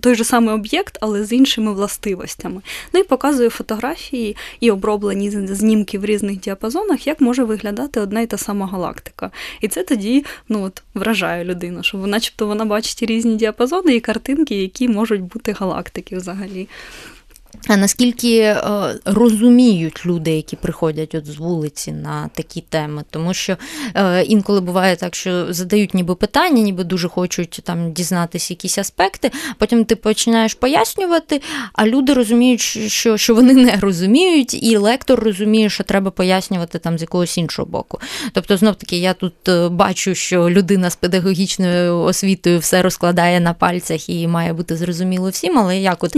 той 0.00 0.14
же 0.14 0.24
самий 0.24 0.54
об'єкт, 0.54 0.98
але 1.00 1.24
з 1.24 1.32
іншими 1.32 1.72
властивостями. 1.72 2.62
Ну 2.92 3.00
і 3.00 3.02
показує 3.02 3.50
фотографії 3.50 4.36
і 4.60 4.70
оброблені 4.70 5.30
знімки 5.30 5.98
в 5.98 6.04
різних 6.04 6.40
діапазонах, 6.40 7.06
як 7.06 7.20
може 7.20 7.44
виглядати 7.44 8.00
одна 8.00 8.20
і 8.20 8.26
та 8.26 8.38
сама 8.38 8.66
галактика. 8.66 9.30
І 9.60 9.68
це 9.68 9.82
тоді 9.82 10.24
ну, 10.48 10.62
от, 10.62 10.82
вражає 10.94 11.44
людину, 11.44 11.82
що 11.82 11.98
начебто 11.98 12.46
вона 12.46 12.64
бачить 12.64 13.02
різні 13.02 13.36
діапазони 13.36 13.94
і 13.94 14.00
картинки, 14.00 14.62
які 14.62 14.88
можуть 14.88 15.22
бути 15.22 15.52
галактики 15.52 16.16
взагалі. 16.16 16.68
А 17.66 17.76
наскільки 17.76 18.38
е, 18.38 18.56
розуміють 19.04 20.06
люди, 20.06 20.30
які 20.30 20.56
приходять 20.56 21.14
от 21.14 21.26
з 21.26 21.36
вулиці 21.36 21.92
на 21.92 22.30
такі 22.34 22.60
теми? 22.60 23.04
Тому 23.10 23.34
що 23.34 23.56
е, 23.94 24.22
інколи 24.22 24.60
буває 24.60 24.96
так, 24.96 25.14
що 25.14 25.52
задають 25.52 25.94
ніби 25.94 26.14
питання, 26.14 26.62
ніби 26.62 26.84
дуже 26.84 27.08
хочуть 27.08 27.60
там 27.64 27.92
дізнатися 27.92 28.52
якісь 28.52 28.78
аспекти. 28.78 29.30
Потім 29.58 29.84
ти 29.84 29.96
починаєш 29.96 30.54
пояснювати, 30.54 31.40
а 31.72 31.86
люди 31.86 32.12
розуміють, 32.12 32.60
що 32.60 33.16
що 33.16 33.34
вони 33.34 33.54
не 33.54 33.76
розуміють, 33.76 34.62
і 34.62 34.76
лектор 34.76 35.20
розуміє, 35.20 35.70
що 35.70 35.84
треба 35.84 36.10
пояснювати 36.10 36.78
там 36.78 36.98
з 36.98 37.00
якогось 37.00 37.38
іншого 37.38 37.68
боку. 37.68 38.00
Тобто, 38.32 38.56
знов 38.56 38.74
таки, 38.74 38.98
я 38.98 39.14
тут 39.14 39.48
е, 39.48 39.68
бачу, 39.68 40.14
що 40.14 40.50
людина 40.50 40.90
з 40.90 40.96
педагогічною 40.96 41.98
освітою 41.98 42.58
все 42.58 42.82
розкладає 42.82 43.40
на 43.40 43.54
пальцях 43.54 44.08
і 44.08 44.26
має 44.28 44.52
бути 44.52 44.76
зрозуміло 44.76 45.30
всім, 45.30 45.58
але 45.58 45.78
як 45.78 46.04
от, 46.04 46.16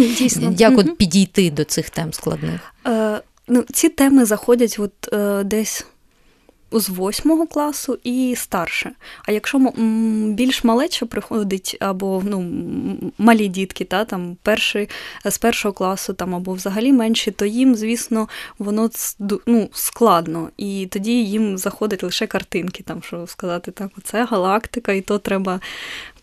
як 0.58 0.78
от 0.78 0.96
підійти 0.96 1.29
підійти 1.32 1.56
до 1.56 1.64
цих 1.64 1.90
тем 1.90 2.12
складних? 2.12 2.60
Е, 2.86 3.20
ну, 3.48 3.64
Ці 3.72 3.88
теми 3.88 4.24
заходять 4.24 4.76
от, 4.78 5.12
е, 5.12 5.44
десь 5.44 5.86
з 6.72 6.88
восьмого 6.88 7.46
класу 7.46 7.98
і 8.04 8.34
старше. 8.36 8.92
А 9.24 9.32
якщо 9.32 9.58
більш 10.34 10.64
малече 10.64 11.06
приходить, 11.06 11.76
або 11.80 12.22
ну, 12.26 12.50
малі 13.18 13.48
дітки, 13.48 13.84
та, 13.84 14.04
там, 14.04 14.36
перший, 14.42 14.88
з 15.24 15.38
першого 15.38 15.72
класу 15.72 16.14
там, 16.14 16.34
або 16.34 16.52
взагалі 16.52 16.92
менші, 16.92 17.30
то 17.30 17.46
їм, 17.46 17.74
звісно, 17.74 18.28
воно 18.58 18.90
ну, 19.46 19.68
складно. 19.72 20.50
І 20.56 20.88
тоді 20.90 21.24
їм 21.24 21.58
заходять 21.58 22.02
лише 22.02 22.26
картинки, 22.26 22.82
там, 22.82 23.02
що 23.02 23.26
сказати, 23.26 23.70
так, 23.70 23.90
оце 23.98 24.24
галактика, 24.24 24.92
і 24.92 25.00
то 25.00 25.18
треба 25.18 25.60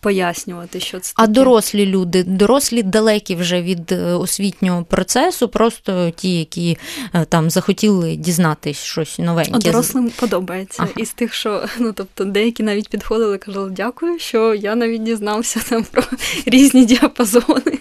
пояснювати, 0.00 0.80
що 0.80 1.00
це. 1.00 1.12
А 1.16 1.20
таке. 1.22 1.32
дорослі 1.32 1.86
люди, 1.86 2.24
дорослі 2.24 2.82
далекі 2.82 3.34
вже 3.34 3.62
від 3.62 3.92
е, 3.92 4.12
освітнього 4.12 4.84
процесу, 4.84 5.48
просто 5.48 6.10
ті, 6.16 6.38
які 6.38 6.78
е, 7.14 7.24
там 7.24 7.50
захотіли 7.50 8.16
дізнатись 8.16 8.82
щось 8.82 9.18
новеньке. 9.18 9.52
А 9.54 9.58
дорослим 9.58 10.10
подобається. 10.20 10.82
Ага. 10.82 10.90
Із 10.96 11.12
тих, 11.12 11.34
що 11.34 11.64
ну 11.78 11.92
тобто 11.92 12.24
деякі 12.24 12.62
навіть 12.62 12.88
підходили, 12.88 13.38
казали, 13.38 13.70
дякую, 13.70 14.18
що 14.18 14.54
я 14.54 14.74
навіть 14.74 15.02
дізнався 15.02 15.60
там 15.68 15.84
про 15.90 16.02
різні 16.46 16.84
діапазони. 16.84 17.62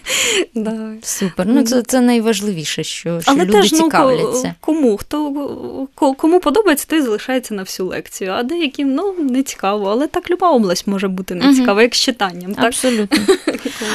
Да. 0.55 0.93
Супер. 1.01 1.47
Ну 1.47 1.63
це 1.63 1.81
це 1.81 2.01
найважливіше, 2.01 2.83
що 2.83 3.21
що 3.21 3.31
Але 3.31 3.45
люди 3.45 3.61
теж, 3.61 3.71
ну. 3.71 3.89
Кому 4.59 4.97
хто 4.97 5.47
кому 5.95 6.39
подобається, 6.39 6.85
той 6.89 7.01
залишається 7.01 7.53
на 7.53 7.61
всю 7.61 7.87
лекцію, 7.87 8.31
а 8.31 8.43
деяким 8.43 8.93
ну 8.93 9.15
не 9.19 9.43
цікаво, 9.43 9.87
але 9.89 10.07
так 10.07 10.31
люба 10.31 10.51
область 10.51 10.87
може 10.87 11.07
бути 11.07 11.35
не 11.35 11.53
цікава. 11.53 11.73
Угу. 11.73 11.81
Якщо 11.81 12.06
читанням. 12.07 12.53
Так? 12.55 12.65
Абсолютно. 12.65 13.17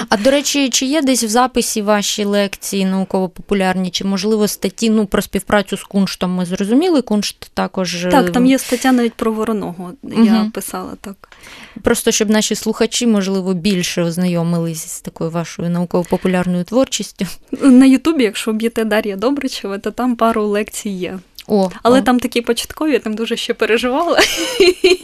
А 0.09 0.17
до 0.17 0.31
речі, 0.31 0.71
чи 0.71 0.87
є 0.87 1.03
десь 1.03 1.25
в 1.25 1.29
записі 1.29 1.83
ваші 1.83 2.25
лекції 2.25 2.85
науково-популярні, 2.85 3.91
чи 3.91 4.05
можливо 4.05 4.49
статті 4.49 4.91
ну, 4.91 5.07
про 5.07 5.23
співпрацю 5.23 5.77
з 5.77 5.83
кунштом 5.83 6.35
ми 6.35 6.47
зрозуміли? 6.47 7.03
Куншт 7.03 7.51
також. 7.55 8.07
Так, 8.11 8.31
там 8.31 8.47
є 8.47 8.59
стаття 8.59 8.93
навіть 8.93 9.15
про 9.15 9.33
вороного. 9.33 9.93
Я 10.03 10.41
угу. 10.41 10.51
писала 10.51 10.93
так. 11.01 11.29
Просто 11.83 12.11
щоб 12.11 12.31
наші 12.31 12.55
слухачі, 12.55 13.07
можливо, 13.07 13.55
більше 13.55 14.03
ознайомились 14.03 14.89
з 14.89 15.01
такою 15.01 15.31
вашою 15.31 15.71
науково-популярною 15.71 16.65
творчістю. 16.65 17.27
На 17.61 17.87
Ютубі, 17.87 18.25
якщо 18.25 18.53
б'єте 18.53 18.85
Дар'я 18.85 19.17
Добричева, 19.17 19.79
то 19.79 19.91
там 19.91 20.17
пару 20.17 20.47
лекцій 20.47 20.91
є. 20.91 21.19
О, 21.47 21.71
Але 21.83 21.99
о. 21.99 22.03
там 22.03 22.21
такі 22.21 22.41
початкові, 22.41 22.93
я 22.93 22.99
там 22.99 23.15
дуже 23.15 23.37
ще 23.37 23.55
переживала. 23.55 24.19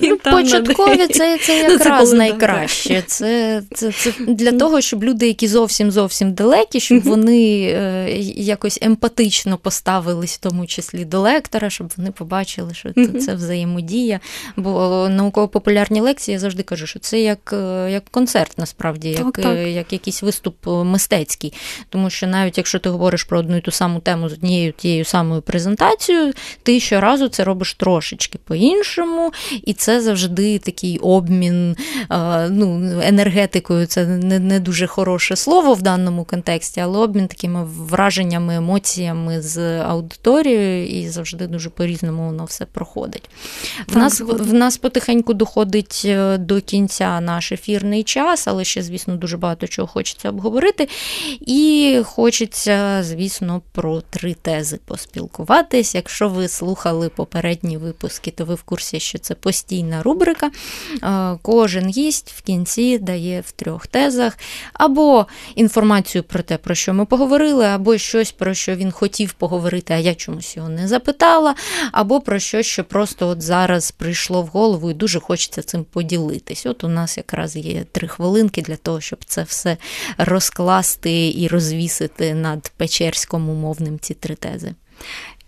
Ну, 0.01 0.17
Початкові 0.17 1.07
це 1.07 1.39
це 1.39 1.69
ну, 1.69 1.73
якраз 1.73 2.11
це 2.11 2.17
найкраще. 2.17 2.98
Це 3.07 3.63
це, 3.75 3.93
це 3.93 4.13
для 4.29 4.53
того, 4.53 4.81
щоб 4.81 5.05
люди, 5.05 5.27
які 5.27 5.49
зовсім 5.49 5.91
зовсім 5.91 6.33
далекі, 6.33 6.81
щоб 6.81 7.03
вони 7.03 7.61
е, 7.63 8.09
якось 8.37 8.79
емпатично 8.83 9.59
поставились, 9.59 10.35
в 10.35 10.39
тому 10.39 10.67
числі 10.67 11.05
до 11.05 11.21
лектора, 11.21 11.71
щоб 11.71 11.93
вони 11.97 12.11
побачили, 12.11 12.75
що 12.75 12.93
це, 12.93 13.07
це 13.07 13.35
взаємодія. 13.35 14.21
Бо 14.57 15.07
науково-популярні 15.11 16.01
лекції 16.01 16.33
я 16.33 16.39
завжди 16.39 16.63
кажу, 16.63 16.87
що 16.87 16.99
це 16.99 17.21
як 17.21 17.53
е, 17.53 17.91
як 17.91 18.05
концерт, 18.11 18.59
насправді, 18.59 19.09
як, 19.09 19.19
так, 19.19 19.33
так. 19.33 19.57
Е, 19.57 19.71
як 19.71 19.93
якийсь 19.93 20.23
виступ 20.23 20.55
мистецький. 20.67 21.53
Тому 21.89 22.11
що 22.11 22.27
навіть 22.27 22.59
якщо 22.59 22.79
ти 22.79 22.89
говориш 22.89 23.25
про 23.25 23.39
одну 23.39 23.57
і 23.57 23.61
ту 23.61 23.71
саму 23.71 24.01
тему 24.01 24.29
з 24.29 24.33
однією 24.33 24.73
тією 24.73 25.05
самою 25.05 25.43
презентацією 25.43 26.33
ти 26.63 26.81
щоразу 26.81 27.29
це 27.29 27.45
робиш 27.45 27.75
трошечки 27.75 28.39
по-іншому, 28.45 29.33
і 29.65 29.73
це 29.73 30.01
завжди 30.01 30.59
такий 30.59 30.99
обмін 30.99 31.77
ну, 32.51 32.88
енергетикою. 33.03 33.87
Це 33.87 34.07
не 34.07 34.39
не 34.39 34.61
дуже 34.61 34.87
хороше 34.87 35.37
слово 35.37 35.75
в 35.75 35.83
даному 35.83 36.25
контексті, 36.25 36.81
але 36.81 36.99
обмін 36.99 37.29
такими 37.29 37.65
враженнями, 37.65 38.55
емоціями 38.57 39.43
з 39.43 39.81
аудиторією, 39.81 40.87
і 40.87 41.09
завжди 41.09 41.47
дуже 41.47 41.71
по-різному 41.71 42.27
воно 42.27 42.45
все 42.45 42.65
проходить. 42.65 43.31
В 43.89 43.97
нас 43.97 44.21
в 44.21 44.55
нас 44.55 44.77
потихеньку 44.77 45.35
доходить 45.35 46.03
е, 46.05 46.39
до 46.39 46.61
кінця 46.61 47.21
наш 47.21 47.53
ефірний 47.53 48.03
час, 48.03 48.49
але 48.49 48.65
ще, 48.65 48.83
звісно, 48.83 49.17
дуже 49.17 49.37
багато 49.37 49.67
чого 49.67 49.89
хочеться 49.89 50.29
обговорити. 50.29 50.89
І 51.41 52.01
хочеться, 52.05 53.03
звісно, 53.03 53.63
про 53.73 54.01
три 54.01 54.35
тези 54.35 54.79
поспілкуватись. 54.85 55.95
Якщо 55.95 56.29
ви 56.29 56.49
слухали 56.49 57.09
попередні 57.09 57.77
випуски, 57.77 58.31
то 58.31 58.45
ви 58.45 58.55
в 58.55 58.63
курсі, 58.63 59.01
що 59.01 59.19
це 59.19 59.35
постійна 59.35 60.03
рубрика. 60.03 60.51
Е, 61.03 61.39
кожен 61.43 61.89
гість 61.89 62.33
в 62.33 62.43
кінці 62.43 62.78
дає 62.99 63.41
в 63.41 63.51
трьох 63.51 63.87
тезах 63.87 64.39
або 64.73 65.27
інформацію 65.55 66.25
про 66.25 66.43
те, 66.43 66.57
про 66.57 66.75
що 66.75 66.95
ми 66.95 67.05
поговорили, 67.05 67.67
або 67.67 67.99
щось, 67.99 68.33
про 68.33 68.55
що 68.55 68.77
він 68.77 68.91
хотів 68.91 69.33
поговорити, 69.33 69.95
а 69.95 69.97
я 69.97 70.15
чомусь 70.15 70.57
його 70.57 70.69
не 70.69 70.89
запитала, 70.89 71.55
або 71.93 72.21
про 72.21 72.39
щось, 72.39 72.67
що 72.67 72.85
просто 72.85 73.29
от 73.29 73.43
зараз 73.43 73.91
прийшло 73.91 74.43
в 74.43 74.47
голову 74.47 74.91
і 74.91 74.95
дуже 74.95 75.21
хочеться 75.21 75.63
цим 75.63 75.85
поділитись. 75.85 76.67
От 76.67 76.85
у 76.85 76.89
нас 76.89 77.17
якраз 77.17 77.57
є 77.57 77.85
три 77.93 78.09
хвилинки 78.09 78.63
для 78.63 78.77
того, 78.77 79.01
щоб 79.01 79.19
це 79.25 79.43
все 79.43 79.77
розкласти 80.19 81.33
і 81.37 81.49
розвісити 81.49 82.35
над 82.35 82.73
Печерськом 82.77 83.51
умовним 83.51 83.99
ці 83.99 84.15
три 84.15 84.35
тези. 84.35 84.75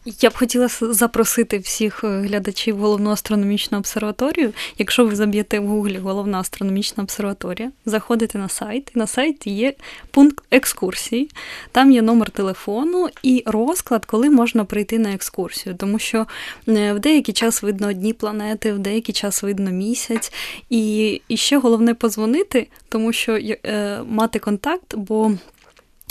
Я 0.05 0.30
б 0.30 0.34
хотіла 0.34 0.68
запросити 0.80 1.59
всіх 1.59 2.05
е, 2.05 2.07
глядачів 2.07 2.76
головну 2.78 3.11
астрономічну 3.11 3.78
обсерваторію. 3.78 4.53
Якщо 4.78 5.05
ви 5.05 5.16
заб'єте 5.16 5.61
в 5.61 5.66
гуглі 5.66 5.98
головна 5.98 6.40
астрономічна 6.40 7.03
обсерваторія, 7.03 7.72
заходите 7.86 8.38
на 8.38 8.48
сайт, 8.48 8.92
і 8.94 8.98
на 8.98 9.07
сайті 9.07 9.51
є 9.51 9.74
пункт 10.11 10.44
екскурсії, 10.51 11.30
там 11.72 11.92
є 11.92 12.03
номер 12.03 12.30
телефону 12.30 13.09
і 13.22 13.42
розклад, 13.46 14.05
коли 14.05 14.30
можна 14.30 14.64
прийти 14.64 14.98
на 14.98 15.14
екскурсію. 15.14 15.74
Тому 15.74 15.98
що 15.98 16.26
е, 16.68 16.92
в 16.92 17.01
деякий 17.01 17.34
час 17.34 17.62
видно 17.62 17.88
одні 17.88 18.12
планети, 18.12 18.72
в 18.72 18.78
деякий 18.78 19.14
час 19.14 19.42
видно 19.42 19.70
місяць. 19.70 20.32
І, 20.70 21.20
і 21.28 21.36
ще 21.36 21.59
головне 21.59 21.94
позвонити, 21.94 22.66
тому 22.88 23.12
що 23.12 23.32
е, 23.36 24.01
мати 24.09 24.38
контакт, 24.38 24.94
бо. 24.96 25.32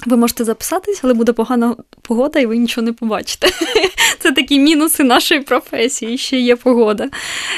Ви 0.06 0.18
можете 0.18 0.44
записатись, 0.44 1.00
але 1.04 1.14
буде 1.14 1.34
погана 1.34 1.76
погода, 2.02 2.40
і 2.40 2.46
ви 2.46 2.58
нічого 2.58 2.86
не 2.86 2.94
побачите. 2.94 3.50
Це 4.20 4.32
такі 4.32 4.60
мінуси 4.60 5.04
нашої 5.04 5.42
професії, 5.42 6.18
ще 6.18 6.40
є 6.40 6.56
погода. 6.56 7.10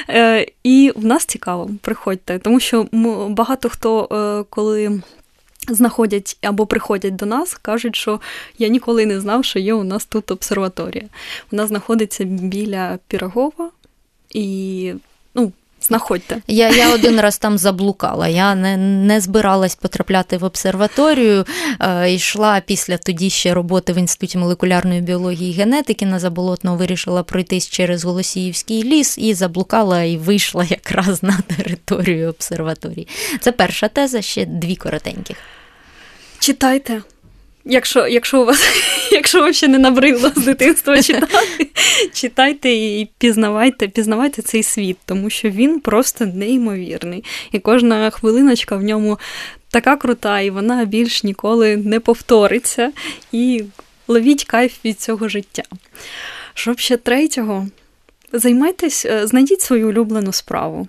Е, 0.09 0.47
і 0.63 0.91
в 0.95 1.05
нас 1.05 1.25
цікаво, 1.25 1.69
приходьте, 1.81 2.39
тому 2.39 2.59
що 2.59 2.87
багато 3.29 3.69
хто, 3.69 4.07
е, 4.11 4.45
коли 4.49 5.01
знаходять 5.67 6.37
або 6.41 6.65
приходять 6.65 7.15
до 7.15 7.25
нас, 7.25 7.53
кажуть, 7.53 7.95
що 7.95 8.19
я 8.57 8.67
ніколи 8.67 9.05
не 9.05 9.19
знав, 9.19 9.45
що 9.45 9.59
є 9.59 9.73
у 9.73 9.83
нас 9.83 10.05
тут 10.05 10.31
обсерваторія. 10.31 11.05
Вона 11.51 11.67
знаходиться 11.67 12.23
біля 12.23 12.99
Пірогова. 13.07 13.69
І 14.33 14.93
ну, 15.35 15.51
Знаходьте. 15.81 16.41
Я 16.47 16.69
я 16.69 16.93
один 16.93 17.19
раз 17.19 17.37
там 17.37 17.57
заблукала. 17.57 18.27
Я 18.27 18.55
не 18.55 18.77
не 18.77 19.21
збиралась 19.21 19.75
потрапляти 19.75 20.37
в 20.37 20.43
обсерваторію. 20.43 21.45
Е, 21.79 22.13
Йшла 22.13 22.59
після 22.59 22.97
тоді 22.97 23.29
ще 23.29 23.53
роботи 23.53 23.93
в 23.93 23.97
інституті 23.97 24.37
молекулярної 24.37 25.01
біології 25.01 25.51
і 25.51 25.53
генетики 25.53 26.05
на 26.05 26.19
заболотно 26.19 26.75
вирішила 26.75 27.23
пройтись 27.23 27.69
через 27.69 28.03
Голосіївський 28.03 28.83
ліс 28.83 29.17
і 29.17 29.33
заблукала 29.33 30.03
і 30.03 30.17
вийшла 30.17 30.63
якраз 30.69 31.23
на 31.23 31.39
територію 31.57 32.29
обсерваторії. 32.29 33.07
Це 33.41 33.51
перша 33.51 33.87
теза, 33.87 34.21
ще 34.21 34.45
дві 34.45 34.75
коротеньких. 34.75 35.37
Читайте. 36.39 37.01
Якщо 37.65 38.07
якщо 38.07 38.41
у 38.41 38.45
вас 38.45 38.63
якщо 39.11 39.41
вам 39.41 39.53
ще 39.53 39.67
не 39.67 39.79
набридло 39.79 40.31
з 40.35 40.45
дитинства 40.45 41.01
читати, 41.03 41.67
читайте 42.13 42.69
і 42.69 43.09
пізнавайте, 43.17 43.87
пізнавайте 43.87 44.41
цей 44.41 44.63
світ, 44.63 44.97
тому 45.05 45.29
що 45.29 45.49
він 45.49 45.79
просто 45.79 46.25
неймовірний. 46.25 47.23
І 47.51 47.59
кожна 47.59 48.09
хвилиночка 48.09 48.75
в 48.75 48.83
ньому 48.83 49.19
така 49.69 49.95
крута, 49.95 50.39
і 50.39 50.49
вона 50.49 50.85
більш 50.85 51.23
ніколи 51.23 51.77
не 51.77 51.99
повториться. 51.99 52.91
І 53.31 53.63
ловіть 54.07 54.45
кайф 54.45 54.85
від 54.85 54.99
цього 54.99 55.29
життя. 55.29 55.63
Щоб 56.53 56.79
ще 56.79 56.97
третього, 56.97 57.67
займайтесь, 58.33 59.05
е, 59.05 59.27
знайдіть 59.27 59.61
свою 59.61 59.89
улюблену 59.89 60.33
справу 60.33 60.87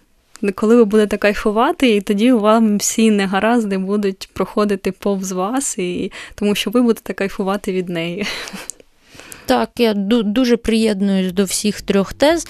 коли 0.54 0.76
ви 0.76 0.84
будете 0.84 1.16
кайфувати, 1.16 1.96
і 1.96 2.00
тоді 2.00 2.32
вам 2.32 2.76
всі 2.76 3.10
негаразди 3.10 3.78
будуть 3.78 4.28
проходити 4.32 4.92
повз 4.92 5.32
вас, 5.32 5.78
і 5.78 6.12
тому 6.34 6.54
що 6.54 6.70
ви 6.70 6.82
будете 6.82 7.12
кайфувати 7.12 7.72
від 7.72 7.88
неї. 7.88 8.26
Так, 9.52 9.70
я 9.78 9.94
дуже 9.94 10.56
приєднуюсь 10.56 11.32
до 11.32 11.44
всіх 11.44 11.82
трьох 11.82 12.12
тез 12.12 12.46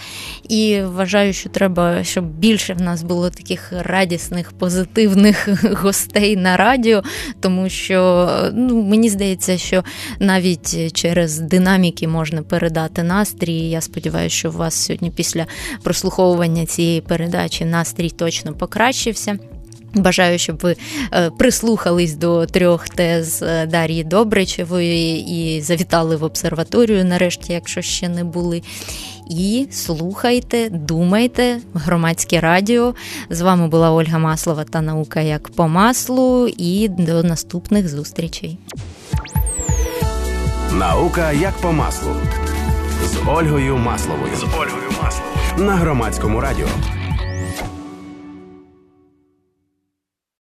і 0.49 0.81
вважаю, 0.83 1.33
що 1.33 1.49
треба, 1.49 2.05
щоб 2.05 2.25
більше 2.25 2.75
в 2.75 2.81
нас 2.81 3.03
було 3.03 3.31
таких 3.31 3.73
радісних, 3.79 4.53
позитивних 4.53 5.49
гостей 5.83 6.37
на 6.37 6.57
радіо, 6.57 7.03
тому 7.41 7.69
що 7.69 8.29
ну, 8.53 8.83
мені 8.83 9.09
здається, 9.09 9.59
що 9.59 9.85
навіть 10.19 10.93
через 10.93 11.39
динаміки 11.39 12.09
можна 12.09 12.43
передати 12.43 13.03
настрій. 13.03 13.71
Я 13.71 13.81
сподіваюся, 13.81 14.37
що 14.37 14.49
у 14.49 14.53
вас 14.53 14.75
сьогодні 14.75 15.11
після 15.11 15.47
прослуховування 15.83 16.67
цієї 16.67 17.01
передачі 17.01 17.65
настрій 17.65 18.11
точно 18.11 18.55
покращився. 18.55 19.39
Бажаю, 19.95 20.39
щоб 20.39 20.59
ви 20.63 20.77
е, 21.13 21.31
прислухались 21.31 22.15
до 22.15 22.47
трьох 22.47 22.89
тез 22.89 23.43
е, 23.43 23.67
Дар'ї 23.67 24.05
Добричевої 24.05 25.19
і 25.19 25.61
завітали 25.61 26.17
в 26.17 26.25
обсерваторію, 26.25 27.05
нарешті, 27.05 27.53
якщо 27.53 27.83
ще 27.83 28.09
не 28.09 28.25
були. 28.25 28.63
І 29.31 29.67
слухайте, 29.71 30.69
думайте, 30.71 31.59
громадське 31.75 32.41
радіо. 32.41 32.95
З 33.31 33.41
вами 33.41 33.69
була 33.69 33.91
Ольга 33.91 34.19
Маслова 34.19 34.65
та 34.65 34.81
наука 34.81 35.21
як 35.21 35.49
по 35.49 35.69
маслу. 35.69 36.49
І 36.57 36.89
до 36.89 37.23
наступних 37.23 37.89
зустрічей. 37.89 38.59
Наука 40.73 41.33
як 41.33 41.53
по 41.53 41.73
маслу 41.73 42.17
з 43.05 43.29
Ольгою 43.29 43.77
Масловою. 43.77 44.37
З 44.37 44.43
Ольгою 44.43 44.91
Масловою 45.03 45.33
на 45.59 45.77
громадському 45.77 46.41
радіо. 46.41 46.67